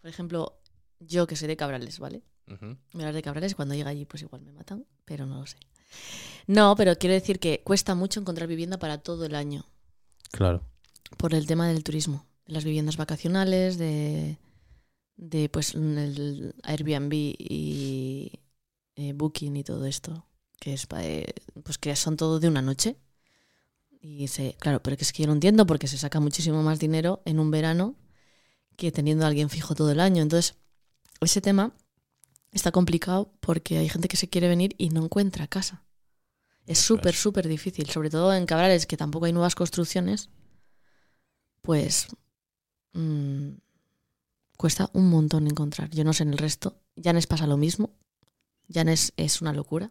por 0.00 0.10
ejemplo, 0.10 0.58
yo 1.00 1.26
que 1.26 1.36
soy 1.36 1.48
de 1.48 1.56
Cabrales, 1.56 1.98
¿vale? 1.98 2.22
Ujú. 2.50 2.76
Me 2.92 3.02
hablas 3.02 3.14
de 3.14 3.22
Cabrales 3.22 3.54
cuando 3.54 3.74
llega 3.74 3.90
allí 3.90 4.04
pues 4.04 4.22
igual 4.22 4.42
me 4.42 4.52
matan, 4.52 4.84
pero 5.04 5.26
no 5.26 5.40
lo 5.40 5.46
sé. 5.46 5.56
No, 6.46 6.74
pero 6.76 6.96
quiero 6.96 7.14
decir 7.14 7.38
que 7.38 7.62
cuesta 7.64 7.94
mucho 7.94 8.20
encontrar 8.20 8.48
vivienda 8.48 8.78
para 8.78 8.98
todo 8.98 9.24
el 9.24 9.34
año, 9.34 9.64
Claro. 10.32 10.62
por 11.16 11.34
el 11.34 11.46
tema 11.46 11.68
del 11.68 11.82
turismo, 11.84 12.26
de 12.46 12.52
las 12.52 12.64
viviendas 12.64 12.96
vacacionales, 12.96 13.78
de, 13.78 14.38
de 15.16 15.48
pues 15.48 15.74
el 15.74 16.54
Airbnb 16.64 17.12
y 17.14 18.32
eh, 18.96 19.12
Booking 19.14 19.56
y 19.56 19.64
todo 19.64 19.86
esto, 19.86 20.26
que 20.60 20.74
es 20.74 20.86
pa- 20.86 21.04
eh, 21.04 21.34
pues 21.64 21.78
que 21.78 21.94
son 21.96 22.16
todo 22.16 22.40
de 22.40 22.48
una 22.48 22.62
noche. 22.62 22.96
Y 24.00 24.28
se, 24.28 24.54
claro, 24.60 24.82
pero 24.82 24.96
que 24.96 25.04
es 25.04 25.12
que 25.12 25.22
yo 25.22 25.26
no 25.28 25.32
entiendo 25.34 25.66
porque 25.66 25.88
se 25.88 25.96
saca 25.98 26.20
muchísimo 26.20 26.62
más 26.62 26.78
dinero 26.78 27.22
en 27.24 27.38
un 27.40 27.50
verano 27.50 27.94
que 28.76 28.92
teniendo 28.92 29.24
a 29.24 29.28
alguien 29.28 29.50
fijo 29.50 29.74
todo 29.74 29.90
el 29.92 30.00
año. 30.00 30.22
Entonces, 30.22 30.56
ese 31.20 31.40
tema 31.40 31.74
está 32.52 32.72
complicado 32.72 33.32
porque 33.40 33.78
hay 33.78 33.88
gente 33.88 34.08
que 34.08 34.16
se 34.18 34.28
quiere 34.28 34.48
venir 34.48 34.74
y 34.78 34.90
no 34.90 35.04
encuentra 35.04 35.46
casa. 35.48 35.84
Es 36.66 36.78
súper, 36.78 37.14
súper 37.14 37.48
difícil, 37.48 37.90
sobre 37.90 38.10
todo 38.10 38.34
en 38.34 38.46
Cabrales, 38.46 38.86
que 38.86 38.96
tampoco 38.96 39.26
hay 39.26 39.32
nuevas 39.32 39.54
construcciones, 39.54 40.30
pues 41.62 42.08
mm, 42.94 43.50
cuesta 44.56 44.90
un 44.92 45.10
montón 45.10 45.46
encontrar. 45.46 45.90
Yo 45.90 46.04
no 46.04 46.12
sé 46.12 46.22
en 46.22 46.30
el 46.30 46.38
resto. 46.38 46.76
Llanes 46.96 47.26
pasa 47.26 47.46
lo 47.46 47.56
mismo. 47.56 47.90
Llanes 48.68 49.12
es 49.16 49.42
una 49.42 49.52
locura. 49.52 49.90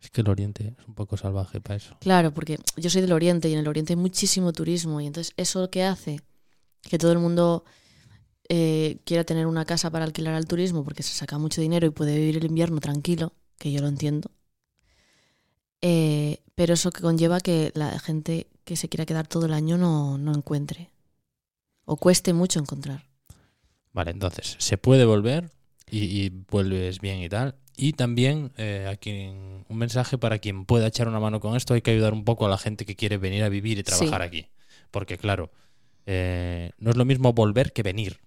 Es 0.00 0.10
que 0.10 0.20
el 0.20 0.28
Oriente 0.28 0.74
es 0.78 0.86
un 0.86 0.94
poco 0.94 1.16
salvaje 1.16 1.60
para 1.60 1.76
eso. 1.76 1.96
Claro, 2.00 2.32
porque 2.34 2.58
yo 2.76 2.90
soy 2.90 3.00
del 3.00 3.12
Oriente 3.12 3.48
y 3.48 3.54
en 3.54 3.60
el 3.60 3.68
Oriente 3.68 3.94
hay 3.94 3.96
muchísimo 3.96 4.52
turismo 4.52 5.00
y 5.00 5.06
entonces 5.06 5.32
eso 5.36 5.70
que 5.70 5.84
hace 5.84 6.20
que 6.82 6.98
todo 6.98 7.12
el 7.12 7.18
mundo 7.18 7.64
eh, 8.48 9.00
quiera 9.04 9.24
tener 9.24 9.46
una 9.46 9.64
casa 9.64 9.90
para 9.90 10.04
alquilar 10.04 10.34
al 10.34 10.46
turismo 10.46 10.84
porque 10.84 11.02
se 11.02 11.14
saca 11.14 11.38
mucho 11.38 11.60
dinero 11.60 11.86
y 11.86 11.90
puede 11.90 12.16
vivir 12.16 12.36
el 12.36 12.44
invierno 12.44 12.78
tranquilo, 12.80 13.32
que 13.58 13.72
yo 13.72 13.80
lo 13.80 13.88
entiendo. 13.88 14.30
Eh, 15.80 16.42
pero 16.54 16.74
eso 16.74 16.90
que 16.90 17.00
conlleva 17.00 17.40
que 17.40 17.72
la 17.74 17.98
gente 17.98 18.48
que 18.64 18.76
se 18.76 18.88
quiera 18.88 19.06
quedar 19.06 19.26
todo 19.26 19.46
el 19.46 19.52
año 19.52 19.78
no, 19.78 20.18
no 20.18 20.34
encuentre 20.34 20.90
o 21.86 21.96
cueste 21.96 22.34
mucho 22.34 22.60
encontrar. 22.60 23.04
Vale, 23.94 24.10
entonces, 24.10 24.56
se 24.58 24.76
puede 24.76 25.06
volver 25.06 25.50
y, 25.90 26.04
y 26.04 26.28
vuelves 26.50 27.00
bien 27.00 27.20
y 27.20 27.30
tal. 27.30 27.56
Y 27.76 27.92
también 27.92 28.52
eh, 28.56 28.86
aquí 28.90 29.28
un 29.68 29.76
mensaje 29.76 30.16
para 30.16 30.38
quien 30.38 30.64
pueda 30.64 30.86
echar 30.86 31.08
una 31.08 31.20
mano 31.20 31.40
con 31.40 31.56
esto. 31.56 31.74
Hay 31.74 31.82
que 31.82 31.90
ayudar 31.90 32.14
un 32.14 32.24
poco 32.24 32.46
a 32.46 32.48
la 32.48 32.56
gente 32.56 32.86
que 32.86 32.96
quiere 32.96 33.18
venir 33.18 33.44
a 33.44 33.50
vivir 33.50 33.78
y 33.78 33.82
trabajar 33.82 34.22
aquí. 34.22 34.48
Porque 34.90 35.18
claro, 35.18 35.50
eh, 36.06 36.72
no 36.78 36.90
es 36.90 36.96
lo 36.96 37.04
mismo 37.04 37.34
volver 37.34 37.72
que 37.72 37.82
venir. 37.82 38.18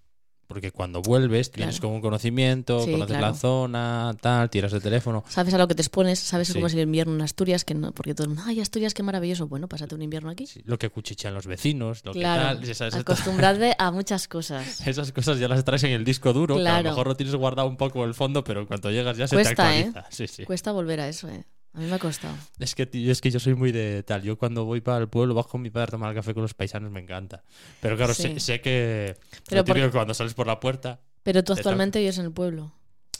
Porque 0.49 0.71
cuando 0.71 1.03
vuelves 1.03 1.51
tienes 1.51 1.75
Claro. 1.75 1.81
como 1.89 1.95
un 1.97 2.01
conocimiento, 2.01 2.83
Sí, 2.83 2.91
conoces 2.91 3.17
claro. 3.17 3.27
la 3.27 3.39
zona, 3.39 4.15
tal, 4.19 4.49
tiras 4.49 4.71
de 4.71 4.79
teléfono. 4.81 5.23
Sabes 5.29 5.53
a 5.53 5.59
lo 5.59 5.67
que 5.67 5.75
te 5.75 5.83
expones, 5.83 6.17
sabes 6.17 6.47
Sí. 6.47 6.55
cómo 6.55 6.65
es 6.65 6.73
el 6.73 6.79
invierno 6.79 7.13
en 7.13 7.21
Asturias, 7.21 7.63
que 7.63 7.75
no, 7.75 7.91
porque 7.91 8.15
todo 8.15 8.23
el 8.23 8.29
mundo, 8.29 8.43
ay, 8.47 8.59
Asturias, 8.59 8.95
qué 8.95 9.03
maravilloso. 9.03 9.47
Bueno, 9.47 9.67
pásate 9.67 9.93
un 9.93 10.01
invierno 10.01 10.31
aquí. 10.31 10.47
Sí, 10.47 10.62
lo 10.65 10.79
que 10.79 10.89
cuchichan 10.89 11.35
los 11.35 11.45
vecinos, 11.45 12.01
lo 12.03 12.13
Claro, 12.13 12.59
que 12.59 12.62
tal. 12.65 12.69
esas- 12.71 12.95
acostumbrarse 12.95 13.75
a 13.77 13.91
muchas 13.91 14.27
cosas. 14.27 14.85
Esas 14.88 15.12
cosas 15.12 15.38
ya 15.38 15.47
las 15.47 15.63
traes 15.63 15.83
en 15.83 15.91
el 15.91 16.03
disco 16.03 16.33
duro, 16.33 16.55
que 16.57 16.67
a 16.67 16.81
lo 16.81 16.89
mejor 16.89 17.05
lo 17.05 17.15
tienes 17.15 17.35
guardado 17.35 17.67
un 17.67 17.77
poco 17.77 18.03
el 18.03 18.15
fondo, 18.15 18.43
pero 18.43 18.59
en 18.62 18.65
cuanto 18.65 18.89
llegas 18.89 19.17
ya 19.17 19.27
se 19.27 19.35
te 19.35 19.43
¿eh? 19.43 19.47
actualiza. 19.49 20.05
Sí. 20.09 20.45
Cuesta 20.45 20.71
volver 20.71 20.99
a 20.99 21.07
eso, 21.07 21.29
¿eh? 21.29 21.45
A 21.80 21.82
mí 21.82 21.88
me 21.88 21.96
ha 21.96 22.00
costado. 22.00 22.36
Es 22.60 22.76
que, 22.76 22.86
tío, 22.86 23.10
es 23.10 23.22
que 23.22 23.32
yo 23.32 23.39
soy 23.39 23.56
muy 23.56 23.72
de 23.72 24.04
tal. 24.04 24.22
Yo 24.22 24.38
cuando 24.38 24.65
voy 24.65 24.82
para 24.82 24.98
el 24.98 25.08
pueblo 25.08 25.34
bajo 25.34 25.48
con 25.48 25.62
mi 25.62 25.70
padre 25.70 25.86
a 25.86 25.92
tomar 25.92 26.10
el 26.10 26.15
café 26.15 26.34
con 26.34 26.44
los 26.44 26.54
paisanos, 26.54 26.92
me 26.92 27.00
encanta. 27.00 27.46
Pero 27.80 27.96
claro, 27.96 28.13
Sí. 28.13 28.24
sé, 28.24 28.39
sé 28.42 28.60
que. 28.60 29.15
Pero 29.48 29.62
lo 29.62 29.63
típico 29.63 29.84
por- 29.86 29.92
que 29.92 29.98
cuando 29.98 30.13
sales 30.13 30.34
por 30.34 30.46
la 30.46 30.60
puerta. 30.60 31.00
Pero 31.24 31.42
tú 31.42 31.54
Te 31.54 31.62
actualmente 31.62 32.00
vives 32.00 32.18
en 32.18 32.26
el 32.26 32.34
pueblo. 32.34 32.74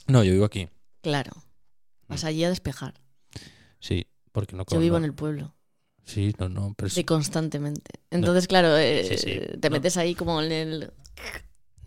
No, 0.08 0.26
yo 0.26 0.34
vivo 0.34 0.44
aquí. 0.44 0.68
Claro. 1.02 1.32
Vas 2.10 2.26
allí 2.26 2.44
a 2.44 2.50
despejar. 2.50 2.96
Sí, 3.80 4.08
porque 4.34 4.58
no 4.58 4.66
Yo 4.70 4.80
vivo 4.80 4.98
en 4.98 5.06
el 5.06 5.14
pueblo. 5.14 5.56
Sí, 6.04 6.34
no, 6.38 6.50
no. 6.50 6.74
Pero 6.76 6.90
sí, 6.90 7.06
constantemente. 7.06 7.92
Entonces, 8.12 8.48
claro, 8.48 8.76
eh, 8.78 9.06
Sí, 9.08 9.18
sí. 9.18 9.40
te 9.62 9.70
No. 9.70 9.74
metes 9.76 9.96
ahí 9.96 10.16
como 10.16 10.42
en 10.42 10.52
el... 10.52 10.92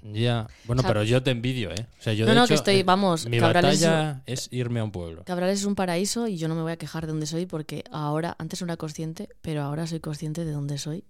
ya. 0.03 0.47
Bueno, 0.65 0.81
O 0.81 0.83
sea- 0.83 0.89
pero 0.91 1.05
yo 1.05 1.23
te 1.23 1.31
envidio, 1.31 1.71
¿eh? 1.71 1.87
O 1.99 2.03
sea, 2.03 2.13
yo 2.13 2.25
no, 2.27 2.31
de 2.33 2.37
no, 2.37 2.45
hecho, 2.45 2.49
que 2.49 2.55
estoy, 2.55 2.75
eh, 2.77 2.83
vamos, 2.85 3.27
Mi 3.27 3.39
Cabrales, 3.39 3.81
batalla 3.83 4.23
es 4.27 4.49
irme 4.53 4.81
a 4.81 4.85
un 4.85 4.93
pueblo. 4.93 5.25
Cabrales 5.25 5.61
es 5.61 5.65
un 5.65 5.75
paraíso 5.75 6.27
y 6.29 6.37
yo 6.37 6.49
no 6.49 6.55
me 6.55 6.63
voy 6.63 6.73
a 6.73 6.77
quejar 6.77 7.07
de 7.07 7.13
dónde 7.13 7.27
soy 7.27 7.47
porque 7.47 7.85
ahora, 7.91 8.35
antes 8.39 8.61
no 8.61 8.67
era 8.67 8.77
consciente, 8.77 9.29
pero 9.41 9.63
ahora 9.63 9.87
soy 9.87 10.01
consciente 10.01 10.45
de 10.45 10.53
dónde 10.53 10.79
soy. 10.79 11.05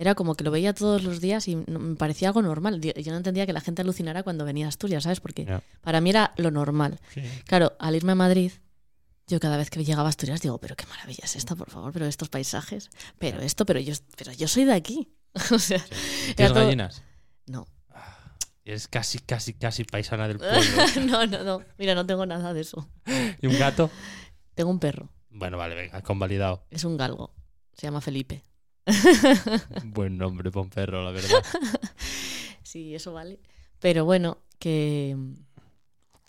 Era 0.00 0.14
como 0.14 0.36
que 0.36 0.44
lo 0.44 0.52
veía 0.52 0.72
todos 0.74 1.02
los 1.02 1.20
días 1.20 1.48
y 1.48 1.56
me 1.56 1.96
parecía 1.96 2.28
algo 2.28 2.40
normal. 2.40 2.80
Yo 2.80 3.10
no 3.10 3.16
entendía 3.16 3.46
que 3.46 3.52
la 3.52 3.60
gente 3.60 3.82
alucinara 3.82 4.22
cuando 4.22 4.44
venía 4.44 4.66
a 4.66 4.68
Asturias, 4.68 5.02
¿sabes? 5.02 5.18
Porque 5.18 5.44
para 5.80 6.00
mí 6.00 6.10
era 6.10 6.32
lo 6.36 6.52
normal. 6.52 7.00
Sí. 7.12 7.20
Claro, 7.46 7.72
al 7.80 7.96
irme 7.96 8.12
a 8.12 8.14
Madrid, 8.14 8.52
yo 9.26 9.40
cada 9.40 9.56
vez 9.56 9.70
que 9.70 9.84
llegaba 9.84 10.06
a 10.06 10.10
Asturias 10.10 10.40
digo, 10.40 10.58
pero 10.58 10.76
qué 10.76 10.86
maravilla 10.86 11.24
es 11.24 11.34
esta, 11.34 11.56
por 11.56 11.68
favor, 11.70 11.92
pero 11.92 12.06
estos 12.06 12.28
paisajes, 12.28 12.90
pero 13.18 13.40
esto, 13.40 13.66
pero 13.66 13.80
yo, 13.80 13.92
pero 14.16 14.32
yo 14.32 14.46
soy 14.46 14.66
de 14.66 14.74
aquí. 14.74 15.08
o 15.52 15.58
sea, 15.58 15.80
Sí. 15.80 15.84
Era 16.28 16.34
¿Tienes 16.36 16.52
todo- 16.52 16.64
gallinas? 16.64 17.02
no. 17.46 17.66
Eres 18.68 18.86
casi, 18.86 19.18
casi, 19.20 19.54
casi 19.54 19.84
paisana 19.84 20.28
del 20.28 20.36
pueblo. 20.38 20.60
no, 21.06 21.26
no, 21.26 21.42
no. 21.42 21.62
Mira, 21.78 21.94
no 21.94 22.04
tengo 22.04 22.26
nada 22.26 22.52
de 22.52 22.60
eso. 22.60 22.86
¿Y 23.40 23.46
un 23.46 23.58
gato? 23.58 23.90
Tengo 24.54 24.70
un 24.70 24.78
perro, 24.78 25.08
Bueno, 25.30 25.56
vale, 25.56 25.74
venga, 25.74 26.02
convalidado. 26.02 26.66
es 26.70 26.84
un 26.84 26.98
galgo. 26.98 27.32
Se 27.72 27.86
llama 27.86 28.02
Felipe. 28.02 28.44
Buen 29.84 30.18
nombre 30.18 30.50
para 30.50 30.62
un 30.64 30.70
perro, 30.70 31.02
la 31.02 31.12
verdad. 31.12 31.42
Sí, 32.62 32.94
eso 32.94 33.14
vale. 33.14 33.40
Pero 33.78 34.04
bueno, 34.04 34.36
que, 34.58 35.16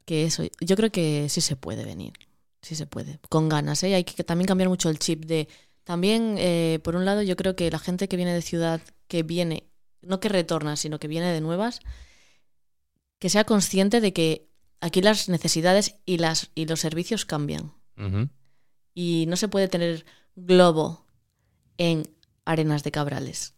que 0.06 0.24
eso. 0.24 0.44
Yo 0.62 0.78
creo 0.78 0.90
que 0.90 1.28
sí 1.28 1.42
se 1.42 1.58
puede 1.58 1.84
venir. 1.84 2.14
Sí 2.62 2.76
se 2.76 2.86
puede. 2.88 3.20
Con 3.28 3.50
ganas, 3.50 3.84
¿eh? 3.84 3.94
Hay 3.96 4.06
que 4.06 4.24
también 4.24 4.48
cambiar 4.48 4.70
mucho 4.70 4.90
el 4.90 5.00
chip 5.00 5.26
de. 5.26 5.50
También, 5.84 6.36
eh, 6.38 6.80
por 6.82 6.96
un 6.96 7.04
lado, 7.04 7.22
yo 7.24 7.36
creo 7.36 7.58
que 7.58 7.70
la 7.70 7.80
gente 7.80 8.08
que 8.08 8.16
viene 8.16 8.34
de 8.34 8.42
ciudad, 8.42 8.80
que 9.10 9.24
viene, 9.24 9.66
no 10.02 10.22
que 10.22 10.30
retorna, 10.30 10.78
sino 10.78 10.98
que 10.98 11.10
viene 11.10 11.34
de 11.34 11.42
nuevas, 11.42 11.82
que 13.20 13.30
sea 13.30 13.44
consciente 13.44 14.02
de 14.02 14.14
que 14.14 14.50
aquí 14.82 15.02
las 15.02 15.30
necesidades 15.30 15.96
y, 16.06 16.18
las, 16.18 16.52
y 16.56 16.66
los 16.66 16.80
servicios 16.80 17.26
cambian. 17.26 17.74
Y 18.94 19.26
no 19.28 19.36
se 19.36 19.50
puede 19.50 19.68
tener 19.68 20.06
globo 20.36 21.06
en 21.78 22.10
arenas 22.46 22.84
de 22.84 22.92
cabrales. 22.92 23.56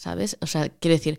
¿sabes? 0.00 0.38
O 0.40 0.46
sea, 0.46 0.70
quiero 0.70 0.96
decir, 0.96 1.18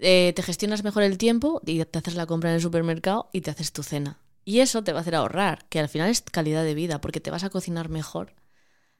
eh, 0.00 0.32
te 0.36 0.42
gestionas 0.44 0.84
mejor 0.84 1.02
el 1.02 1.18
tiempo 1.18 1.60
y 1.66 1.84
te 1.84 1.98
haces 1.98 2.14
la 2.14 2.26
compra 2.26 2.50
en 2.50 2.56
el 2.56 2.62
supermercado 2.62 3.28
y 3.32 3.40
te 3.40 3.50
haces 3.50 3.72
tu 3.72 3.82
cena. 3.82 4.20
Y 4.44 4.60
eso 4.60 4.84
te 4.84 4.92
va 4.92 4.98
a 4.98 5.02
hacer 5.02 5.16
ahorrar, 5.16 5.66
que 5.68 5.80
al 5.80 5.88
final 5.88 6.08
es 6.08 6.22
calidad 6.22 6.62
de 6.62 6.74
vida, 6.74 7.00
porque 7.00 7.20
te 7.20 7.32
vas 7.32 7.42
a 7.42 7.50
cocinar 7.50 7.88
mejor, 7.88 8.36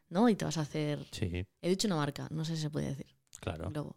¿no? 0.09 0.28
Y 0.28 0.34
te 0.34 0.45
vas 0.45 0.59
a 0.59 0.62
hacer... 0.62 1.07
Sí, 1.12 1.47
He 1.62 1.68
dicho 1.68 1.86
una 1.86 1.97
marca, 1.97 2.26
no 2.30 2.45
sé 2.45 2.57
si 2.57 2.62
se 2.62 2.70
puede 2.70 2.88
decir. 2.88 3.07
claro. 3.41 3.70
Globo. 3.70 3.97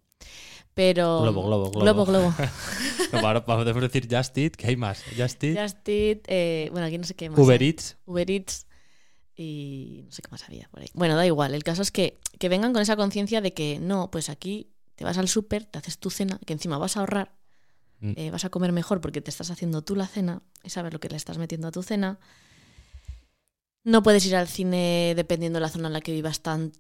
Pero... 0.74 1.22
Globo, 1.22 1.44
globo, 1.44 1.72
globo. 1.72 1.82
Globo, 1.82 2.06
globo. 2.06 2.34
No, 3.14 3.20
ahora 3.20 3.46
podemos 3.46 3.82
decir 3.84 4.08
Just 4.10 4.36
Eat, 4.40 4.56
que 4.56 4.66
hay 4.68 4.76
más. 4.76 5.04
Just 5.16 5.44
Eat, 5.44 5.60
Just 5.62 5.88
Eat, 5.88 6.20
eh, 6.28 6.70
bueno, 6.72 6.88
aquí 6.88 6.98
no 6.98 7.04
sé 7.04 7.14
qué 7.14 7.30
más. 7.30 7.38
Uber 7.40 7.62
hay. 7.62 7.68
Eats. 7.68 7.98
Uber 8.06 8.32
Eats 8.32 8.66
y 9.36 10.02
no 10.06 10.12
sé 10.12 10.22
qué 10.24 10.30
más 10.32 10.44
había 10.46 10.68
por 10.72 10.82
ahí. 10.82 10.90
Bueno, 10.96 11.16
da 11.16 11.26
igual. 11.26 11.54
El 11.54 11.64
caso 11.64 11.84
es 11.84 11.92
que, 11.92 12.20
que 12.40 12.50
vengan 12.50 12.74
con 12.74 12.82
esa 12.82 12.96
conciencia 12.96 13.40
de 13.42 13.54
que 13.54 13.78
no, 13.80 14.10
pues 14.10 14.30
aquí 14.30 14.72
te 14.96 15.04
vas 15.04 15.18
al 15.20 15.28
súper, 15.28 15.66
te 15.66 15.78
haces 15.78 16.00
tu 16.00 16.10
cena, 16.10 16.40
que 16.46 16.54
encima 16.54 16.78
vas 16.80 16.98
a 16.98 17.02
ahorrar, 17.02 17.34
Mm. 18.00 18.14
eh, 18.18 18.32
vas 18.32 18.44
a 18.44 18.50
comer 18.50 18.74
mejor 18.74 19.00
porque 19.00 19.22
te 19.22 19.30
estás 19.30 19.50
haciendo 19.50 19.82
tú 19.82 19.96
la 19.96 20.08
cena 20.08 20.42
y 20.62 20.72
sabes 20.72 20.92
lo 20.92 21.00
que 21.00 21.08
le 21.08 21.16
estás 21.16 21.38
metiendo 21.38 21.70
a 21.70 21.72
tu 21.72 21.84
cena. 21.84 22.20
No 23.86 24.04
puedes 24.04 24.26
ir 24.26 24.36
al 24.36 24.48
cine 24.48 25.14
dependiendo 25.16 25.58
de 25.58 25.62
la 25.62 25.70
zona 25.70 25.88
en 25.88 25.94
la 25.94 26.02
que 26.02 26.12
vivas 26.12 26.42
tan, 26.42 26.74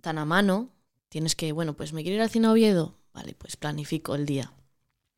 tan 0.00 0.18
a 0.18 0.24
mano. 0.24 0.70
Tienes 1.14 1.36
que, 1.36 1.52
bueno, 1.52 1.74
pues 1.74 1.92
me 1.92 2.02
quiero 2.02 2.16
ir 2.16 2.22
al 2.22 2.28
cine 2.28 2.48
a 2.48 2.50
Oviedo. 2.50 2.98
Vale, 3.12 3.36
pues 3.38 3.56
planifico 3.56 4.16
el 4.16 4.26
día. 4.26 4.52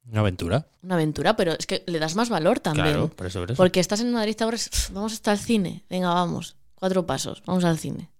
Una 0.04 0.20
aventura. 0.20 0.68
Una 0.82 0.96
aventura, 0.96 1.36
pero 1.36 1.52
es 1.52 1.66
que 1.66 1.84
le 1.86 1.98
das 1.98 2.14
más 2.16 2.28
valor 2.28 2.60
también. 2.60 2.84
Claro, 2.88 3.08
por 3.08 3.26
eso, 3.26 3.40
por 3.40 3.50
eso. 3.50 3.56
Porque 3.56 3.80
estás 3.80 4.00
en 4.02 4.12
Madrid 4.12 4.36
ahora, 4.42 4.56
es, 4.56 4.68
"Pf, 4.68 4.92
vamos 4.92 5.14
hasta 5.14 5.32
el 5.32 5.38
cine. 5.38 5.86
Venga, 5.88 6.12
vamos. 6.12 6.56
Cuatro 6.74 7.06
pasos, 7.06 7.42
vamos 7.46 7.64
al 7.64 7.78
cine. 7.78 8.10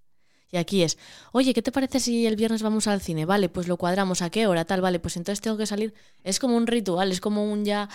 Y 0.49 0.57
aquí 0.57 0.81
es, 0.81 0.97
oye, 1.33 1.53
¿qué 1.53 1.61
te 1.61 1.71
parece 1.71 1.99
si 1.99 2.25
el 2.25 2.35
viernes 2.35 2.63
vamos 2.63 2.87
al 2.87 2.99
cine? 2.99 3.25
Vale, 3.25 3.47
pues 3.47 3.67
lo 3.67 3.77
cuadramos. 3.77 4.23
¿A 4.23 4.31
qué 4.31 4.47
hora? 4.47 4.65
Tal, 4.65 4.81
vale, 4.81 4.99
pues 4.99 5.15
entonces 5.15 5.39
tengo 5.39 5.57
que 5.57 5.67
salir. 5.67 5.93
Es 6.23 6.39
como 6.39 6.57
un 6.57 6.65
ritual, 6.65 7.11
es 7.11 7.21
como 7.21 7.43
un 7.43 7.63
ya, 7.63 7.89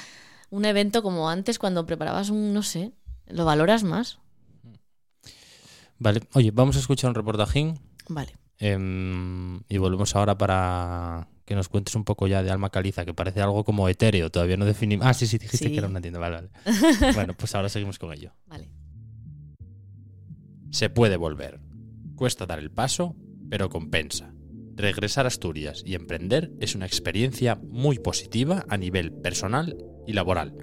un 0.50 0.64
evento 0.64 1.02
como 1.02 1.28
antes 1.28 1.58
cuando 1.58 1.86
preparabas 1.86 2.30
un, 2.30 2.54
no 2.54 2.62
sé, 2.62 2.92
lo 3.26 3.44
valoras 3.44 3.82
más. 3.82 4.20
Vale, 5.98 6.22
oye, 6.34 6.52
vamos 6.52 6.76
a 6.76 6.78
escuchar 6.78 7.08
un 7.10 7.16
reportajín 7.16 7.80
Vale. 8.08 8.36
Em, 8.62 9.60
y 9.68 9.78
volvemos 9.78 10.14
ahora 10.14 10.38
para 10.38 11.28
que 11.44 11.56
nos 11.56 11.68
cuentes 11.68 11.96
un 11.96 12.04
poco 12.04 12.28
ya 12.28 12.42
de 12.44 12.50
Alma 12.50 12.70
Caliza, 12.70 13.04
que 13.04 13.12
parece 13.12 13.42
algo 13.42 13.64
como 13.64 13.88
etéreo, 13.88 14.30
todavía 14.30 14.56
no 14.56 14.64
definimos. 14.64 15.04
Ah, 15.06 15.12
sí, 15.14 15.26
sí, 15.26 15.38
dijiste 15.38 15.66
Sí. 15.66 15.72
que 15.72 15.78
era 15.78 15.88
una 15.88 16.00
tienda, 16.00 16.20
vale, 16.20 16.36
vale. 16.36 16.50
bueno, 17.14 17.34
pues 17.36 17.54
ahora 17.56 17.68
seguimos 17.68 17.98
con 17.98 18.12
ello. 18.12 18.32
Vale. 18.46 18.70
Se 20.70 20.88
puede 20.90 21.16
volver. 21.16 21.60
Cuesta 22.14 22.46
dar 22.46 22.60
el 22.60 22.70
paso, 22.70 23.16
pero 23.50 23.68
compensa. 23.68 24.32
Regresar 24.76 25.26
a 25.26 25.28
Asturias 25.28 25.82
y 25.84 25.94
emprender 25.96 26.52
es 26.60 26.74
una 26.74 26.86
experiencia 26.86 27.56
muy 27.56 27.98
positiva 27.98 28.64
a 28.68 28.76
nivel 28.78 29.12
personal 29.12 29.76
y 30.06 30.12
laboral. 30.12 30.54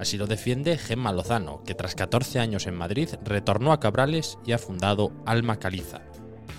Así 0.00 0.16
lo 0.16 0.26
defiende 0.26 0.78
Gemma 0.78 1.12
Lozano, 1.12 1.62
que 1.62 1.74
tras 1.76 1.94
14 1.94 2.40
años 2.40 2.66
en 2.66 2.74
Madrid 2.74 3.10
retornó 3.22 3.72
a 3.72 3.78
Cabrales 3.78 4.38
y 4.44 4.52
ha 4.52 4.58
fundado 4.58 5.12
Alma 5.26 5.60
Caliza, 5.60 6.02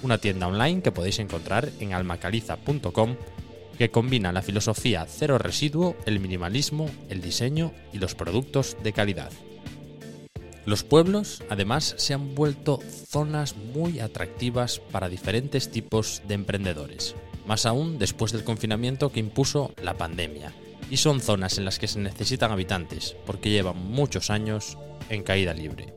una 0.04 0.20
tienda 0.20 0.47
online 0.47 0.82
que 0.82 0.91
podéis 0.91 1.20
encontrar 1.20 1.70
en 1.80 1.93
almacaliza.com 1.93 3.16
que 3.78 3.89
combina 3.89 4.32
la 4.32 4.43
filosofía 4.43 5.06
cero 5.10 5.38
residuo, 5.38 5.95
el 6.06 6.20
minimalismo, 6.20 6.89
el 7.10 7.22
diseño 7.22 7.74
y 7.91 7.97
los 7.97 8.14
productos 8.14 8.78
de 8.84 8.93
calidad. 8.93 9.32
Los 10.66 10.84
pueblos, 10.84 11.43
además, 11.49 11.95
se 11.97 12.14
han 12.14 12.36
vuelto 12.36 12.80
zonas 13.10 13.56
muy 13.56 13.99
atractivas 13.99 14.80
para 14.80 15.10
diferentes 15.10 15.72
tipos 15.72 16.22
de 16.28 16.36
emprendedores, 16.36 17.16
más 17.45 17.66
aún 17.66 17.99
después 17.99 18.32
del 18.32 18.45
confinamiento 18.45 19.12
que 19.12 19.20
impuso 19.20 19.74
la 19.82 19.95
pandemia. 19.95 20.54
Y 20.89 20.97
son 20.97 21.20
zonas 21.20 21.58
en 21.58 21.66
las 21.66 21.80
que 21.80 21.88
se 21.88 21.99
necesitan 21.99 22.51
habitantes, 22.51 23.16
porque 23.26 23.49
llevan 23.49 23.78
muchos 23.78 24.30
años 24.30 24.78
en 25.10 25.24
caída 25.24 25.54
libre. 25.54 25.93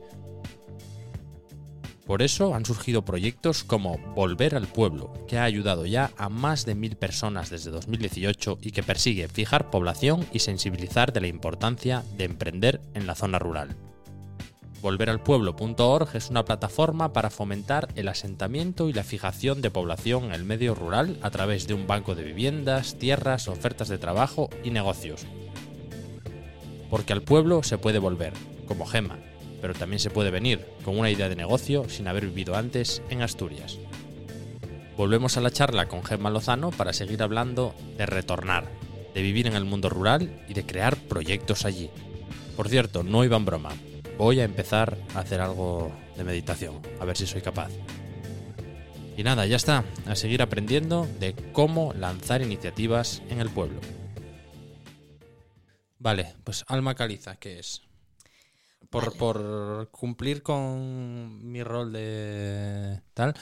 Por 2.07 2.21
eso 2.21 2.55
han 2.55 2.65
surgido 2.65 3.03
proyectos 3.03 3.65
como 3.65 3.97
Volver 4.15 4.55
al 4.55 4.67
Pueblo, 4.67 5.11
que 5.27 5.37
ha 5.37 5.43
ayudado 5.43 5.85
ya 5.85 6.11
a 6.17 6.29
más 6.29 6.65
de 6.65 6.73
mil 6.73 6.95
personas 6.95 7.49
desde 7.49 7.69
2018 7.69 8.59
y 8.61 8.71
que 8.71 8.81
persigue 8.81 9.27
fijar 9.27 9.69
población 9.69 10.25
y 10.31 10.39
sensibilizar 10.39 11.11
de 11.11 11.19
la 11.19 11.27
importancia 11.27 12.05
de 12.17 12.23
emprender 12.23 12.79
en 12.93 13.07
la 13.07 13.15
zona 13.15 13.39
rural. 13.39 13.75
Volveralpueblo.org 14.81 16.15
es 16.15 16.29
una 16.29 16.45
plataforma 16.45 17.11
para 17.11 17.29
fomentar 17.29 17.89
el 17.95 18.07
asentamiento 18.07 18.87
y 18.87 18.93
la 18.93 19.03
fijación 19.03 19.61
de 19.61 19.69
población 19.69 20.25
en 20.25 20.31
el 20.31 20.45
medio 20.45 20.75
rural 20.75 21.19
a 21.23 21.29
través 21.29 21.67
de 21.67 21.73
un 21.73 21.87
banco 21.87 22.15
de 22.15 22.23
viviendas, 22.23 22.97
tierras, 22.97 23.49
ofertas 23.49 23.89
de 23.89 23.97
trabajo 23.97 24.49
y 24.63 24.69
negocios. 24.69 25.25
Porque 26.89 27.11
al 27.11 27.21
pueblo 27.21 27.63
se 27.63 27.77
puede 27.77 27.99
volver, 27.99 28.31
como 28.65 28.85
Gema, 28.85 29.19
pero 29.61 29.73
también 29.73 29.99
se 29.99 30.09
puede 30.09 30.31
venir 30.31 30.65
con 30.83 30.97
una 30.97 31.09
idea 31.09 31.29
de 31.29 31.35
negocio 31.35 31.89
sin 31.89 32.07
haber 32.07 32.25
vivido 32.25 32.55
antes 32.55 33.01
en 33.09 33.21
Asturias. 33.21 33.77
Volvemos 34.97 35.37
a 35.37 35.41
la 35.41 35.51
charla 35.51 35.87
con 35.87 36.03
Gemma 36.03 36.29
Lozano 36.29 36.71
para 36.71 36.93
seguir 36.93 37.21
hablando 37.21 37.75
de 37.97 38.05
retornar, 38.05 38.67
de 39.13 39.21
vivir 39.21 39.47
en 39.47 39.55
el 39.55 39.65
mundo 39.65 39.89
rural 39.89 40.43
y 40.47 40.53
de 40.53 40.65
crear 40.65 40.97
proyectos 40.97 41.65
allí. 41.65 41.89
Por 42.55 42.67
cierto, 42.69 43.03
no 43.03 43.23
iba 43.23 43.37
en 43.37 43.45
broma. 43.45 43.69
Voy 44.17 44.39
a 44.39 44.43
empezar 44.43 44.97
a 45.13 45.19
hacer 45.19 45.41
algo 45.41 45.91
de 46.17 46.23
meditación, 46.23 46.81
a 46.99 47.05
ver 47.05 47.15
si 47.15 47.27
soy 47.27 47.41
capaz. 47.41 47.69
Y 49.15 49.23
nada, 49.23 49.45
ya 49.45 49.55
está, 49.55 49.83
a 50.05 50.15
seguir 50.15 50.41
aprendiendo 50.41 51.07
de 51.19 51.35
cómo 51.53 51.93
lanzar 51.93 52.41
iniciativas 52.41 53.21
en 53.29 53.39
el 53.39 53.49
pueblo. 53.49 53.79
Vale, 55.99 56.33
pues 56.43 56.63
Alma 56.67 56.95
Caliza, 56.95 57.35
¿qué 57.37 57.59
es? 57.59 57.86
Por, 58.89 59.05
Vale. 59.05 59.17
por 59.17 59.89
cumplir 59.91 60.43
con 60.43 61.51
mi 61.51 61.61
rol 61.63 61.91
de 61.91 63.01
tal, 63.13 63.33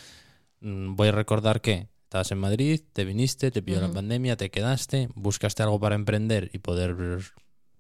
mm, 0.62 0.96
voy 0.96 1.10
a 1.10 1.12
recordar 1.12 1.62
que 1.62 1.88
estabas 2.04 2.32
en 2.32 2.40
Madrid, 2.40 2.82
te 2.94 3.06
viniste, 3.06 3.52
te 3.52 3.62
pilló 3.62 3.80
la 3.80 3.86
Ujú. 3.88 3.96
pandemia, 3.96 4.38
te 4.38 4.50
quedaste, 4.50 5.10
buscaste 5.16 5.62
algo 5.64 5.80
para 5.80 5.96
emprender 5.96 6.50
y 6.54 6.58
poder 6.60 6.96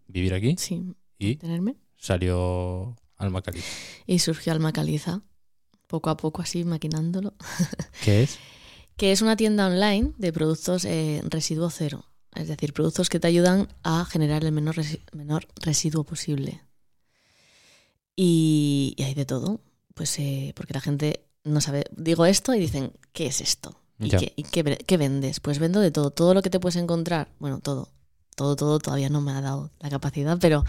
vivir 0.07 0.33
aquí 0.35 0.55
Sí, 0.57 0.93
y 1.17 1.37
tenerme. 1.37 1.75
salió 1.97 2.95
Alma 3.17 3.41
Caliza. 3.41 3.67
Y 4.05 4.19
surgió 4.19 4.53
Alma 4.53 4.71
Caliza, 4.71 5.21
poco 5.87 6.09
a 6.11 6.17
poco 6.17 6.41
así, 6.43 6.63
maquinándolo. 6.65 7.33
¿Qué 8.03 8.23
es? 8.23 8.37
que 8.97 9.11
es 9.11 9.21
una 9.21 9.35
tienda 9.35 9.67
online 9.67 10.13
de 10.17 10.31
productos 10.31 10.85
eh, 10.85 11.21
residuo 11.25 11.69
cero. 11.69 12.05
Es 12.33 12.47
decir, 12.47 12.71
productos 12.73 13.09
que 13.09 13.19
te 13.19 13.27
ayudan 13.27 13.67
a 13.83 14.05
generar 14.05 14.43
el 14.45 14.51
menor, 14.53 14.75
resi- 14.75 15.01
menor 15.13 15.47
residuo 15.61 16.03
posible. 16.05 16.61
Y, 18.15 18.93
y 18.97 19.03
hay 19.03 19.13
de 19.13 19.25
todo. 19.25 19.61
Pues 19.93 20.17
eh, 20.19 20.53
porque 20.55 20.73
la 20.73 20.81
gente 20.81 21.25
no 21.43 21.61
sabe. 21.61 21.85
Digo 21.95 22.25
esto 22.25 22.53
y 22.53 22.59
dicen, 22.59 22.91
¿qué 23.13 23.27
es 23.27 23.41
esto? 23.41 23.79
¿Y, 23.99 24.09
qué, 24.19 24.33
y 24.35 24.43
qué 24.43 24.63
ve- 24.63 24.77
qué 24.85 24.97
vendes? 24.97 25.39
Pues 25.39 25.59
vendo 25.59 25.79
de 25.79 25.91
todo. 25.91 26.11
Todo 26.11 26.33
lo 26.33 26.41
que 26.41 26.49
te 26.49 26.59
puedes 26.59 26.75
encontrar. 26.75 27.29
Bueno, 27.39 27.59
todo. 27.59 27.89
Todo, 28.35 28.55
todo 28.57 28.79
todavía 28.79 29.09
no 29.09 29.21
me 29.21 29.31
ha 29.31 29.39
dado 29.39 29.71
la 29.79 29.89
capacidad, 29.89 30.37
pero 30.41 30.65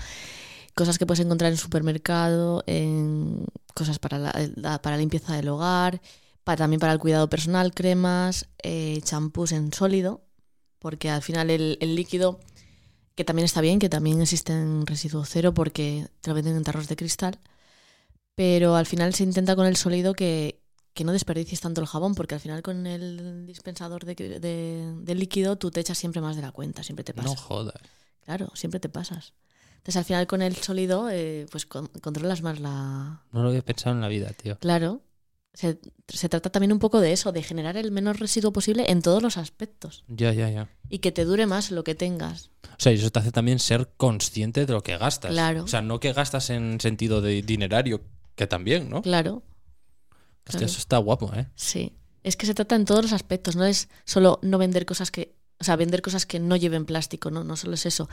cosas 0.74 0.99
que 0.99 1.07
puedes 1.07 1.24
encontrar 1.24 1.51
en 1.51 1.59
supermercado, 1.59 2.62
en 2.68 3.44
cosas 3.74 3.99
para 3.99 4.18
la, 4.18 4.32
la- 4.55 4.80
para 4.80 4.97
limpieza 4.97 5.34
del 5.34 5.49
hogar, 5.49 6.01
para, 6.44 6.59
también 6.59 6.78
para 6.78 6.92
el 6.92 7.01
cuidado 7.01 7.28
personal, 7.28 7.74
cremas, 7.74 8.47
eh, 8.62 9.01
champús 9.03 9.51
en 9.51 9.72
sólido, 9.72 10.20
porque 10.78 11.11
al 11.11 11.22
final 11.22 11.51
el, 11.51 11.76
el 11.80 11.97
líquido, 11.97 12.38
que 13.16 13.24
también 13.24 13.44
está 13.46 13.60
bien, 13.60 13.78
que 13.80 13.88
también 13.88 14.20
existe 14.22 14.52
en 14.52 14.86
residuo 14.86 15.24
cero 15.24 15.52
porque 15.52 16.06
te 16.20 16.30
lo 16.30 16.34
venden 16.34 16.54
en 16.56 16.62
tarros 16.62 16.86
de 16.86 16.94
cristal, 16.96 17.38
pero 18.34 18.76
al 18.76 18.86
final 18.86 19.14
se 19.14 19.24
intenta 19.24 19.56
con 19.56 19.66
el 19.66 19.76
sólido 19.76 20.12
que, 20.14 20.60
que 20.92 21.02
no 21.04 21.12
desperdicies 21.12 21.60
tanto 21.60 21.80
el 21.80 21.86
jabón, 21.86 22.14
porque 22.14 22.34
al 22.34 22.40
final 22.40 22.62
con 22.62 22.86
el 22.86 23.46
dispensador 23.46 24.04
de, 24.04 24.14
de- 24.14 24.94
de 25.00 25.14
líquido 25.14 25.56
tú 25.56 25.70
te 25.70 25.80
echas 25.80 25.98
siempre 25.98 26.20
más 26.20 26.36
de 26.36 26.42
la 26.42 26.52
cuenta, 26.52 26.82
siempre 26.82 27.04
te 27.04 27.14
pasa. 27.14 27.28
No 27.28 27.36
jodas. 27.36 27.74
Claro, 28.24 28.50
siempre 28.54 28.80
te 28.80 28.88
pasas. 28.88 29.32
Entonces 29.78 29.96
al 29.96 30.04
final 30.04 30.26
con 30.26 30.42
el 30.42 30.56
sólido 30.56 31.08
eh, 31.10 31.46
pues 31.50 31.64
con- 31.64 31.86
controlas 32.02 32.42
más 32.42 32.60
la... 32.60 33.22
No 33.32 33.42
lo 33.42 33.48
había 33.48 33.62
pensado 33.62 33.94
en 33.94 34.02
la 34.02 34.08
vida, 34.08 34.30
tío. 34.32 34.58
Claro. 34.58 35.00
Se, 35.57 35.78
se 36.07 36.28
trata 36.28 36.50
también 36.50 36.70
un 36.70 36.78
poco 36.78 37.00
de 37.00 37.12
eso, 37.12 37.32
de 37.32 37.42
generar 37.42 37.78
el 37.78 37.90
menor 37.90 38.20
residuo 38.20 38.52
posible 38.52 38.90
en 38.90 39.00
todos 39.00 39.22
los 39.22 39.38
aspectos. 39.38 40.04
Ya, 40.07 40.30
ya, 40.34 40.50
ya. 40.50 40.68
Y 40.90 40.98
que 40.98 41.12
te 41.12 41.24
dure 41.24 41.46
más 41.46 41.70
lo 41.70 41.82
que 41.82 41.94
tengas. 41.94 42.50
O 42.64 42.76
sea, 42.76 42.92
y 42.92 42.96
eso 42.96 43.09
te 43.11 43.20
hace 43.20 43.32
también 43.32 43.59
ser 43.59 43.88
consciente 43.96 44.66
de 44.66 44.72
lo 44.74 44.82
que 44.82 44.98
gastas. 44.98 45.30
Claro. 45.30 45.64
O 45.64 45.66
sea, 45.66 45.80
no 45.80 45.98
que 45.98 46.12
gastas 46.12 46.50
en 46.50 46.78
sentido 46.78 47.22
de 47.22 47.40
dinerario, 47.40 48.02
que 48.34 48.46
también, 48.46 48.90
¿no? 48.90 49.00
Claro, 49.00 49.42
Hostia, 50.46 50.61
claro. 50.61 50.66
eso 50.66 50.78
está 50.78 50.98
guapo, 50.98 51.32
¿eh? 51.34 51.48
sí. 51.54 51.96
Es 52.22 52.36
que 52.36 52.44
se 52.44 52.54
trata 52.54 52.74
en 52.74 52.84
todos 52.84 53.02
los 53.02 53.12
aspectos, 53.12 53.57
no 53.57 53.64
es 53.64 53.88
solo 54.04 54.40
no 54.42 54.59
vender 54.59 54.84
cosas 54.84 55.11
que... 55.11 55.36
O 55.61 55.64
sea, 55.64 55.76
vender 55.76 56.02
cosas 56.02 56.26
que 56.26 56.38
no 56.38 56.57
lleven 56.57 56.84
plástico, 56.84 57.30
no, 57.30 57.42
no 57.44 57.57
solo 57.57 57.74
es 57.74 57.86
eso, 57.86 58.09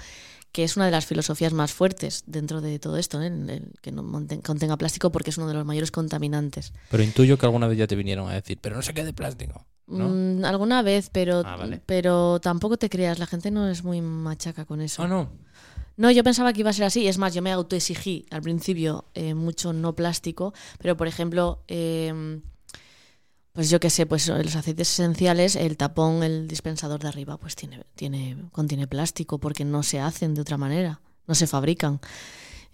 que 0.52 0.64
es 0.64 0.78
una 0.78 0.86
de 0.86 0.92
las 0.92 1.06
filosofías 1.06 1.52
más 1.54 1.74
fuertes 1.74 2.24
dentro 2.26 2.62
de 2.62 2.80
todo 2.80 2.98
esto, 2.98 3.22
¿eh? 3.22 3.28
El- 3.28 3.50
el 3.50 3.74
que 3.82 3.92
no 3.92 4.04
contenga 4.44 4.78
plástico 4.78 5.12
porque 5.12 5.32
es 5.32 5.38
uno 5.38 5.48
de 5.48 5.54
los 5.56 5.66
mayores 5.66 5.92
contaminantes. 5.92 6.74
Pero 6.90 7.04
intuyo 7.04 7.38
que 7.38 7.46
alguna 7.46 7.68
vez 7.68 7.78
ya 7.78 7.88
te 7.88 7.96
vinieron 7.96 8.30
a 8.30 8.34
decir, 8.34 8.58
pero 8.62 8.76
no 8.76 8.82
se 8.82 8.94
quede 8.94 9.14
plástico. 9.14 9.66
¿no? 9.88 10.08
Mm, 10.10 10.46
alguna 10.46 10.82
vez, 10.82 11.10
pero, 11.12 11.42
Ah, 11.46 11.58
vale. 11.58 11.82
pero 11.86 12.40
tampoco 12.40 12.78
te 12.78 12.90
creas, 12.90 13.20
la 13.20 13.26
gente 13.28 13.52
no 13.52 13.68
es 13.68 13.84
muy 13.84 14.00
machaca 14.02 14.64
con 14.66 14.80
eso. 14.80 15.04
Ah, 15.04 15.08
no. 15.10 15.30
No, 15.98 16.10
yo 16.10 16.24
pensaba 16.24 16.54
que 16.54 16.62
iba 16.62 16.70
a 16.70 16.74
ser 16.74 16.86
así. 16.86 17.08
Es 17.08 17.18
más, 17.18 17.34
yo 17.34 17.42
me 17.42 17.52
autoexigí 17.52 18.26
al 18.32 18.42
principio 18.42 19.06
eh, 19.14 19.34
mucho 19.34 19.74
no 19.74 19.94
plástico, 19.96 20.54
pero 20.80 20.96
por 20.98 21.08
ejemplo, 21.08 21.64
eh, 21.68 22.40
pues 23.54 23.70
yo 23.70 23.80
qué 23.80 23.92
sé, 23.92 24.08
pues 24.08 24.28
los 24.28 24.56
aceites 24.56 24.92
esenciales, 24.92 25.56
el 25.56 25.78
tapón, 25.78 26.24
el 26.24 26.48
dispensador 26.48 27.00
de 27.00 27.08
arriba, 27.08 27.38
pues 27.38 27.56
tiene, 27.56 27.84
tiene, 27.96 28.36
contiene 28.52 28.88
plástico 28.88 29.38
porque 29.38 29.64
no 29.64 29.84
se 29.84 30.00
hacen 30.00 30.34
de 30.34 30.42
otra 30.42 30.58
manera, 30.58 31.02
no 31.28 31.36
se 31.36 31.46
fabrican. 31.46 32.02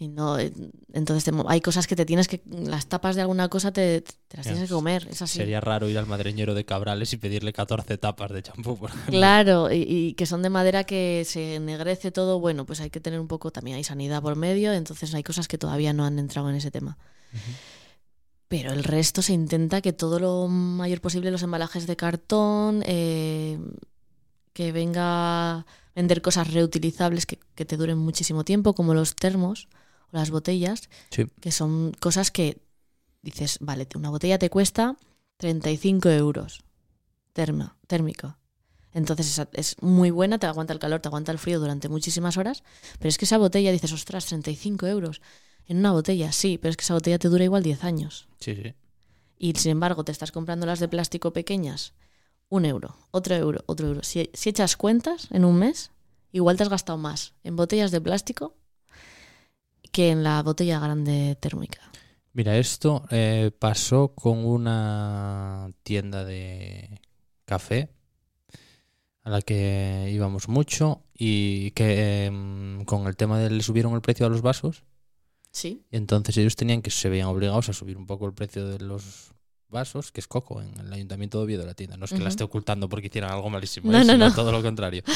Y 0.02 0.08
no, 0.08 0.40
eh, 0.40 0.54
entonces 0.94 1.26
te 1.26 1.32
hay 1.50 1.60
cosas 1.60 1.86
que 1.86 1.98
te 1.98 2.06
tienes 2.06 2.30
que, 2.30 2.42
las 2.46 2.88
tapas 2.88 3.18
de 3.18 3.22
alguna 3.22 3.50
cosa 3.50 3.74
te, 3.74 4.00
te 4.30 4.38
las 4.38 4.46
tienes 4.46 4.70
que 4.70 4.74
comer, 4.74 5.06
es 5.12 5.22
así. 5.22 5.40
Sería 5.40 5.60
raro 5.60 5.90
ir 5.90 5.98
al 5.98 6.06
madreñero 6.06 6.54
de 6.54 6.64
Cabrales 6.64 7.12
y 7.12 7.18
pedirle 7.18 7.52
14 7.52 7.98
tapas 7.98 8.32
de 8.32 8.42
champú, 8.42 8.78
por 8.78 8.92
ejemplo. 8.92 9.12
Claro, 9.12 9.70
y, 9.70 9.84
y 9.86 10.14
que 10.14 10.26
son 10.26 10.42
de 10.42 10.50
madera 10.50 10.86
que 10.86 11.26
se 11.26 11.56
ennegrece 11.56 12.12
todo, 12.12 12.40
bueno, 12.40 12.66
pues 12.66 12.80
hay 12.80 12.90
que 12.90 13.02
tener 13.02 13.20
un 13.20 13.28
poco, 13.28 13.52
también 13.52 13.76
hay 13.76 13.84
sanidad 13.84 14.22
por 14.22 14.38
medio, 14.38 14.72
entonces 14.72 15.14
hay 15.14 15.24
cosas 15.24 15.50
que 15.50 15.58
todavía 15.58 15.92
no 15.92 16.06
han 16.06 16.18
entrado 16.18 16.50
en 16.50 16.56
ese 16.56 16.72
tema. 16.72 16.98
Pero 18.50 18.74
el 18.74 18.84
resto 18.84 19.22
se 19.22 19.32
intenta 19.34 19.80
que 19.82 19.94
todo 19.94 20.20
lo 20.20 20.48
mayor 20.48 21.00
posible, 21.02 21.32
los 21.32 21.44
embalajes 21.44 21.88
de 21.88 21.96
cartón, 21.96 22.84
eh, 22.86 23.58
que 24.54 24.72
venga 24.72 25.60
a 25.60 25.66
vender 25.96 26.22
cosas 26.22 26.52
reutilizables 26.52 27.26
que, 27.26 27.40
que 27.56 27.64
te 27.66 27.78
duren 27.78 27.98
muchísimo 28.00 28.44
tiempo, 28.44 28.74
como 28.74 28.94
los 28.94 29.16
termos 29.16 29.68
o 30.12 30.18
las 30.18 30.32
botellas, 30.32 30.90
Sí. 31.12 31.26
que 31.40 31.52
son 31.52 31.94
cosas 32.00 32.32
que 32.32 32.58
dices, 33.22 33.60
vale, 33.62 33.88
una 33.96 34.10
botella 34.10 34.40
te 34.40 34.50
cuesta 34.50 34.98
35 35.38 36.10
euros 36.10 36.64
terma, 37.34 37.78
térmica. 37.88 38.38
Entonces 38.92 39.28
esa- 39.28 39.48
es 39.54 39.76
muy 39.82 40.10
buena, 40.10 40.40
te 40.40 40.48
aguanta 40.48 40.74
el 40.74 40.80
calor, 40.80 41.00
te 41.00 41.08
aguanta 41.08 41.32
el 41.32 41.38
frío 41.38 41.60
durante 41.60 41.88
muchísimas 41.88 42.38
horas, 42.38 42.64
pero 42.98 43.10
es 43.10 43.18
que 43.20 43.26
esa 43.26 43.38
botella 43.38 43.72
dices, 43.72 43.94
ostras, 43.94 44.26
35 44.26 44.88
euros 44.88 45.22
en 45.70 45.78
una 45.78 45.92
botella, 45.92 46.32
sí, 46.32 46.58
pero 46.58 46.72
es 46.72 46.78
que 46.78 46.84
esa 46.84 46.96
botella 46.96 47.20
te 47.20 47.30
dura 47.30 47.44
igual 47.44 47.62
10 47.62 47.84
años. 47.84 48.28
Sí, 48.40 48.56
sí. 48.56 48.74
Y 49.38 49.54
sin 49.54 49.72
embargo 49.72 50.04
te 50.04 50.12
estás 50.12 50.32
comprando 50.32 50.66
las 50.66 50.80
de 50.80 50.88
plástico 50.88 51.32
pequeñas, 51.32 51.94
un 52.50 52.66
euro, 52.66 52.98
otro 53.12 53.36
euro, 53.36 53.64
otro 53.68 53.88
euro. 53.88 54.04
Si, 54.04 54.32
si 54.34 54.50
echas 54.50 54.76
cuentas 54.76 55.28
en 55.32 55.46
un 55.46 55.58
mes, 55.60 55.92
igual 56.32 56.58
te 56.58 56.64
has 56.64 56.70
gastado 56.70 56.98
más 56.98 57.36
en 57.44 57.56
botellas 57.56 57.92
de 57.92 58.02
plástico 58.02 58.56
que 59.92 60.10
en 60.10 60.24
la 60.24 60.42
botella 60.42 60.80
grande 60.80 61.38
térmica. 61.40 61.80
Mira, 62.34 62.58
esto 62.58 63.06
eh, 63.12 63.52
pasó 63.58 64.16
con 64.16 64.44
una 64.46 65.72
tienda 65.84 66.26
de 66.26 67.00
café 67.46 67.92
a 69.22 69.30
la 69.30 69.42
que 69.44 70.10
íbamos 70.12 70.50
mucho 70.50 71.04
y 71.14 71.72
que 71.72 72.26
em, 72.26 72.86
con 72.86 73.06
el 73.06 73.16
tema 73.16 73.38
de 73.38 73.52
le 73.52 73.62
subieron 73.62 73.94
el 73.94 74.02
precio 74.02 74.26
a 74.26 74.30
los 74.30 74.42
vasos 74.42 74.84
Sí. 75.52 75.84
y 75.92 75.98
entonces 75.98 76.38
ellos 76.38 76.56
tenían 76.56 76.82
que 76.82 76.92
se 76.92 77.10
veían 77.10 77.28
obligados 77.28 77.70
a 77.70 77.74
subir 77.74 77.98
un 77.98 78.06
poco 78.06 78.26
el 78.28 78.34
precio 78.34 78.68
de 78.68 78.80
los 78.80 79.32
vasos, 79.68 80.12
que 80.12 80.20
es 80.20 80.28
coco 80.28 80.62
en 80.62 80.78
el 80.80 80.92
Ayuntamiento 80.94 81.38
de 81.40 81.44
Oviedo 81.46 81.66
la 81.66 81.74
tienda. 81.76 81.96
No 81.98 82.06
es 82.06 82.12
que 82.12 82.18
la 82.18 82.24
Ujú. 82.24 82.30
esté 82.30 82.44
ocultando 82.44 82.90
porque 82.90 83.08
hicieran 83.08 83.32
algo 83.32 83.50
malísimo, 83.50 83.92
No, 83.92 84.00
no, 84.00 84.04
sino 84.14 84.30
no. 84.30 84.34
todo 84.36 84.52
lo 84.52 84.62
contrario. 84.62 85.04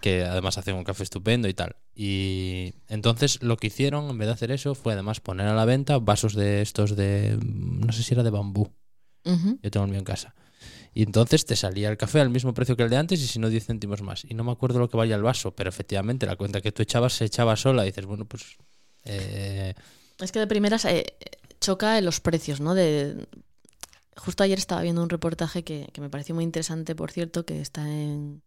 Que 0.00 0.24
además 0.24 0.56
hacen 0.58 0.76
un 0.76 0.84
café 0.84 1.02
estupendo 1.02 1.48
y 1.48 1.54
tal. 1.54 1.74
Y 1.94 2.74
entonces 2.88 3.42
lo 3.42 3.56
que 3.56 3.68
hicieron, 3.68 4.10
en 4.10 4.18
vez 4.18 4.26
de 4.28 4.34
hacer 4.34 4.50
eso, 4.52 4.74
fue 4.76 4.92
además 4.92 5.20
poner 5.20 5.46
a 5.48 5.54
la 5.54 5.64
venta 5.64 5.98
vasos 5.98 6.34
de 6.34 6.60
estos 6.62 6.94
de. 6.94 7.36
No 7.42 7.92
sé 7.92 8.02
si 8.04 8.12
era 8.14 8.22
de 8.22 8.30
bambú. 8.30 8.70
Ujú. 9.24 9.58
Yo 9.62 9.70
tengo 9.70 9.84
el 9.84 9.90
mío 9.90 9.98
en 9.98 10.04
casa. 10.04 10.34
Y 10.94 11.02
entonces 11.02 11.44
te 11.46 11.56
salía 11.56 11.88
el 11.88 11.96
café 11.96 12.20
al 12.20 12.30
mismo 12.30 12.52
precio 12.54 12.76
que 12.76 12.82
el 12.84 12.90
de 12.90 12.98
antes 12.98 13.20
y 13.22 13.26
si 13.26 13.38
no 13.40 13.48
10 13.48 13.66
céntimos 13.66 14.02
más. 14.02 14.24
Y 14.28 14.34
no 14.34 14.44
me 14.44 14.52
acuerdo 14.52 14.78
lo 14.78 14.88
que 14.90 14.96
valía 14.98 15.16
el 15.16 15.22
vaso, 15.22 15.56
pero 15.56 15.70
efectivamente 15.70 16.26
la 16.26 16.36
cuenta 16.36 16.60
que 16.60 16.70
tú 16.72 16.82
echabas 16.82 17.14
se 17.14 17.24
echaba 17.24 17.56
sola 17.56 17.82
y 17.84 17.86
dices, 17.88 18.04
bueno, 18.06 18.26
pues. 18.26 18.58
Eh, 19.06 19.74
Es 20.20 20.32
que 20.32 20.38
de 20.38 20.46
primeras 20.46 20.84
eh, 20.84 21.04
choca 21.60 21.98
en 21.98 22.04
los 22.04 22.20
precios, 22.20 22.60
¿no? 22.60 22.74
De, 22.74 23.26
justo 24.16 24.42
ayer 24.44 24.58
estaba 24.58 24.82
viendo 24.82 25.02
un 25.02 25.10
reportaje 25.10 25.62
que, 25.64 25.88
que 25.92 26.00
me 26.00 26.10
pareció 26.10 26.34
muy 26.34 26.44
interesante, 26.44 26.94
por 26.94 27.10
cierto, 27.10 27.44
que 27.44 27.60
está 27.60 27.88
en. 27.88 28.42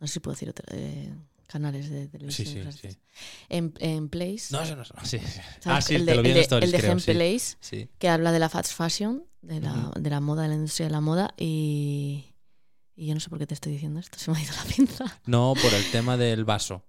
No 0.00 0.06
sé 0.06 0.14
si 0.14 0.20
puedo 0.20 0.34
decir 0.34 0.50
otra- 0.50 0.66
eh, 0.76 1.12
canales 1.46 1.88
de 1.90 2.08
televisión. 2.08 2.72
sí, 2.72 2.88
sí. 2.90 2.98
En, 3.48 3.72
en 3.78 4.08
Place. 4.10 4.46
No, 4.50 4.62
eso 4.62 4.76
no. 4.76 4.84
Sí, 5.04 5.18
sí. 5.18 5.40
Ah, 5.64 5.80
sí, 5.80 5.94
el 5.94 6.04
te 6.04 6.10
de, 6.12 6.16
lo 6.16 6.22
vi 6.22 6.28
el 6.28 6.32
en 6.32 6.38
de- 6.38 6.42
stories, 6.42 6.66
el 6.66 6.72
de 6.72 6.78
creo. 6.78 6.96
Place, 7.16 7.56
Sí. 7.60 7.88
que 7.98 8.08
habla 8.08 8.32
de 8.32 8.38
la 8.38 8.48
fast 8.48 8.72
fashion, 8.74 9.24
de 9.40 9.60
la, 9.60 9.90
de 9.98 10.10
la 10.10 10.20
moda, 10.20 10.42
de 10.42 10.48
la 10.48 10.54
industria 10.56 10.86
de 10.88 10.92
la 10.92 11.00
moda, 11.00 11.32
y, 11.38 12.34
y 12.94 13.06
yo 13.06 13.14
no 13.14 13.20
sé 13.20 13.30
por 13.30 13.38
qué 13.38 13.46
te 13.46 13.54
estoy 13.54 13.72
diciendo 13.72 13.98
esto, 13.98 14.18
se 14.18 14.30
me 14.30 14.36
ha 14.38 14.42
ido 14.42 14.52
la 14.54 14.64
pinza. 14.74 15.04
No, 15.26 15.54
por 15.60 15.72
el 15.72 15.90
tema 15.90 16.16
del 16.18 16.44
vaso. 16.44 16.84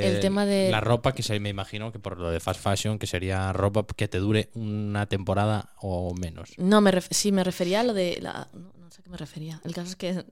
Que 0.00 0.08
El 0.08 0.20
tema 0.20 0.46
de- 0.46 0.70
La 0.70 0.80
ropa, 0.80 1.12
que 1.12 1.22
se, 1.22 1.38
me 1.40 1.48
imagino 1.48 1.92
que 1.92 1.98
por 1.98 2.18
lo 2.18 2.30
de 2.30 2.40
fast 2.40 2.60
fashion, 2.62 2.98
que 2.98 3.06
sería 3.06 3.52
ropa 3.52 3.86
que 3.96 4.08
te 4.08 4.18
dure 4.18 4.50
una 4.54 5.06
temporada 5.06 5.70
o 5.80 6.14
menos. 6.14 6.50
No, 6.58 6.80
me 6.80 6.90
ref- 6.92 7.08
sí, 7.10 7.32
me 7.32 7.44
refería 7.44 7.80
a 7.80 7.84
lo 7.84 7.94
de. 7.94 8.18
La, 8.20 8.48
no, 8.52 8.72
no 8.78 8.90
sé 8.90 9.00
a 9.00 9.04
qué 9.04 9.10
me 9.10 9.16
refería. 9.16 9.60
El 9.64 9.74
caso 9.74 9.88
es 9.90 9.96
que. 9.96 10.24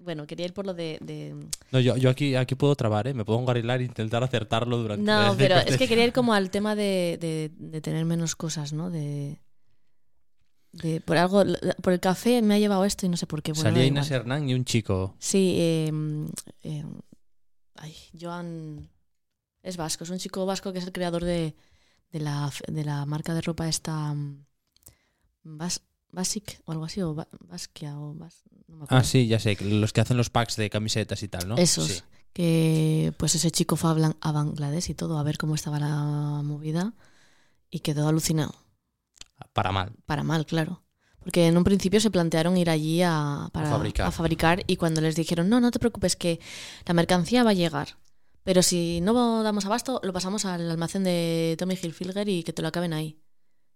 Bueno, 0.00 0.26
quería 0.26 0.46
ir 0.46 0.54
por 0.54 0.64
lo 0.64 0.72
de- 0.72 0.96
de 1.02 1.34
No, 1.70 1.80
yo, 1.80 1.96
yo 1.98 2.08
aquí, 2.08 2.34
aquí 2.34 2.54
puedo 2.54 2.74
trabar, 2.76 3.08
¿eh? 3.08 3.14
Me 3.14 3.24
puedo 3.26 3.38
engarilar 3.40 3.80
e 3.80 3.84
intentar 3.84 4.22
acertarlo 4.24 4.78
durante 4.78 5.02
No, 5.04 5.34
pero 5.38 5.56
es 5.56 5.76
que 5.76 5.86
quería 5.88 6.04
ir 6.04 6.12
como 6.14 6.32
al 6.32 6.50
tema 6.50 6.74
de, 6.74 7.18
de- 7.20 7.50
de 7.58 7.80
tener 7.82 8.04
menos 8.06 8.34
cosas, 8.34 8.72
¿no? 8.72 8.88
De, 8.90 9.38
de 10.72 11.00
por 11.00 11.16
algo, 11.16 11.44
por 11.82 11.92
el 11.92 12.00
café 12.00 12.40
me 12.42 12.54
ha 12.54 12.58
llevado 12.58 12.84
esto 12.84 13.04
y 13.06 13.08
no 13.08 13.16
sé 13.16 13.26
por 13.26 13.42
qué. 13.42 13.52
Bueno, 13.52 13.68
Salía 13.70 13.84
Inés 13.84 14.06
igual. 14.06 14.20
Hernán 14.20 14.48
y 14.48 14.54
un 14.54 14.64
chico. 14.64 15.14
Sí, 15.18 15.56
eh, 15.58 15.90
eh, 16.62 16.84
ay, 17.78 17.94
Joan 18.18 18.90
es 19.62 19.76
vasco, 19.76 20.04
es 20.04 20.10
un 20.10 20.18
chico 20.18 20.46
vasco 20.46 20.72
que 20.72 20.78
es 20.78 20.84
el 20.86 20.92
creador 20.92 21.24
de, 21.24 21.54
de, 22.12 22.20
la, 22.20 22.50
de 22.68 22.84
la 22.84 23.04
marca 23.06 23.34
de 23.34 23.40
ropa 23.40 23.68
esta 23.68 24.14
mm, 24.14 24.44
Bas- 25.44 25.82
Basic 26.10 26.60
o 26.64 26.72
algo 26.72 26.84
así, 26.84 27.02
o 27.02 27.14
Ba- 27.14 27.28
Basquia 27.40 27.98
o 27.98 28.14
Bas- 28.14 28.42
no 28.66 28.76
me 28.78 28.84
acuerdo. 28.84 29.02
Ah, 29.02 29.04
sí, 29.04 29.26
ya 29.26 29.38
sé. 29.38 29.56
Los 29.60 29.92
que 29.92 30.00
hacen 30.00 30.16
los 30.16 30.30
packs 30.30 30.56
de 30.56 30.70
camisetas 30.70 31.22
y 31.22 31.28
tal, 31.28 31.48
¿no? 31.48 31.56
Esos. 31.56 31.86
Sí. 31.88 32.02
Que 32.32 33.12
pues 33.16 33.34
ese 33.34 33.50
chico 33.50 33.76
fue 33.76 33.90
a 33.90 34.32
Bangladesh 34.32 34.90
y 34.90 34.94
todo 34.94 35.18
a 35.18 35.22
ver 35.22 35.38
cómo 35.38 35.54
estaba 35.54 35.80
la 35.80 36.42
movida 36.44 36.94
y 37.70 37.80
quedó 37.80 38.06
alucinado. 38.08 38.54
Para 39.52 39.72
mal. 39.72 39.92
Para 40.06 40.22
mal, 40.22 40.46
claro. 40.46 40.82
Porque 41.28 41.46
en 41.46 41.58
un 41.58 41.64
principio 41.64 42.00
se 42.00 42.10
plantearon 42.10 42.56
ir 42.56 42.70
allí 42.70 43.02
a, 43.02 43.50
para, 43.52 43.68
fabricar. 43.68 44.06
a 44.06 44.10
fabricar 44.10 44.62
y 44.66 44.76
cuando 44.76 45.02
les 45.02 45.14
dijeron, 45.14 45.50
no, 45.50 45.60
no 45.60 45.70
te 45.70 45.78
preocupes, 45.78 46.16
que 46.16 46.40
la 46.86 46.94
mercancía 46.94 47.44
va 47.44 47.50
a 47.50 47.52
llegar. 47.52 47.98
Pero 48.44 48.62
si 48.62 49.02
no 49.02 49.42
damos 49.42 49.66
abasto, 49.66 50.00
lo 50.02 50.14
pasamos 50.14 50.46
al 50.46 50.70
almacén 50.70 51.04
de 51.04 51.54
Tommy 51.58 51.74
Hilfiger 51.74 52.26
y 52.30 52.44
que 52.44 52.54
te 52.54 52.62
lo 52.62 52.68
acaben 52.68 52.94
ahí. 52.94 53.20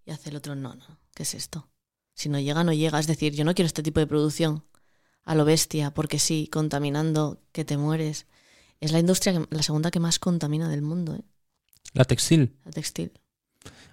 Y 0.07 0.13
hace 0.13 0.31
el 0.31 0.37
otro, 0.37 0.55
no, 0.55 0.75
no, 0.75 0.99
¿qué 1.15 1.25
es 1.25 1.35
esto? 1.35 1.69
Si 2.15 2.31
no 2.31 2.41
llega, 2.41 2.65
no 2.65 2.73
llega. 2.73 2.99
Es 2.99 3.07
decir, 3.07 3.35
yo 3.35 3.45
no 3.45 3.53
quiero 3.55 3.67
este 3.67 3.83
tipo 3.83 4.01
de 4.01 4.07
producción 4.07 4.65
a 5.25 5.35
lo 5.35 5.45
bestia, 5.45 5.93
porque 5.93 6.19
sí, 6.19 6.49
contaminando, 6.51 7.43
que 7.53 7.67
te 7.67 7.77
mueres. 7.77 8.25
Es 8.81 8.93
la 8.93 8.99
industria, 8.99 9.35
que- 9.35 9.55
la 9.55 9.63
segunda 9.63 9.91
que 9.91 10.01
más 10.01 10.19
contamina 10.19 10.71
del 10.71 10.81
mundo, 10.81 11.17
¿eh? 11.17 11.25
La 11.93 12.07
textil. 12.07 12.57
la 12.65 12.71
textil. 12.71 13.13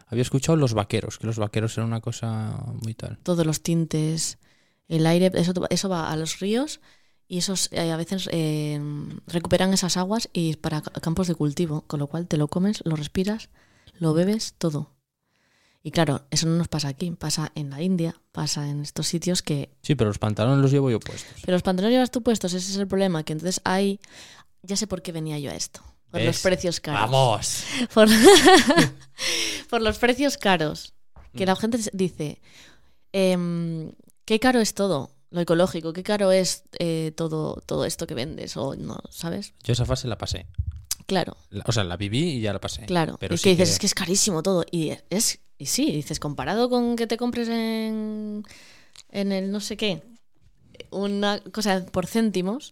Había 0.10 0.24
escuchado 0.24 0.56
los 0.58 0.74
vaqueros, 0.74 1.18
que 1.18 1.28
los 1.28 1.38
vaqueros 1.38 1.78
eran 1.78 1.88
una 1.88 2.02
cosa 2.02 2.64
muy 2.84 2.94
tal. 2.94 3.18
todos 3.24 3.46
los 3.46 3.62
tintes, 3.62 4.38
el 4.88 5.06
aire, 5.06 5.32
eso, 5.36 5.54
eso 5.70 5.88
va 5.90 6.12
a 6.12 6.16
los 6.18 6.40
ríos 6.40 6.82
y 7.28 7.38
esos 7.38 7.70
eh, 7.72 7.92
a 7.92 7.96
veces 7.98 8.28
eh, 8.32 8.82
recuperan 9.28 9.72
esas 9.74 9.98
aguas 9.98 10.30
y 10.34 10.56
para 10.56 10.82
ca- 10.82 10.92
campos 11.00 11.28
de 11.28 11.36
cultivo, 11.36 11.82
con 11.82 12.00
lo 12.00 12.08
cual 12.08 12.28
te 12.28 12.38
lo 12.38 12.48
comes, 12.48 12.82
lo 12.86 12.96
respiras, 12.96 13.50
lo 14.00 14.14
bebes, 14.14 14.56
todo. 14.58 14.96
Y 15.84 15.92
claro, 15.92 16.26
eso 16.32 16.46
no 16.48 16.58
nos 16.58 16.68
pasa 16.68 16.88
aquí, 16.90 17.10
pasa 17.12 17.52
en 17.56 17.70
la 17.70 17.82
India, 17.82 18.20
pasa 18.34 18.68
en 18.68 18.82
estos 18.82 19.08
sitios 19.08 19.42
que... 19.42 19.70
Sí, 19.82 19.96
pero 19.96 20.10
los 20.10 20.18
pantalones 20.20 20.62
los 20.62 20.72
llevo 20.72 20.90
yo 20.92 21.00
puestos. 21.00 21.40
Pero 21.42 21.54
los 21.54 21.62
pantalones 21.62 21.94
llevas 21.96 22.12
tú 22.12 22.22
puestos, 22.22 22.54
ese 22.54 22.72
es 22.72 22.78
el 22.78 22.88
problema, 22.88 23.24
que 23.24 23.34
entonces 23.34 23.62
hay... 23.64 24.00
Ya 24.62 24.76
sé 24.76 24.88
por 24.88 25.02
qué 25.02 25.14
venía 25.14 25.40
yo 25.40 25.52
a 25.52 25.56
esto. 25.56 25.82
Por 26.12 26.22
los 26.22 26.40
precios 26.40 26.80
caros. 26.80 27.02
¡Vamos! 27.12 27.64
Por, 27.94 28.08
por 29.70 29.82
los 29.82 29.98
precios 29.98 30.38
caros. 30.38 30.94
Que 31.36 31.46
la 31.46 31.56
gente 31.56 31.78
dice, 31.94 32.42
em, 33.14 33.92
qué 34.26 34.40
caro 34.40 34.60
es 34.60 34.74
todo, 34.74 35.12
lo 35.30 35.42
ecológico, 35.42 35.94
qué 35.94 36.02
caro 36.02 36.32
es 36.32 36.64
eh, 36.80 37.12
todo, 37.16 37.62
todo 37.68 37.86
esto 37.86 38.08
que 38.08 38.16
vendes, 38.16 38.58
o 38.58 38.76
no, 38.76 38.98
¿sabes? 39.12 39.54
Yo 39.64 39.74
esa 39.74 39.86
fase 39.86 40.08
la 40.08 40.18
pasé. 40.18 40.48
Claro, 41.06 41.38
La- 41.52 41.64
o 41.68 41.72
sea, 41.72 41.84
la 41.84 41.98
viví 41.98 42.34
y 42.38 42.42
ya 42.42 42.52
la 42.54 42.60
pasé. 42.60 42.86
claro. 42.88 43.18
Pero 43.20 43.36
es 43.36 43.42
sí 43.42 43.44
que 43.44 43.50
dices, 43.52 43.70
que- 43.70 43.74
es 43.74 43.80
que 43.80 43.86
es 43.88 43.94
carísimo 43.94 44.42
todo. 44.42 44.66
Y 44.72 44.94
es, 45.12 45.40
y 45.60 45.68
sí, 45.68 45.92
dices, 45.92 46.20
comparado 46.20 46.68
con 46.70 46.96
que 46.96 47.06
te 47.06 47.18
compres 47.18 47.48
en, 47.50 48.44
en 49.12 49.32
el 49.32 49.52
no 49.52 49.60
sé 49.60 49.78
qué, 49.78 50.02
una 50.90 51.40
cosa 51.52 51.86
por 51.92 52.08
céntimos, 52.08 52.72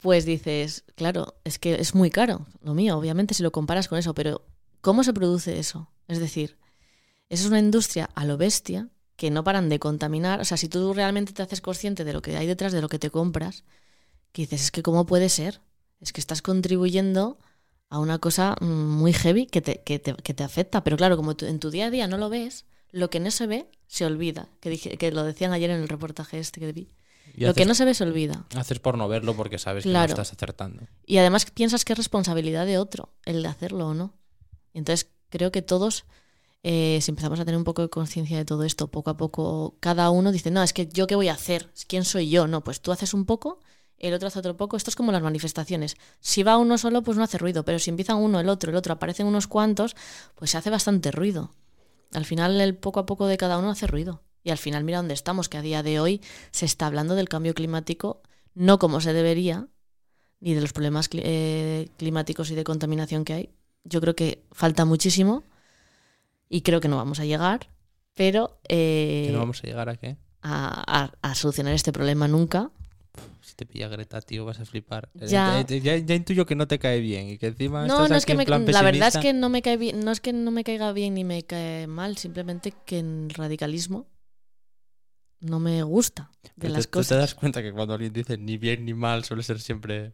pues 0.00 0.24
dices, 0.24 0.84
claro, 0.96 1.34
es 1.44 1.58
que 1.58 1.74
es 1.74 1.94
muy 1.94 2.10
caro, 2.10 2.46
lo 2.62 2.74
mío, 2.74 2.96
obviamente, 2.98 3.34
si 3.34 3.42
lo 3.42 3.52
comparas 3.52 3.88
con 3.88 3.98
eso, 3.98 4.14
pero 4.14 4.44
¿cómo 4.80 5.02
se 5.04 5.12
produce 5.12 5.58
eso? 5.58 5.90
Es 6.08 6.18
decir, 6.18 6.58
eso 7.28 7.44
es 7.44 7.48
una 7.48 7.58
industria 7.58 8.10
a 8.14 8.24
lo 8.24 8.36
bestia 8.36 8.88
que 9.16 9.30
no 9.30 9.44
paran 9.44 9.68
de 9.68 9.78
contaminar. 9.78 10.40
O 10.40 10.44
sea, 10.44 10.56
si 10.56 10.68
tú 10.68 10.92
realmente 10.92 11.32
te 11.32 11.42
haces 11.42 11.60
consciente 11.60 12.04
de 12.04 12.12
lo 12.12 12.22
que 12.22 12.36
hay 12.36 12.46
detrás 12.46 12.72
de 12.72 12.80
lo 12.80 12.88
que 12.88 12.98
te 12.98 13.10
compras, 13.10 13.64
que 14.32 14.42
dices, 14.42 14.62
es 14.62 14.70
que 14.70 14.82
¿cómo 14.82 15.06
puede 15.06 15.28
ser? 15.28 15.60
Es 16.00 16.12
que 16.12 16.20
estás 16.20 16.42
contribuyendo 16.42 17.38
a 17.88 17.98
una 17.98 18.18
cosa 18.18 18.56
mm, 18.60 18.64
muy 18.64 19.12
heavy 19.12 19.46
que 19.46 19.60
te, 19.62 19.82
que 19.82 19.98
te, 19.98 20.14
que 20.14 20.34
te 20.34 20.44
afecta. 20.44 20.84
Pero 20.84 20.96
claro, 20.96 21.16
como 21.16 21.36
tú 21.36 21.46
en 21.46 21.60
tu 21.60 21.70
día 21.70 21.86
a 21.86 21.90
día 21.90 22.08
no 22.08 22.18
lo 22.18 22.28
ves, 22.28 22.66
lo 22.90 23.10
que 23.10 23.20
no 23.20 23.30
se 23.30 23.46
ve 23.46 23.70
se 23.86 24.04
olvida. 24.04 24.48
Que, 24.60 24.70
dije, 24.70 24.96
que 24.98 25.12
lo 25.12 25.24
decían 25.24 25.52
ayer 25.52 25.70
en 25.70 25.80
el 25.80 25.88
reportaje 25.88 26.38
este 26.38 26.60
que 26.60 26.72
vi. 26.72 26.90
Y 27.36 27.44
Lo 27.44 27.54
que 27.54 27.64
no 27.64 27.74
se 27.74 27.84
ve 27.84 27.94
se 27.94 28.04
olvida. 28.04 28.44
Haces 28.56 28.78
por 28.78 28.96
no 28.96 29.08
verlo 29.08 29.34
porque 29.34 29.58
sabes 29.58 29.84
que 29.84 29.90
no 29.90 30.04
estás 30.04 30.32
acertando. 30.32 30.84
Y 31.04 31.18
además 31.18 31.46
piensas 31.50 31.84
que 31.84 31.92
es 31.92 31.98
responsabilidad 31.98 32.66
de 32.66 32.78
otro 32.78 33.12
el 33.24 33.42
de 33.42 33.48
hacerlo 33.48 33.88
o 33.88 33.94
no. 33.94 34.14
Entonces 34.72 35.10
creo 35.30 35.50
que 35.50 35.62
todos, 35.62 36.04
eh, 36.62 36.98
si 37.02 37.10
empezamos 37.10 37.40
a 37.40 37.44
tener 37.44 37.58
un 37.58 37.64
poco 37.64 37.82
de 37.82 37.88
conciencia 37.88 38.36
de 38.36 38.44
todo 38.44 38.62
esto, 38.62 38.88
poco 38.88 39.10
a 39.10 39.16
poco, 39.16 39.76
cada 39.80 40.10
uno 40.10 40.30
dice, 40.30 40.50
no, 40.50 40.62
es 40.62 40.72
que 40.72 40.86
yo 40.86 41.06
qué 41.06 41.16
voy 41.16 41.28
a 41.28 41.34
hacer, 41.34 41.70
¿quién 41.88 42.04
soy 42.04 42.28
yo? 42.30 42.46
No, 42.46 42.62
pues 42.62 42.80
tú 42.80 42.92
haces 42.92 43.14
un 43.14 43.24
poco, 43.24 43.60
el 43.98 44.14
otro 44.14 44.28
hace 44.28 44.38
otro 44.38 44.56
poco. 44.56 44.76
Esto 44.76 44.90
es 44.90 44.96
como 44.96 45.12
las 45.12 45.22
manifestaciones. 45.22 45.96
Si 46.20 46.42
va 46.42 46.58
uno 46.58 46.78
solo, 46.78 47.02
pues 47.02 47.16
no 47.16 47.24
hace 47.24 47.38
ruido, 47.38 47.64
pero 47.64 47.78
si 47.78 47.90
empiezan 47.90 48.16
uno, 48.16 48.40
el 48.40 48.48
otro, 48.48 48.70
el 48.70 48.76
otro, 48.76 48.92
aparecen 48.92 49.26
unos 49.26 49.46
cuantos, 49.46 49.96
pues 50.34 50.50
se 50.50 50.58
hace 50.58 50.70
bastante 50.70 51.10
ruido. 51.10 51.52
Al 52.12 52.24
final 52.24 52.60
el 52.60 52.76
poco 52.76 53.00
a 53.00 53.06
poco 53.06 53.26
de 53.26 53.36
cada 53.36 53.58
uno 53.58 53.70
hace 53.70 53.86
ruido. 53.86 54.22
Y 54.44 54.50
al 54.50 54.58
final 54.58 54.84
mira 54.84 54.98
dónde 54.98 55.14
estamos, 55.14 55.48
que 55.48 55.56
a 55.56 55.62
día 55.62 55.82
de 55.82 55.98
hoy 55.98 56.20
se 56.50 56.66
está 56.66 56.86
hablando 56.86 57.14
del 57.14 57.28
cambio 57.30 57.54
climático, 57.54 58.22
no 58.54 58.78
como 58.78 59.00
se 59.00 59.14
debería, 59.14 59.68
ni 60.40 60.52
de 60.54 60.60
los 60.60 60.74
problemas 60.74 61.10
cli- 61.10 61.22
eh, 61.24 61.88
climáticos 61.96 62.50
y 62.50 62.54
de 62.54 62.62
contaminación 62.62 63.24
que 63.24 63.32
hay. 63.32 63.50
Yo 63.84 64.00
creo 64.02 64.14
que 64.14 64.42
falta 64.52 64.84
muchísimo 64.84 65.42
y 66.50 66.60
creo 66.60 66.80
que 66.80 66.88
no 66.88 66.96
vamos 66.98 67.20
a 67.20 67.24
llegar, 67.24 67.68
pero 68.14 68.58
eh, 68.68 69.24
¿Que 69.26 69.32
no 69.32 69.38
vamos 69.38 69.64
a 69.64 69.66
llegar 69.66 69.88
a 69.88 69.96
qué? 69.96 70.16
a, 70.42 71.04
a- 71.04 71.12
a 71.22 71.34
solucionar 71.34 71.72
este 71.72 71.90
problema 71.92 72.28
nunca. 72.28 72.70
Si 73.40 73.54
te 73.54 73.64
pilla 73.64 73.88
Greta, 73.88 74.20
tío, 74.20 74.44
vas 74.44 74.60
a 74.60 74.66
flipar. 74.66 75.08
Ya. 75.14 75.60
Eh, 75.60 75.80
Ya, 75.80 75.96
ya 75.96 76.14
intuyo 76.14 76.44
que 76.44 76.54
no 76.54 76.66
te 76.68 76.78
cae 76.78 77.00
bien 77.00 77.28
y 77.28 77.38
que 77.38 77.46
encima 77.46 77.86
No, 77.86 77.94
estás 78.02 78.10
no 78.10 78.16
es 78.16 78.26
que 78.26 78.32
en 78.32 78.38
me, 78.38 78.44
la 78.72 78.82
verdad 78.82 79.08
es 79.08 79.16
que 79.18 79.32
no 79.32 79.48
me 79.48 79.62
cae 79.62 79.78
bien, 79.78 80.00
no 80.00 80.10
es 80.10 80.20
que 80.20 80.34
no 80.34 80.50
me 80.50 80.64
caiga 80.64 80.92
bien 80.92 81.14
ni 81.14 81.24
me 81.24 81.42
cae 81.44 81.86
mal, 81.86 82.18
simplemente 82.18 82.74
que 82.84 82.98
el 82.98 83.30
radicalismo 83.30 84.06
no 85.44 85.60
me 85.60 85.82
gusta 85.82 86.30
de 86.42 86.50
Pero 86.58 86.72
las 86.74 86.86
te, 86.86 86.90
tú 86.90 86.98
te 86.98 86.98
cosas. 86.98 87.18
das 87.18 87.34
cuenta 87.34 87.62
que 87.62 87.72
cuando 87.72 87.94
alguien 87.94 88.12
dice 88.12 88.36
ni 88.38 88.56
bien 88.58 88.84
ni 88.84 88.94
mal 88.94 89.24
suele 89.24 89.42
ser 89.42 89.60
siempre 89.60 90.12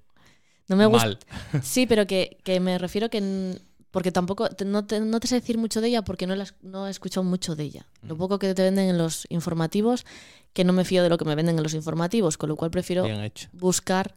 No 0.69 0.77
me 0.77 0.87
gusta. 0.87 1.07
mal. 1.07 1.19
Sí, 1.63 1.87
pero 1.87 2.07
que, 2.07 2.39
que 2.45 2.61
me 2.61 2.79
refiero 2.79 3.09
que. 3.11 3.59
Porque 3.91 4.13
tampoco. 4.13 4.49
te- 4.51 4.65
no, 4.65 4.87
te, 4.87 5.01
no 5.01 5.19
te 5.21 5.27
sé 5.27 5.37
decir 5.37 5.59
mucho 5.59 5.81
de 5.81 5.89
ella 5.89 6.03
porque 6.03 6.27
no, 6.27 6.35
la 6.37 6.47
no 6.63 6.87
he 6.87 6.91
escuchado 6.91 7.25
mucho 7.25 7.57
de 7.57 7.65
ella. 7.65 7.87
Lo 8.03 8.15
Mm. 8.15 8.19
poco 8.19 8.39
que 8.39 8.55
te 8.55 8.63
venden 8.63 8.89
en 8.89 8.99
los 8.99 9.27
informativos, 9.31 10.05
que 10.53 10.63
no 10.65 10.73
me 10.73 10.85
fío 10.85 11.03
de 11.03 11.09
lo 11.09 11.19
que 11.19 11.25
me 11.25 11.35
venden 11.35 11.57
en 11.57 11.63
los 11.65 11.75
informativos, 11.75 12.37
con 12.39 12.49
lo 12.49 12.57
cual 12.57 12.71
prefiero 12.71 13.05
buscar 13.53 14.17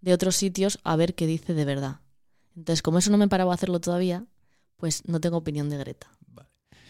de 0.00 0.12
otros 0.12 0.36
sitios 0.36 0.78
a 0.84 0.94
ver 0.96 1.14
qué 1.14 1.26
dice 1.26 1.54
de 1.54 1.64
verdad. 1.64 2.00
Entonces, 2.56 2.82
como 2.82 2.98
eso 2.98 3.10
no 3.10 3.16
me 3.18 3.24
he 3.24 3.28
parado 3.28 3.50
a 3.50 3.54
hacerlo 3.54 3.80
todavía, 3.80 4.26
pues 4.76 5.02
no 5.08 5.20
tengo 5.20 5.36
opinión 5.38 5.68
de 5.70 5.78
Greta. 5.78 6.08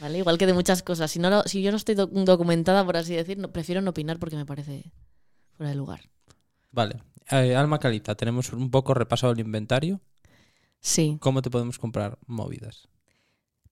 Vale. 0.01 0.18
Igual 0.18 0.38
que 0.38 0.46
de 0.46 0.53
muchas 0.55 0.82
cosas. 0.82 1.11
Si, 1.11 1.18
no 1.18 1.30
lo- 1.30 1.42
si 1.44 1.62
yo 1.62 1.70
no 1.70 1.76
estoy 1.76 1.94
doc- 1.94 2.11
documentada, 2.12 2.84
por 2.84 2.96
así 2.96 3.14
decir, 3.14 3.38
no- 3.38 3.51
prefiero 3.53 3.80
no 3.82 3.90
opinar 3.90 4.18
porque 4.18 4.36
me 4.36 4.46
parece 4.46 4.92
fuera 5.57 5.70
de 5.70 5.76
lugar. 5.76 6.01
Vale. 6.70 7.03
Eh, 7.30 7.55
Alma 7.57 7.78
Caliza, 7.78 8.14
tenemos 8.14 8.53
un 8.53 8.70
poco 8.70 8.94
repasado 8.94 9.32
el 9.32 9.40
inventario. 9.40 10.01
Sí. 10.80 11.18
¿Cómo 11.20 11.42
te 11.42 11.51
podemos 11.51 11.78
comprar 11.78 12.18
movidas? 12.26 12.88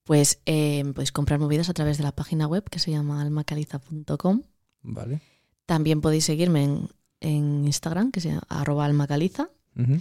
Pues 0.05 0.41
eh, 0.47 0.85
podéis 0.95 1.12
comprar 1.12 1.39
movidas 1.41 1.68
a 1.68 1.74
través 1.74 1.99
de 1.99 2.05
la 2.05 2.12
página 2.12 2.47
web 2.47 2.64
que 2.70 2.79
se 2.79 2.91
llama 2.91 3.20
almacaliza.com. 3.22 4.43
Vale. 4.83 5.20
También 5.66 6.01
podéis 6.01 6.24
seguirme 6.24 6.64
en, 6.64 6.89
en 7.20 7.64
Instagram, 7.66 8.11
que 8.12 8.20
se 8.20 8.29
llama 8.29 8.43
arroba 8.49 8.85
almacaliza, 8.85 9.51
Ujú. 9.77 10.01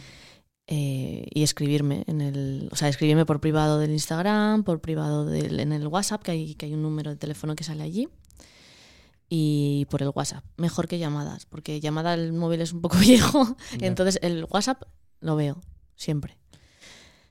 Eh, 0.68 1.28
y 1.32 1.44
escribirme 1.44 2.04
en 2.08 2.22
el. 2.22 2.70
O 2.72 2.76
sea, 2.76 2.90
escribirme 2.90 3.26
por 3.26 3.40
privado 3.40 3.80
del 3.80 3.92
Instagram, 3.92 4.64
por 4.64 4.82
privado 4.82 5.26
del, 5.26 5.60
en 5.60 5.72
el 5.72 5.88
WhatsApp, 5.88 6.24
que 6.24 6.32
hay, 6.32 6.56
que 6.56 6.66
hay 6.66 6.74
un 6.74 6.82
número 6.82 7.12
de 7.12 7.18
teléfono 7.18 7.56
que 7.56 7.64
sale 7.64 7.84
allí. 7.84 8.10
Y 9.30 9.86
por 9.90 10.02
el 10.02 10.12
WhatsApp. 10.14 10.44
Mejor 10.58 10.88
que 10.88 11.00
llamadas, 11.00 11.46
porque 11.46 11.80
llamada 11.80 12.14
el 12.14 12.34
móvil 12.34 12.62
es 12.62 12.74
un 12.74 12.82
poco 12.82 12.98
viejo. 13.00 13.56
Entonces 13.80 14.20
el 14.22 14.46
WhatsApp 14.50 14.84
lo 15.20 15.36
veo 15.36 15.62
siempre. 15.96 16.38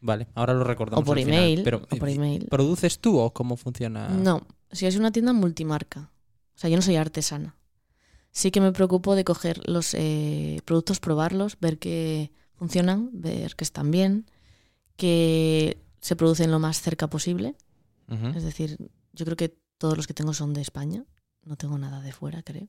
Vale, 0.01 0.28
ahora 0.35 0.55
lo 0.55 0.64
recordamos. 0.64 1.03
O 1.03 1.05
por 1.07 1.18
al 1.18 1.24
final, 1.24 1.41
email. 1.41 1.62
Pero, 1.64 1.82
o 1.91 1.97
por 1.97 2.09
email. 2.09 2.47
¿Produces 2.51 2.99
tú 2.99 3.18
o 3.18 3.32
cómo 3.32 3.57
funciona? 3.57 4.09
No, 4.09 4.47
si 4.70 4.87
es 4.87 4.97
una 4.97 5.11
tienda 5.12 5.32
multimarca. 5.32 6.11
O 6.55 6.59
sea, 6.59 6.70
yo 6.70 6.76
no 6.76 6.82
soy 6.82 6.97
artesana. 6.97 7.57
Sí 8.30 8.51
que 8.51 8.61
me 8.61 8.72
preocupo 8.72 9.14
de 9.14 9.24
coger 9.24 9.66
los 9.68 9.95
eh, 9.95 10.61
productos, 10.64 11.01
probarlos, 11.01 11.57
ver 11.61 11.78
que 11.78 12.32
funcionan, 12.65 13.11
ver 13.12 13.57
que 13.57 13.65
están 13.65 13.91
bien, 13.91 14.25
que 14.97 15.77
se 16.01 16.17
producen 16.17 16.51
lo 16.51 16.59
más 16.59 16.81
cerca 16.81 17.09
posible. 17.09 17.57
Es 18.35 18.43
decir, 18.45 18.79
yo 19.12 19.25
creo 19.25 19.37
que 19.37 19.57
todos 19.79 19.97
los 19.97 20.07
que 20.07 20.15
tengo 20.15 20.33
son 20.33 20.55
de 20.55 20.62
España. 20.62 21.05
No 21.43 21.57
tengo 21.57 21.77
nada 21.79 22.01
de 22.01 22.12
fuera, 22.12 22.43
creo. 22.43 22.69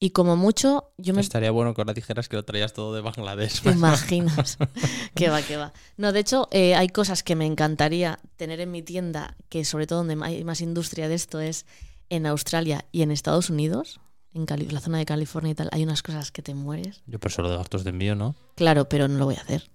Y 0.00 0.10
como 0.10 0.34
mucho, 0.36 0.92
yo 0.98 1.14
me 1.14 1.20
Estaría 1.20 1.52
bueno 1.52 1.72
que 1.72 1.80
ahora 1.80 1.94
dijeras 1.94 2.28
que 2.28 2.34
lo 2.34 2.44
traías 2.44 2.72
todo 2.72 2.92
de 2.94 3.00
Bangladesh. 3.00 3.62
¿Te 3.62 3.70
imaginas? 3.70 4.58
que 5.14 5.28
va, 5.28 5.40
que 5.42 5.56
va. 5.56 5.72
No, 5.96 6.10
de 6.10 6.20
hecho, 6.20 6.48
eh, 6.50 6.74
hay 6.74 6.88
cosas 6.88 7.22
que 7.22 7.36
me 7.36 7.46
encantaría 7.46 8.18
tener 8.36 8.60
en 8.60 8.72
mi 8.72 8.82
tienda, 8.82 9.36
que 9.48 9.64
sobre 9.64 9.86
todo 9.86 10.04
donde 10.04 10.18
hay 10.24 10.42
más 10.42 10.60
industria 10.60 11.08
de 11.08 11.14
esto 11.14 11.38
es 11.38 11.66
en 12.08 12.26
Australia 12.26 12.86
y 12.90 13.02
en 13.02 13.12
Estados 13.12 13.50
Unidos, 13.50 14.00
en 14.34 14.46
Cali- 14.46 14.68
la 14.68 14.80
zona 14.80 14.98
de 14.98 15.04
California 15.06 15.52
y 15.52 15.54
tal. 15.54 15.68
Hay 15.72 15.82
unas 15.82 16.02
cosas 16.02 16.30
que 16.32 16.42
te 16.42 16.54
mueres. 16.54 17.02
Yo 17.06 17.18
por 17.20 17.30
solo 17.32 17.50
de 17.50 17.56
gastos 17.56 17.84
de 17.84 17.90
envío, 17.90 18.14
¿no? 18.14 18.34
Claro, 18.56 18.88
pero 18.88 19.08
no 19.08 19.18
lo 19.18 19.24
voy 19.26 19.36
a 19.36 19.40
hacer. 19.40 19.70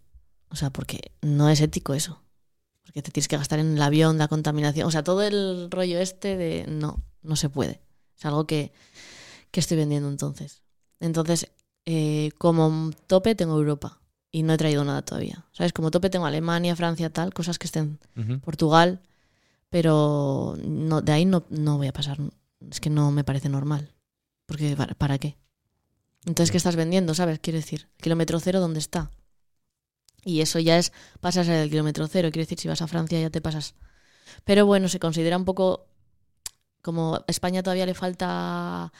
O 0.50 0.56
sea, 0.56 0.70
porque 0.72 1.12
no 1.22 1.50
es 1.50 1.62
ético 1.62 1.94
eso. 1.94 2.22
Porque 2.84 3.02
te 3.02 3.12
tienes 3.12 3.28
que 3.28 3.38
gastar 3.38 3.60
en 3.60 3.76
el 3.76 3.82
avión, 3.82 4.18
la 4.18 4.28
contaminación. 4.28 4.88
O 4.88 4.92
sea, 4.92 5.04
todo 5.04 5.22
el 5.24 5.70
rollo 5.70 6.00
este 6.00 6.38
de 6.38 6.66
no, 6.68 7.04
no 7.22 7.36
se 7.36 7.50
puede. 7.50 7.82
Es 8.18 8.26
algo 8.26 8.48
que, 8.48 8.72
que 9.52 9.60
estoy 9.60 9.78
vendiendo 9.78 10.08
entonces. 10.10 10.64
Entonces, 11.00 11.52
eh, 11.86 12.32
como 12.38 12.92
tope 13.08 13.36
tengo 13.36 13.56
Europa 13.58 14.00
y 14.32 14.44
no 14.44 14.54
he 14.54 14.58
traído 14.58 14.84
nada 14.86 15.02
todavía. 15.04 15.46
¿Sabes? 15.52 15.74
Como 15.74 15.92
tope 15.92 16.10
tengo 16.10 16.26
Alemania, 16.26 16.76
Francia, 16.76 17.10
tal, 17.12 17.34
cosas 17.34 17.60
que 17.60 17.68
estén. 17.68 18.00
Ujú. 18.16 18.40
Portugal, 18.40 19.02
pero 19.70 20.56
no, 20.64 21.02
de 21.02 21.12
ahí 21.12 21.26
no, 21.26 21.46
no 21.50 21.78
voy 21.78 21.88
a 21.88 21.94
pasar. 21.94 22.18
Es 22.72 22.80
que 22.80 22.90
no 22.90 23.12
me 23.12 23.24
parece 23.24 23.50
normal. 23.50 23.94
Porque 24.48 24.76
¿para, 24.98 25.20
qué? 25.20 25.38
Entonces, 26.26 26.52
¿qué 26.52 26.58
estás 26.58 26.76
vendiendo? 26.76 27.14
¿Sabes? 27.14 27.40
Quiero 27.40 27.58
decir, 27.60 27.90
kilómetro 28.02 28.40
cero, 28.40 28.60
¿dónde 28.60 28.80
está? 28.80 29.12
Y 30.24 30.42
eso 30.42 30.58
ya 30.60 30.78
es 30.80 30.92
pasarse 31.20 31.52
del 31.52 31.70
kilómetro 31.70 32.08
cero. 32.08 32.30
Quiero 32.32 32.44
decir, 32.44 32.58
si 32.58 32.68
vas 32.68 32.82
a 32.82 32.88
Francia 32.88 33.20
ya 33.20 33.30
te 33.30 33.42
pasas. 33.42 33.76
Pero 34.46 34.66
bueno, 34.66 34.88
se 34.88 35.00
considera 35.00 35.38
un 35.38 35.46
poco 35.46 35.86
como 36.82 37.16
a 37.16 37.26
España 37.28 37.62
todavía 37.62 37.86
le 37.86 37.94
falta, 37.94 38.94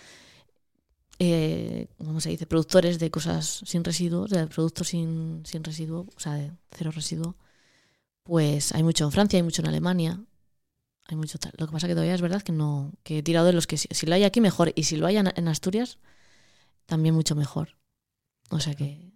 eh, 1.20 1.88
¿cómo 1.98 2.20
se 2.20 2.30
dice? 2.30 2.46
Productores 2.46 3.00
de 3.00 3.10
cosas 3.10 3.62
sin 3.66 3.84
residuos, 3.84 4.30
de 4.30 4.48
productos 4.48 4.90
sin, 4.90 5.44
sin 5.46 5.64
residuo, 5.64 6.08
o 6.16 6.20
sea, 6.20 6.34
de 6.34 6.52
cero 6.72 6.92
residuo. 6.92 7.38
Pues 8.24 8.74
hay 8.74 8.84
mucho 8.84 9.06
en 9.06 9.12
Francia, 9.14 9.38
hay 9.38 9.44
mucho 9.44 9.62
en 9.62 9.70
Alemania, 9.70 10.22
hay 11.08 11.16
mucho 11.16 11.38
tal. 11.38 11.54
Lo 11.58 11.68
que 11.68 11.74
pasa 11.74 11.88
que 11.88 11.94
todavía 11.94 12.16
es 12.16 12.22
verdad 12.22 12.42
que 12.42 12.52
no, 12.52 12.94
que 13.04 13.20
he 13.20 13.24
tirado 13.24 13.46
de 13.48 13.54
los 13.54 13.68
que 13.68 13.78
si, 13.78 13.88
si 13.92 14.06
lo 14.06 14.16
hay 14.16 14.24
aquí 14.24 14.42
mejor 14.42 14.74
y 14.76 14.84
si 14.84 14.98
lo 14.98 15.08
hay 15.08 15.18
en, 15.18 15.48
Asturias 15.48 15.98
también 16.86 17.16
mucho 17.16 17.36
mejor. 17.36 17.78
O 18.50 18.60
sea 18.60 18.74
que 18.74 19.08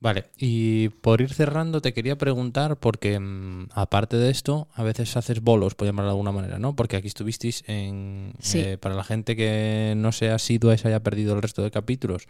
Vale, 0.00 0.26
y 0.36 0.90
por 0.90 1.22
ir 1.22 1.32
cerrando 1.32 1.80
te 1.80 1.94
quería 1.94 2.18
preguntar, 2.18 2.76
porque 2.78 3.18
mm, 3.18 3.68
aparte 3.72 4.18
de 4.18 4.30
esto, 4.30 4.68
a 4.74 4.82
veces 4.82 5.16
haces 5.16 5.40
bolos, 5.40 5.74
por 5.74 5.86
llamarlo 5.86 6.10
de 6.10 6.12
alguna 6.12 6.32
manera, 6.32 6.58
¿no? 6.58 6.76
Porque 6.76 6.96
aquí 6.96 7.08
estuvisteis 7.08 7.64
en... 7.66 8.34
Sí. 8.38 8.58
eh, 8.60 8.76
para 8.76 8.94
la 8.94 9.04
gente 9.04 9.34
que 9.34 9.94
no 9.96 10.12
sea 10.12 10.34
asidua 10.34 10.74
y 10.74 10.78
se 10.78 10.88
haya 10.88 11.02
perdido 11.02 11.34
el 11.34 11.40
resto 11.40 11.62
de 11.62 11.70
capítulos, 11.70 12.26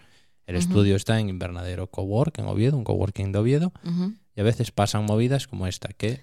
el 0.46 0.54
estudio 0.54 0.94
está 0.94 1.18
en 1.18 1.28
Invernadero 1.28 1.88
Cowork, 1.88 2.38
en 2.38 2.46
Oviedo, 2.46 2.76
un 2.76 2.84
coworking 2.84 3.32
de 3.32 3.38
Oviedo, 3.38 3.72
y 4.36 4.40
a 4.40 4.44
veces 4.44 4.70
pasan 4.70 5.04
movidas 5.04 5.48
como 5.48 5.66
esta, 5.66 5.88
que 5.88 6.20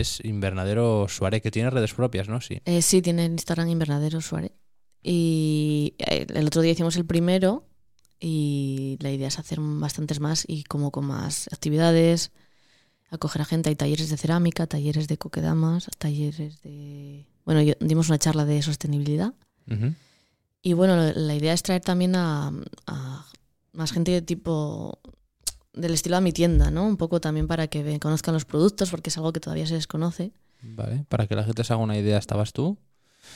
es 0.00 0.20
Invernadero 0.24 1.06
Suárez, 1.08 1.42
que 1.42 1.50
tiene 1.50 1.70
redes 1.70 1.94
propias, 1.94 2.28
¿no? 2.28 2.40
Sí. 2.40 2.60
Eh, 2.64 2.82
sí, 2.82 3.02
tiene 3.02 3.24
Instagram 3.26 3.68
Invernadero 3.68 4.20
Suárez. 4.20 4.52
Y 5.02 5.94
eh, 5.98 6.26
el 6.34 6.46
otro 6.46 6.62
día 6.62 6.72
hicimos 6.72 6.96
el 6.96 7.04
primero 7.04 7.66
y 8.20 8.96
la 9.00 9.10
idea 9.10 9.28
es 9.28 9.38
hacer 9.38 9.58
bastantes 9.60 10.18
más 10.20 10.44
y 10.48 10.64
como 10.64 10.90
con 10.90 11.04
más 11.06 11.48
actividades, 11.52 12.32
acoger 13.10 13.42
a 13.42 13.44
gente. 13.44 13.68
Hay 13.68 13.76
talleres 13.76 14.08
de 14.08 14.16
cerámica, 14.16 14.66
talleres 14.66 15.08
de 15.08 15.18
coquedamas, 15.18 15.88
talleres 15.98 16.62
de... 16.62 17.26
Bueno, 17.44 17.60
yo- 17.62 17.74
dimos 17.80 18.08
una 18.08 18.18
charla 18.18 18.44
de 18.46 18.62
sostenibilidad. 18.62 19.34
Y 20.62 20.72
bueno, 20.72 20.96
la- 20.96 21.12
la 21.12 21.34
idea 21.34 21.52
es 21.52 21.62
traer 21.62 21.82
también 21.82 22.16
a, 22.16 22.50
a 22.86 23.26
más 23.72 23.92
gente 23.92 24.10
de 24.12 24.22
tipo 24.22 24.98
del 25.74 25.92
estilo 25.94 26.16
a 26.16 26.20
mi 26.20 26.32
tienda, 26.32 26.70
¿no? 26.70 26.86
Un 26.86 26.96
poco 26.96 27.20
también 27.20 27.46
para 27.46 27.66
que 27.68 27.98
conozcan 28.00 28.34
los 28.34 28.44
productos, 28.44 28.90
porque 28.90 29.10
es 29.10 29.16
algo 29.16 29.32
que 29.32 29.40
todavía 29.40 29.66
se 29.66 29.74
desconoce. 29.74 30.32
Vale, 30.62 31.04
para 31.08 31.26
que 31.26 31.34
la 31.36 31.44
gente 31.44 31.62
se 31.64 31.72
haga 31.72 31.82
una 31.82 31.98
idea, 31.98 32.16
estabas 32.18 32.52
tú. 32.52 32.78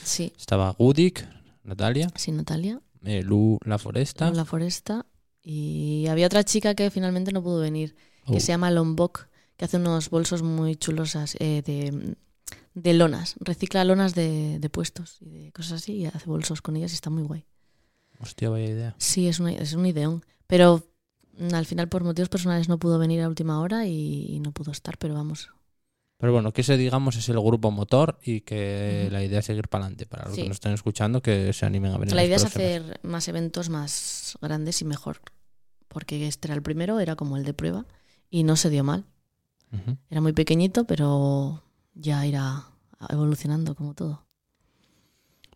Sí, 0.03 0.33
Estaba 0.37 0.71
Gudik, 0.71 1.27
Natalia, 1.63 2.09
sí, 2.15 2.31
Natalia. 2.31 2.81
eh, 3.03 3.21
Lu 3.23 3.59
La 3.65 3.77
Foresta. 3.77 4.31
la 4.31 4.45
foresta. 4.45 5.05
Y 5.41 6.05
había 6.09 6.25
otra 6.27 6.43
chica 6.43 6.75
que 6.75 6.89
finalmente 6.91 7.31
no 7.31 7.41
pudo 7.41 7.59
venir, 7.61 7.95
que 8.25 8.37
Oh, 8.37 8.39
se 8.39 8.47
llama 8.47 8.69
Lombok, 8.71 9.27
que 9.57 9.65
hace 9.65 9.77
unos 9.77 10.09
bolsos 10.09 10.43
muy 10.43 10.75
chulos 10.75 11.15
eh, 11.15 11.61
de, 11.65 12.15
de 12.73 12.93
lonas. 12.93 13.35
Recicla 13.39 13.83
lonas 13.83 14.13
de, 14.15 14.59
de 14.59 14.69
puestos 14.69 15.17
y 15.21 15.29
de 15.29 15.51
cosas 15.51 15.81
así 15.81 15.93
y 15.93 16.05
hace 16.05 16.25
bolsos 16.25 16.61
con 16.61 16.75
ellas 16.75 16.91
y 16.91 16.95
está 16.95 17.09
muy 17.09 17.23
guay. 17.23 17.45
Hostia, 18.19 18.49
vaya 18.49 18.65
idea. 18.65 18.95
Sí, 18.97 19.27
es, 19.27 19.39
una, 19.39 19.51
es 19.53 19.73
un 19.73 19.85
ideón. 19.85 20.23
Pero 20.45 20.83
al 21.53 21.65
final, 21.65 21.87
por 21.89 22.03
motivos 22.03 22.29
personales, 22.29 22.67
no 22.69 22.77
pudo 22.79 22.99
venir 22.99 23.21
a 23.21 23.27
última 23.27 23.59
hora 23.61 23.85
y, 23.87 24.25
y 24.29 24.39
no 24.39 24.51
pudo 24.51 24.71
estar, 24.71 24.97
pero 24.97 25.13
vamos. 25.13 25.49
Pero 26.17 26.33
bueno, 26.33 26.51
que 26.51 26.61
ese, 26.61 26.75
digamos, 26.75 27.15
es 27.15 27.29
el 27.29 27.39
grupo 27.39 27.71
motor 27.71 28.19
y 28.21 28.41
que 28.41 29.07
la 29.09 29.23
idea 29.23 29.39
es 29.39 29.45
seguir 29.45 29.69
para 29.69 29.85
adelante. 29.85 30.05
Para 30.05 30.25
los 30.25 30.35
Sí. 30.35 30.41
que 30.41 30.47
nos 30.49 30.55
estén 30.57 30.73
escuchando, 30.73 31.21
que 31.21 31.53
se 31.53 31.65
animen 31.65 31.93
a 31.93 31.97
venir. 31.97 32.13
La 32.13 32.25
idea 32.25 32.35
es 32.35 32.43
hacer 32.43 32.99
más 33.03 33.27
eventos 33.29 33.69
más 33.69 34.37
grandes 34.41 34.81
y 34.81 34.85
mejor. 34.85 35.21
Porque 35.87 36.27
este 36.27 36.47
era 36.49 36.55
el 36.55 36.61
primero, 36.61 36.99
era 36.99 37.15
como 37.15 37.37
el 37.37 37.45
de 37.45 37.53
prueba 37.53 37.85
y 38.29 38.43
no 38.43 38.57
se 38.57 38.69
dio 38.69 38.83
mal. 38.83 39.05
Era 40.09 40.19
muy 40.19 40.33
pequeñito, 40.33 40.83
pero 40.85 41.63
ya 41.93 42.25
irá 42.25 42.65
evolucionando 43.09 43.73
como 43.75 43.93
todo. 43.93 44.25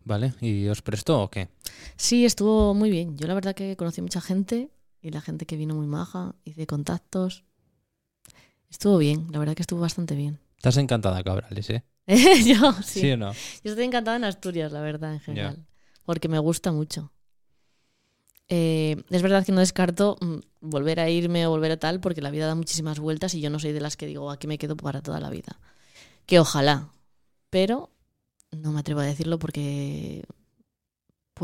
Vale, 0.04 0.34
¿y 0.40 0.66
os 0.68 0.82
prestó 0.82 1.22
o 1.22 1.30
qué? 1.30 1.48
Sí, 1.96 2.24
estuvo 2.24 2.74
muy 2.74 2.90
bien. 2.90 3.16
Yo 3.18 3.26
la 3.26 3.34
verdad 3.34 3.54
que 3.54 3.76
conocí 3.76 4.02
mucha 4.02 4.20
gente 4.20 4.70
y 5.04 5.10
la 5.10 5.20
gente 5.20 5.44
que 5.44 5.56
vino 5.56 5.74
muy 5.74 5.86
maja, 5.86 6.34
hice 6.44 6.66
contactos. 6.66 7.44
Estuvo 8.70 8.96
bien, 8.96 9.26
la 9.30 9.38
verdad 9.38 9.54
que 9.54 9.60
estuvo 9.60 9.80
bastante 9.80 10.16
bien. 10.16 10.40
Estás 10.56 10.78
encantada, 10.78 11.22
Cabrales, 11.22 11.68
¿eh? 11.68 11.84
yo, 12.06 12.72
¿Sí, 12.82 13.00
sí. 13.00 13.12
o 13.12 13.18
no? 13.18 13.32
Yo 13.62 13.70
estoy 13.70 13.84
encantada 13.84 14.16
en 14.16 14.24
Asturias, 14.24 14.72
la 14.72 14.80
verdad, 14.80 15.12
en 15.12 15.20
general. 15.20 15.66
Porque 16.06 16.28
me 16.28 16.38
gusta 16.38 16.72
mucho. 16.72 17.12
Eh, 18.48 18.96
es 19.10 19.22
verdad 19.22 19.44
que 19.44 19.52
no 19.52 19.60
descarto 19.60 20.16
mm, 20.22 20.38
volver 20.62 21.00
a 21.00 21.10
irme 21.10 21.46
o 21.46 21.50
volver 21.50 21.72
a 21.72 21.76
tal, 21.78 22.00
porque 22.00 22.22
la 22.22 22.30
vida 22.30 22.46
da 22.46 22.54
muchísimas 22.54 22.98
vueltas 22.98 23.34
y 23.34 23.42
yo 23.42 23.50
no 23.50 23.58
soy 23.58 23.72
de 23.72 23.80
las 23.80 23.98
que 23.98 24.06
digo 24.06 24.30
aquí 24.30 24.46
me 24.46 24.56
quedo 24.56 24.74
para 24.74 25.02
toda 25.02 25.20
la 25.20 25.28
vida. 25.28 25.60
Que 26.24 26.40
ojalá. 26.40 26.88
Pero 27.50 27.90
no 28.52 28.72
me 28.72 28.80
atrevo 28.80 29.00
a 29.00 29.04
decirlo 29.04 29.38
porque 29.38 30.24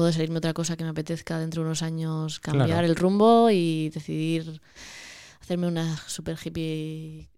puedo 0.00 0.12
salirme 0.14 0.38
otra 0.38 0.54
cosa 0.54 0.78
que 0.78 0.84
me 0.84 0.88
apetezca 0.90 1.38
dentro 1.38 1.60
de 1.62 1.66
unos 1.66 1.82
años 1.82 2.40
cambiar 2.40 2.68
Claro. 2.68 2.86
el 2.86 2.96
rumbo 2.96 3.50
y 3.50 3.90
decidir 3.90 4.58
hacerme 5.42 5.66
una 5.66 5.94
super 6.08 6.38
hippie 6.42 7.28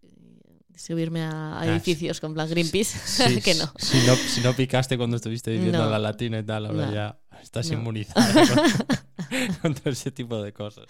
subirme 0.77 1.23
a, 1.23 1.59
a 1.59 1.61
Ah, 1.63 1.67
edificios 1.67 2.21
con 2.21 2.35
plan 2.35 2.49
Greenpeace 2.49 2.97
Sí, 3.29 3.41
que 3.45 3.55
no 3.57 3.73
Si 3.77 4.07
no, 4.07 4.15
si 4.15 4.41
no 4.43 4.53
picaste 4.55 4.97
cuando 4.97 5.17
estuviste 5.17 5.51
viviendo 5.51 5.79
No. 5.79 5.87
en 5.87 5.91
la 5.91 5.99
latina 5.99 6.39
y 6.39 6.45
tal, 6.45 6.67
ahora 6.67 6.87
No. 6.87 6.95
ya 6.95 7.21
estás 7.43 7.69
inmunizada 7.73 8.33
con- 8.47 9.55
contra 9.63 9.91
ese 9.91 10.13
tipo 10.13 10.41
de 10.41 10.53
cosas. 10.53 10.87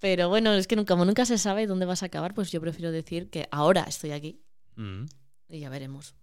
Pero 0.00 0.28
bueno, 0.28 0.52
es 0.52 0.66
que 0.66 0.76
nunca- 0.76 0.92
como 0.92 1.06
nunca 1.06 1.24
se 1.24 1.38
sabe 1.38 1.66
dónde 1.66 1.86
vas 1.86 2.02
a 2.02 2.06
acabar, 2.06 2.34
pues 2.34 2.50
yo 2.52 2.60
prefiero 2.60 2.92
decir 2.92 3.30
que 3.30 3.48
ahora 3.50 3.84
estoy 3.88 4.10
aquí 4.10 4.42
Mm. 4.76 5.06
y 5.48 5.60
ya 5.60 5.70
veremos. 5.70 6.14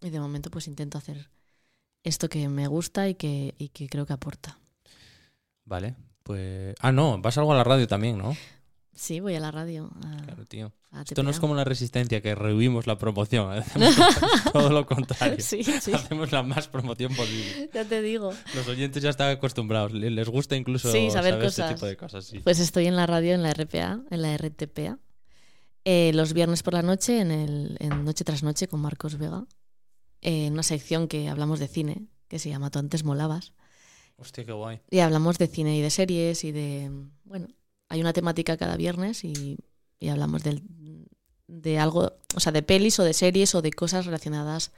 Y 0.00 0.10
de 0.10 0.18
momento 0.18 0.50
pues 0.50 0.66
intento 0.66 0.98
hacer 0.98 1.30
esto 2.04 2.28
que 2.28 2.48
me 2.48 2.68
gusta 2.68 3.08
y 3.08 3.14
que, 3.16 3.54
y 3.58 3.70
que 3.70 3.88
creo 3.88 4.06
que 4.06 4.12
aporta. 4.12 4.58
Vale, 5.64 5.94
pues... 6.22 6.74
Ah, 6.80 6.92
no, 6.92 7.18
vas 7.20 7.36
algo 7.38 7.52
a 7.52 7.56
la 7.56 7.64
radio 7.64 7.88
también, 7.88 8.18
¿no? 8.18 8.36
Sí, 8.92 9.18
voy 9.18 9.34
a 9.34 9.40
la 9.40 9.50
radio. 9.50 9.90
A, 10.04 10.22
Claro, 10.22 10.46
tío. 10.46 10.72
Esto 11.04 11.24
no 11.24 11.30
es 11.30 11.40
como 11.40 11.56
la 11.56 11.64
resistencia, 11.64 12.20
que 12.22 12.36
rehuimos 12.36 12.86
la 12.86 12.96
promoción. 12.96 13.50
Hacemos 13.58 13.96
todo 14.52 14.70
lo 14.70 14.86
contrario. 14.86 15.38
Sí, 15.40 15.64
sí, 15.64 15.92
Hacemos 15.92 16.30
la 16.30 16.44
más 16.44 16.68
promoción 16.68 17.12
posible. 17.16 17.68
ya 17.74 17.84
te 17.84 18.00
digo. 18.00 18.32
Los 18.54 18.68
oyentes 18.68 19.02
ya 19.02 19.10
están 19.10 19.30
acostumbrados. 19.32 19.92
le- 19.92 20.10
Les 20.10 20.28
gusta 20.28 20.54
incluso 20.54 20.92
Sí, 20.92 21.10
saber 21.10 21.34
este 21.34 21.44
cosas. 21.46 21.74
tipo 21.74 21.86
de 21.86 21.96
cosas. 21.96 22.32
Pues 22.44 22.60
estoy 22.60 22.86
en 22.86 22.94
la 22.94 23.06
radio, 23.06 23.34
en 23.34 23.42
la 23.42 23.52
RPA, 23.52 24.02
en 24.08 24.22
la 24.22 24.36
RTPA, 24.36 24.98
eh, 25.84 26.12
los 26.14 26.32
viernes 26.32 26.62
por 26.62 26.74
la 26.74 26.82
noche, 26.82 27.20
en, 27.20 27.32
el, 27.32 27.76
en 27.80 28.04
Noche 28.04 28.22
tras 28.22 28.44
Noche 28.44 28.68
con 28.68 28.80
Marcos 28.80 29.18
Vega, 29.18 29.44
en 30.24 30.52
una 30.54 30.62
sección 30.64 31.06
que 31.06 31.28
hablamos 31.28 31.60
de 31.60 31.68
cine, 31.68 32.08
que 32.28 32.38
se 32.40 32.48
llama 32.48 32.70
Tú 32.70 32.80
antes 32.80 33.04
molabas. 33.04 33.52
Hostia, 34.16 34.44
qué 34.44 34.52
guay. 34.52 34.80
Y 34.90 34.98
hablamos 35.00 35.38
de 35.38 35.46
cine 35.46 35.76
y 35.76 35.80
de 35.82 35.90
series 35.90 36.42
y 36.44 36.50
de... 36.52 36.90
Bueno, 37.24 37.48
hay 37.88 38.00
una 38.00 38.12
temática 38.12 38.56
cada 38.56 38.76
viernes 38.76 39.22
y, 39.24 39.58
y 40.00 40.08
hablamos 40.08 40.42
del- 40.42 40.62
de 41.46 41.78
algo, 41.78 42.14
o 42.34 42.40
sea, 42.40 42.50
de 42.52 42.62
pelis 42.62 42.98
o 42.98 43.04
de 43.04 43.12
series 43.12 43.54
o 43.54 43.62
de 43.62 43.70
cosas 43.72 44.06
relacionadas 44.06 44.72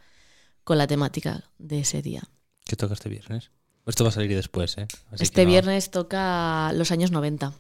con 0.65 0.79
la 0.79 0.87
temática 0.87 1.45
de 1.59 1.81
ese 1.81 2.03
día. 2.03 2.23
¿Qué 2.65 2.75
toca 2.77 2.95
este 2.95 3.09
viernes? 3.09 3.51
Esto 3.87 4.03
va 4.03 4.11
a 4.11 4.13
salir 4.13 4.35
después, 4.35 4.77
¿eh? 4.79 4.89
Así 5.13 5.23
este 5.23 5.45
no- 5.45 5.51
viernes 5.51 5.91
toca 5.93 6.73
los 6.75 6.91
años 6.91 7.13
90, 7.13 7.53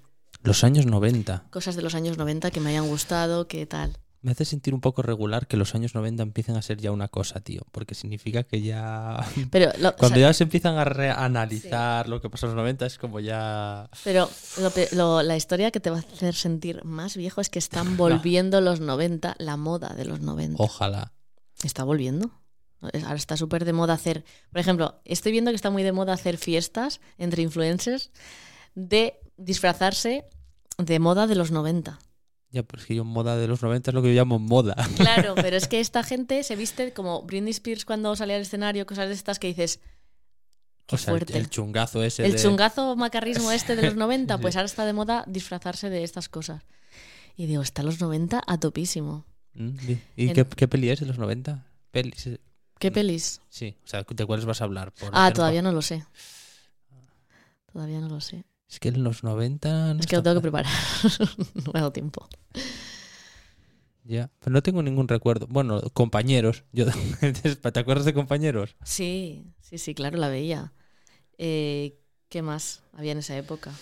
Los 0.42 0.64
años 0.64 0.86
90. 0.86 1.46
cosas 1.50 1.76
de 1.76 1.82
los 1.82 1.94
años 1.94 2.18
90 2.18 2.50
que 2.50 2.58
me 2.60 2.70
hayan 2.70 2.88
gustado, 2.88 3.46
qué 3.46 3.64
tal. 3.66 3.96
Me 4.26 4.32
hace 4.32 4.44
sentir 4.44 4.74
un 4.74 4.80
poco 4.80 5.02
regular 5.02 5.46
que 5.46 5.56
los 5.56 5.76
años 5.76 5.94
90 5.94 6.20
empiecen 6.24 6.56
a 6.56 6.62
ser 6.62 6.78
ya 6.78 6.90
una 6.90 7.06
cosa, 7.06 7.38
tío. 7.38 7.62
Porque 7.70 7.94
significa 7.94 8.42
que 8.42 8.60
ya... 8.60 9.24
Pero, 9.52 9.70
lo, 9.78 9.90
o 9.90 9.96
Cuando 9.96 10.18
sea, 10.18 10.28
ya 10.30 10.32
se 10.32 10.42
empiezan 10.42 10.76
a 10.78 10.84
reanalizar 10.84 12.08
lo 12.08 12.20
que 12.20 12.28
pasó 12.28 12.46
en 12.46 12.50
los 12.54 12.56
90 12.56 12.86
es 12.86 12.98
como 12.98 13.20
ya... 13.20 13.88
pero 14.02 14.28
lo 14.60 14.70
pe- 14.70 14.88
lo- 14.92 15.22
la 15.22 15.36
historia 15.36 15.70
que 15.70 15.78
te 15.78 15.90
va 15.90 15.98
a 15.98 16.00
hacer 16.00 16.34
sentir 16.34 16.84
más 16.84 17.16
viejo 17.16 17.40
es 17.40 17.48
que 17.50 17.60
están 17.60 17.96
volviendo 17.96 18.60
los 18.60 18.80
90, 18.80 19.36
la 19.38 19.56
moda 19.56 19.94
de 19.94 20.04
los 20.06 20.20
90. 20.20 20.60
Ojalá. 20.60 21.12
Está 21.62 21.84
volviendo. 21.84 22.32
Ahora 22.80 23.14
está 23.14 23.36
súper 23.36 23.64
de 23.64 23.72
moda 23.72 23.94
hacer. 23.94 24.24
Por 24.50 24.60
ejemplo, 24.60 25.00
estoy 25.04 25.30
viendo 25.30 25.52
que 25.52 25.56
está 25.56 25.70
muy 25.70 25.84
de 25.84 25.92
moda 25.92 26.12
hacer 26.14 26.36
fiestas 26.36 27.00
entre 27.16 27.42
influencers 27.42 28.10
de 28.74 29.20
disfrazarse 29.36 30.24
de 30.78 30.98
moda 30.98 31.26
de 31.28 31.36
los 31.36 31.52
90. 31.52 31.98
Ya, 32.56 32.62
pero 32.62 32.80
es 32.80 32.86
que 32.86 32.94
yo 32.94 33.04
moda 33.04 33.36
de 33.36 33.46
los 33.46 33.60
90 33.62 33.90
es 33.90 33.94
lo 33.94 34.00
que 34.00 34.14
yo 34.14 34.18
llamo 34.20 34.38
moda. 34.38 34.74
Claro, 34.96 35.34
pero 35.36 35.56
es 35.58 35.68
que 35.68 35.78
esta 35.80 36.02
gente 36.02 36.42
se 36.42 36.56
viste 36.56 36.92
como 36.94 37.22
Britney 37.22 37.50
Spears 37.50 37.84
cuando 37.84 38.16
salía 38.16 38.36
al 38.36 38.42
escenario, 38.42 38.86
cosas 38.86 39.08
de 39.08 39.14
estas 39.14 39.38
que 39.38 39.48
dices, 39.48 39.80
Qué 40.86 40.94
o 40.96 40.98
sea, 40.98 41.12
el- 41.12 41.18
fuerte. 41.18 41.36
El, 41.38 41.50
chungazo 41.50 42.02
ese 42.02 42.24
el 42.24 42.32
de... 42.32 42.38
chungazo 42.42 42.96
macarrismo 42.96 43.52
este 43.52 43.76
de 43.76 43.82
los 43.82 43.94
90, 43.96 44.36
Sí. 44.36 44.40
pues 44.42 44.56
ahora 44.56 44.66
está 44.66 44.86
de 44.86 44.92
moda 44.94 45.24
disfrazarse 45.26 45.90
de 45.90 46.02
estas 46.02 46.28
cosas. 46.30 46.62
Y 47.36 47.44
digo, 47.46 47.60
está 47.60 47.82
los 47.82 48.00
90 48.00 48.42
a 48.46 48.58
topísimo. 48.58 49.26
Mm, 49.52 49.76
¿Y 50.16 50.28
En- 50.28 50.34
qué, 50.34 50.46
qué 50.46 50.66
peli 50.68 50.88
es 50.88 51.00
de 51.00 51.06
los 51.06 51.18
90? 51.18 51.66
Pelis. 51.90 52.26
eh, 52.28 52.40
¿Qué 52.78 52.90
pelis? 52.90 53.40
Sí, 53.50 53.76
o 53.84 53.86
sea, 53.86 54.06
¿de 54.08 54.24
cuáles 54.26 54.44
vas 54.46 54.60
a 54.62 54.64
hablar? 54.64 54.92
Por 54.92 55.10
Ah, 55.12 55.30
todavía 55.32 55.60
no 55.62 55.72
lo 55.72 55.82
sé. 55.82 56.04
Todavía 57.72 58.00
no 58.00 58.08
lo 58.08 58.20
sé. 58.20 58.44
Es 58.68 58.80
que 58.80 58.88
en 58.88 59.04
los 59.04 59.22
90... 59.22 59.94
no 59.94 60.00
Es 60.00 60.06
que 60.06 60.16
lo 60.16 60.22
tengo 60.22 60.36
que 60.36 60.42
preparar. 60.42 60.72
no 61.54 61.72
me 61.72 61.78
ha 61.78 61.80
dado 61.80 61.92
tiempo. 61.92 62.28
Ya, 64.04 64.30
pero 64.40 64.52
no 64.52 64.62
tengo 64.62 64.82
ningún 64.82 65.08
recuerdo. 65.08 65.46
Bueno, 65.48 65.80
compañeros. 65.92 66.64
Yo... 66.72 66.86
¿Te 67.72 67.80
acuerdas 67.80 68.04
de 68.04 68.14
compañeros? 68.14 68.76
Sí, 68.84 69.44
sí, 69.60 69.78
sí, 69.78 69.94
claro, 69.94 70.18
la 70.18 70.28
veía. 70.28 70.72
Eh, 71.38 71.98
¿Qué 72.28 72.42
más 72.42 72.82
había 72.92 73.12
en 73.12 73.18
esa 73.18 73.36
época? 73.36 73.72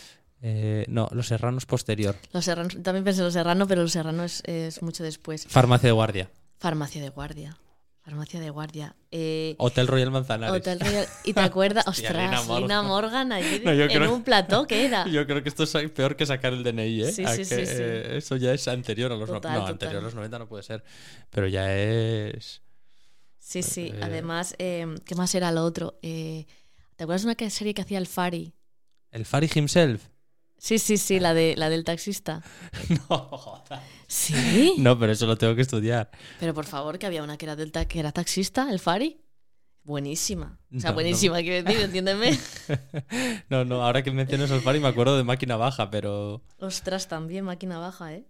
Eh, 0.42 0.84
no, 0.88 1.08
Los 1.12 1.28
Serranos 1.28 1.64
posterior. 1.64 2.16
Los 2.32 2.44
Serranos, 2.44 2.76
también 2.82 3.04
pensé 3.04 3.20
en 3.20 3.24
Los 3.24 3.34
Serrano, 3.34 3.66
pero 3.66 3.82
Los 3.82 3.92
Serrano 3.92 4.24
es, 4.24 4.42
es 4.44 4.82
mucho 4.82 5.02
después. 5.02 5.46
Farmacia 5.46 5.88
de 5.88 5.92
guardia. 5.92 6.30
Farmacia 6.58 7.02
de 7.02 7.08
guardia. 7.08 7.56
Farmacia 8.04 8.38
de 8.38 8.50
guardia. 8.50 8.94
Eh, 9.10 9.54
Hotel 9.58 9.86
Royal 9.86 10.10
Manzanares. 10.10 10.54
Hotel 10.54 10.78
Royal. 10.78 11.06
¿Y 11.24 11.32
te 11.32 11.40
acuerdas? 11.40 11.84
Hostia, 11.88 12.10
Ostras, 12.10 12.30
Lina 12.30 12.42
Morgan. 12.42 12.62
Lina 12.62 12.82
Morgan 12.82 13.32
allí 13.32 13.62
No, 13.64 13.72
yo 13.72 13.84
en 13.84 13.88
creo- 13.88 14.14
un 14.14 14.22
plató, 14.22 14.66
¿qué 14.66 14.84
era? 14.84 15.06
Yo 15.08 15.26
creo 15.26 15.42
que 15.42 15.48
esto 15.48 15.62
es 15.64 15.72
peor 15.90 16.14
que 16.14 16.26
sacar 16.26 16.52
el 16.52 16.62
DNI, 16.62 17.02
¿eh? 17.04 17.12
Sí, 17.12 17.24
A 17.24 17.30
sí, 17.30 17.38
que, 17.38 17.44
sí, 17.46 17.54
sí. 17.66 17.72
eh, 17.78 18.16
eso 18.18 18.36
ya 18.36 18.52
es 18.52 18.68
anterior 18.68 19.10
a 19.10 19.16
los 19.16 19.26
Total, 19.30 19.52
90. 19.52 19.54
No, 19.54 19.60
total. 19.60 19.72
anterior 19.72 20.02
a 20.02 20.04
los 20.04 20.14
90 20.14 20.38
no 20.38 20.48
puede 20.48 20.62
ser. 20.62 20.84
Pero 21.30 21.46
ya 21.48 21.74
es. 21.74 22.60
Sí, 23.38 23.62
sí. 23.62 23.86
Eh, 23.94 24.00
Además, 24.02 24.54
eh, 24.58 24.86
¿qué 25.06 25.14
más 25.14 25.34
era 25.34 25.50
lo 25.50 25.64
otro? 25.64 25.98
Eh, 26.02 26.46
¿Te 26.96 27.04
acuerdas 27.04 27.22
de 27.22 27.28
una 27.28 27.34
que- 27.36 27.48
serie 27.50 27.72
que 27.72 27.80
hacía 27.82 27.96
el 27.98 28.06
Fari? 28.06 28.52
El 29.12 29.24
Fari 29.24 29.50
himself. 29.54 30.02
Sí, 30.64 30.78
sí, 30.78 30.96
sí, 30.96 31.20
la, 31.20 31.34
de, 31.34 31.56
la 31.58 31.68
del 31.68 31.84
taxista. 31.84 32.42
no, 32.88 33.18
joder. 33.18 33.80
¿Sí? 34.06 34.72
No, 34.78 34.98
pero 34.98 35.12
eso 35.12 35.26
lo 35.26 35.36
tengo 35.36 35.54
que 35.54 35.60
estudiar. 35.60 36.10
Pero 36.40 36.54
por 36.54 36.64
favor, 36.64 36.98
que 36.98 37.04
había 37.04 37.22
una 37.22 37.36
que 37.36 37.44
era, 37.44 37.54
del 37.54 37.70
ta- 37.70 37.84
que 37.84 38.00
era 38.00 38.12
taxista, 38.12 38.70
el 38.70 38.78
Fari. 38.78 39.20
Buenísima. 39.82 40.58
O 40.74 40.80
sea, 40.80 40.88
No, 40.90 40.94
buenísima, 40.94 41.36
quiero 41.42 41.62
decir, 41.68 41.82
entiéndeme. 41.84 42.38
no, 43.50 43.66
no, 43.66 43.84
ahora 43.84 44.02
que 44.02 44.10
mencionas 44.10 44.50
al 44.52 44.62
Fari 44.62 44.80
me 44.80 44.88
acuerdo 44.88 45.18
de 45.18 45.24
máquina 45.24 45.56
baja, 45.58 45.90
pero. 45.90 46.42
Ostras, 46.58 47.08
también 47.08 47.44
máquina 47.44 47.76
baja, 47.78 48.14
¿eh? 48.14 48.26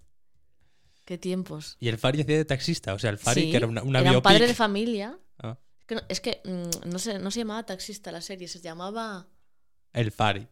Qué 1.04 1.18
tiempos. 1.18 1.76
Y 1.78 1.86
el 1.88 1.98
Fari 1.98 2.22
hacía 2.22 2.36
de 2.38 2.44
taxista, 2.44 2.94
o 2.94 2.98
sea, 2.98 3.10
el 3.10 3.18
Fari, 3.18 3.42
Sí, 3.42 3.50
que 3.52 3.58
era 3.58 3.68
una, 3.68 3.84
una 3.84 4.00
era 4.00 4.10
un 4.16 4.22
padre 4.22 4.48
de 4.48 4.54
familia. 4.54 5.16
Ah, 5.38 5.56
Es 5.78 5.86
que, 5.86 5.94
no, 5.94 6.02
es 6.08 6.20
que, 6.20 6.40
mm, 6.44 6.88
no, 6.90 6.98
se, 6.98 7.20
no 7.20 7.30
se 7.30 7.38
llamaba 7.38 7.64
taxista 7.64 8.10
la 8.10 8.20
serie, 8.22 8.48
se 8.48 8.60
llamaba 8.60 9.28
el 9.92 10.10
Fari. 10.10 10.48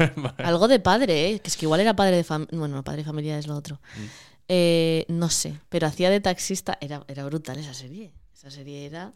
algo 0.38 0.68
de 0.68 0.80
padre, 0.80 1.30
¿eh? 1.30 1.40
Que 1.40 1.48
es 1.48 1.56
que 1.56 1.66
igual 1.66 1.80
era 1.80 1.94
padre 1.96 2.16
de 2.16 2.24
familia. 2.24 2.58
Bueno, 2.58 2.76
no, 2.76 2.84
padre 2.84 2.98
de 2.98 3.04
familia 3.04 3.38
es 3.38 3.46
lo 3.46 3.54
otro. 3.56 3.80
Mm. 3.96 4.04
Eh, 4.48 5.04
no 5.08 5.28
sé, 5.30 5.54
pero 5.68 5.86
hacía 5.86 6.10
de 6.10 6.20
taxista. 6.20 6.76
Era, 6.80 7.04
era 7.08 7.24
brutal 7.24 7.58
esa 7.58 7.74
serie. 7.74 8.12
Esa 8.34 8.50
serie 8.50 8.86
era. 8.86 9.12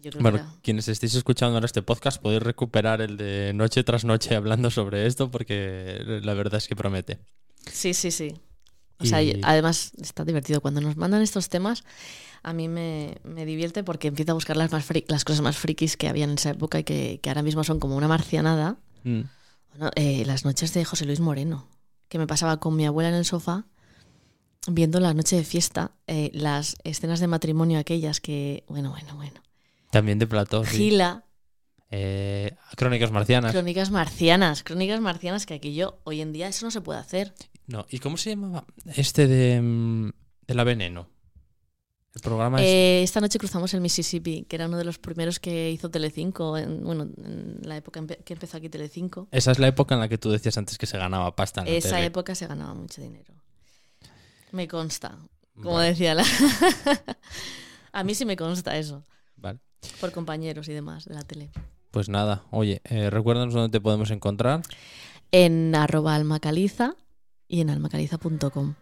Yo 0.00 0.10
creo 0.10 0.22
Bueno, 0.22 0.38
que 0.38 0.44
era- 0.44 0.52
quienes 0.62 0.86
estéis 0.88 1.14
escuchando 1.14 1.54
ahora 1.56 1.66
este 1.66 1.82
podcast 1.82 2.22
podéis 2.22 2.42
recuperar 2.42 3.00
el 3.00 3.16
de 3.16 3.52
noche 3.54 3.82
tras 3.82 4.04
noche 4.04 4.36
hablando 4.36 4.70
sobre 4.70 5.06
esto 5.06 5.30
porque 5.30 6.20
la 6.22 6.34
verdad 6.34 6.58
es 6.58 6.68
que 6.68 6.76
promete. 6.76 7.18
Sí, 7.72 7.94
sí, 7.94 8.10
sí. 8.12 8.34
O 9.00 9.04
sea, 9.04 9.22
Y- 9.22 9.40
además 9.42 9.92
está 10.00 10.24
divertido. 10.24 10.60
Cuando 10.60 10.80
nos 10.80 10.96
mandan 10.96 11.22
estos 11.22 11.48
temas, 11.48 11.82
a 12.44 12.52
mí 12.52 12.68
me, 12.68 13.16
me 13.24 13.44
divierte 13.44 13.82
porque 13.82 14.08
empiezo 14.08 14.30
a 14.32 14.34
buscar 14.34 14.56
las, 14.56 14.70
más 14.70 14.86
las 15.08 15.24
cosas 15.24 15.40
más 15.40 15.56
frikis 15.56 15.96
que 15.96 16.08
había 16.08 16.24
en 16.24 16.32
esa 16.32 16.50
época 16.50 16.78
y 16.78 16.84
que, 16.84 17.18
que 17.20 17.30
ahora 17.30 17.42
mismo 17.42 17.64
son 17.64 17.80
como 17.80 17.96
una 17.96 18.06
marcianada. 18.08 18.76
Mm. 19.02 19.22
Bueno, 19.70 19.90
eh, 19.96 20.24
las 20.26 20.44
noches 20.44 20.72
de 20.74 20.84
José 20.84 21.04
Luis 21.04 21.20
Moreno, 21.20 21.68
que 22.08 22.18
me 22.18 22.26
pasaba 22.26 22.58
con 22.58 22.74
mi 22.76 22.86
abuela 22.86 23.08
en 23.10 23.14
el 23.16 23.24
sofá 23.24 23.66
viendo 24.66 25.00
la 25.00 25.14
noche 25.14 25.36
de 25.36 25.44
fiesta, 25.44 25.92
eh, 26.06 26.30
las 26.34 26.76
escenas 26.84 27.20
de 27.20 27.26
matrimonio 27.26 27.78
aquellas 27.78 28.20
que, 28.20 28.64
bueno, 28.68 28.90
bueno, 28.90 29.14
bueno. 29.16 29.40
También 29.90 30.18
de 30.18 30.26
plató. 30.26 30.64
sí. 30.64 30.76
Gila, 30.76 31.24
Eh, 31.90 32.54
Crónicas 32.76 33.10
marcianas. 33.10 33.52
crónicas 33.52 33.90
marcianas, 33.90 34.62
crónicas 34.62 35.00
marcianas 35.00 35.46
que 35.46 35.54
aquí 35.54 35.74
yo, 35.74 36.00
hoy 36.04 36.20
en 36.20 36.32
día 36.34 36.48
eso 36.48 36.66
no 36.66 36.70
se 36.70 36.82
puede 36.82 36.98
hacer. 37.00 37.32
No, 37.66 37.86
¿y 37.88 37.98
cómo 37.98 38.18
se 38.18 38.30
llamaba? 38.30 38.66
Este 38.94 39.26
de, 39.26 39.60
mm, 39.62 40.10
de 40.46 40.54
la 40.54 40.64
veneno. 40.64 41.08
El 42.14 42.20
programa 42.22 42.58
es... 42.60 42.66
Eh, 42.66 43.02
esta 43.02 43.20
noche 43.20 43.38
cruzamos 43.38 43.72
el 43.74 43.80
Mississippi, 43.80 44.44
que 44.48 44.56
era 44.56 44.66
uno 44.66 44.76
de 44.78 44.84
los 44.84 44.98
primeros 44.98 45.38
que 45.38 45.70
hizo 45.70 45.90
Telecinco, 45.90 46.56
en, 46.58 46.82
bueno, 46.82 47.02
en 47.18 47.60
la 47.62 47.76
época 47.76 48.00
empe- 48.00 48.22
que 48.24 48.32
empezó 48.32 48.56
aquí 48.56 48.68
Telecinco. 48.68 49.28
Esa 49.30 49.52
es 49.52 49.58
la 49.58 49.68
época 49.68 49.94
en 49.94 50.00
la 50.00 50.08
que 50.08 50.18
tú 50.18 50.30
decías 50.30 50.56
antes 50.58 50.78
que 50.78 50.86
se 50.86 50.98
ganaba 50.98 51.36
pasta 51.36 51.60
en 51.60 51.66
la 51.66 51.72
Esa 51.72 51.90
tele. 51.96 52.06
época 52.06 52.34
se 52.34 52.46
ganaba 52.46 52.74
mucho 52.74 53.00
dinero. 53.02 53.34
Me 54.52 54.66
consta, 54.66 55.18
como 55.54 55.74
Vale, 55.74 55.88
decía 55.90 56.14
la... 56.14 56.24
A 57.92 58.04
mí 58.04 58.14
sí 58.14 58.24
me 58.24 58.36
consta 58.36 58.76
eso, 58.78 59.04
vale. 59.36 59.60
por 60.00 60.10
compañeros 60.12 60.68
y 60.68 60.72
demás 60.72 61.04
de 61.04 61.14
la 61.14 61.22
tele. 61.22 61.50
Pues 61.90 62.08
nada, 62.08 62.44
oye, 62.50 62.80
eh, 62.84 63.10
recuérdanos 63.10 63.54
dónde 63.54 63.70
te 63.70 63.80
podemos 63.80 64.10
encontrar, 64.10 64.62
En 65.32 65.74
arroba 65.74 66.14
almacaliza 66.14 66.94
y 67.48 67.60
en 67.60 67.70
almacaliza.com. 67.70 68.74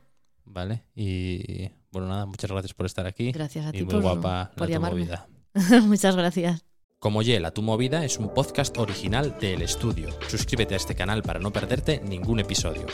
¿vale? 0.45 0.83
Y 0.95 1.71
bueno, 1.93 2.09
nada, 2.09 2.27
muchas 2.27 2.51
gracias 2.51 2.75
por 2.75 2.87
estar 2.87 3.07
aquí. 3.07 3.33
Gracias 3.33 3.67
a 3.67 3.73
ti 3.73 3.79
y 3.79 3.85
muy 3.85 3.95
por, 3.95 4.03
guapa 4.03 4.53
por 4.57 4.69
la 4.69 4.75
llamarme. 4.75 5.01
movida. 5.01 5.29
Muchas 5.87 6.17
gracias. 6.17 6.65
Como 6.99 7.23
Ye, 7.23 7.39
la 7.41 7.51
tu 7.51 7.63
movida 7.63 8.05
es 8.05 8.19
un 8.19 8.33
podcast 8.33 8.77
original 8.79 9.37
de 9.39 9.55
El 9.55 9.63
Estudio. 9.63 10.09
Suscríbete 10.29 10.75
a 10.75 10.77
este 10.79 10.95
canal 10.95 11.23
para 11.23 11.39
no 11.39 11.53
perderte 11.53 12.01
ningún 12.01 12.41
episodio. 12.41 12.87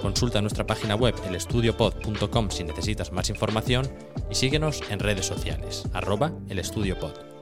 Consulta 0.00 0.40
nuestra 0.42 0.66
página 0.66 0.94
web 0.94 1.14
elestudiopod.com 1.26 2.50
si 2.50 2.64
necesitas 2.64 3.12
más 3.12 3.30
información 3.30 3.88
y 4.30 4.34
síguenos 4.34 4.82
en 4.90 4.98
redes 4.98 5.26
sociales, 5.26 5.84
arroba 5.92 6.32
elestudiopod. 6.48 7.35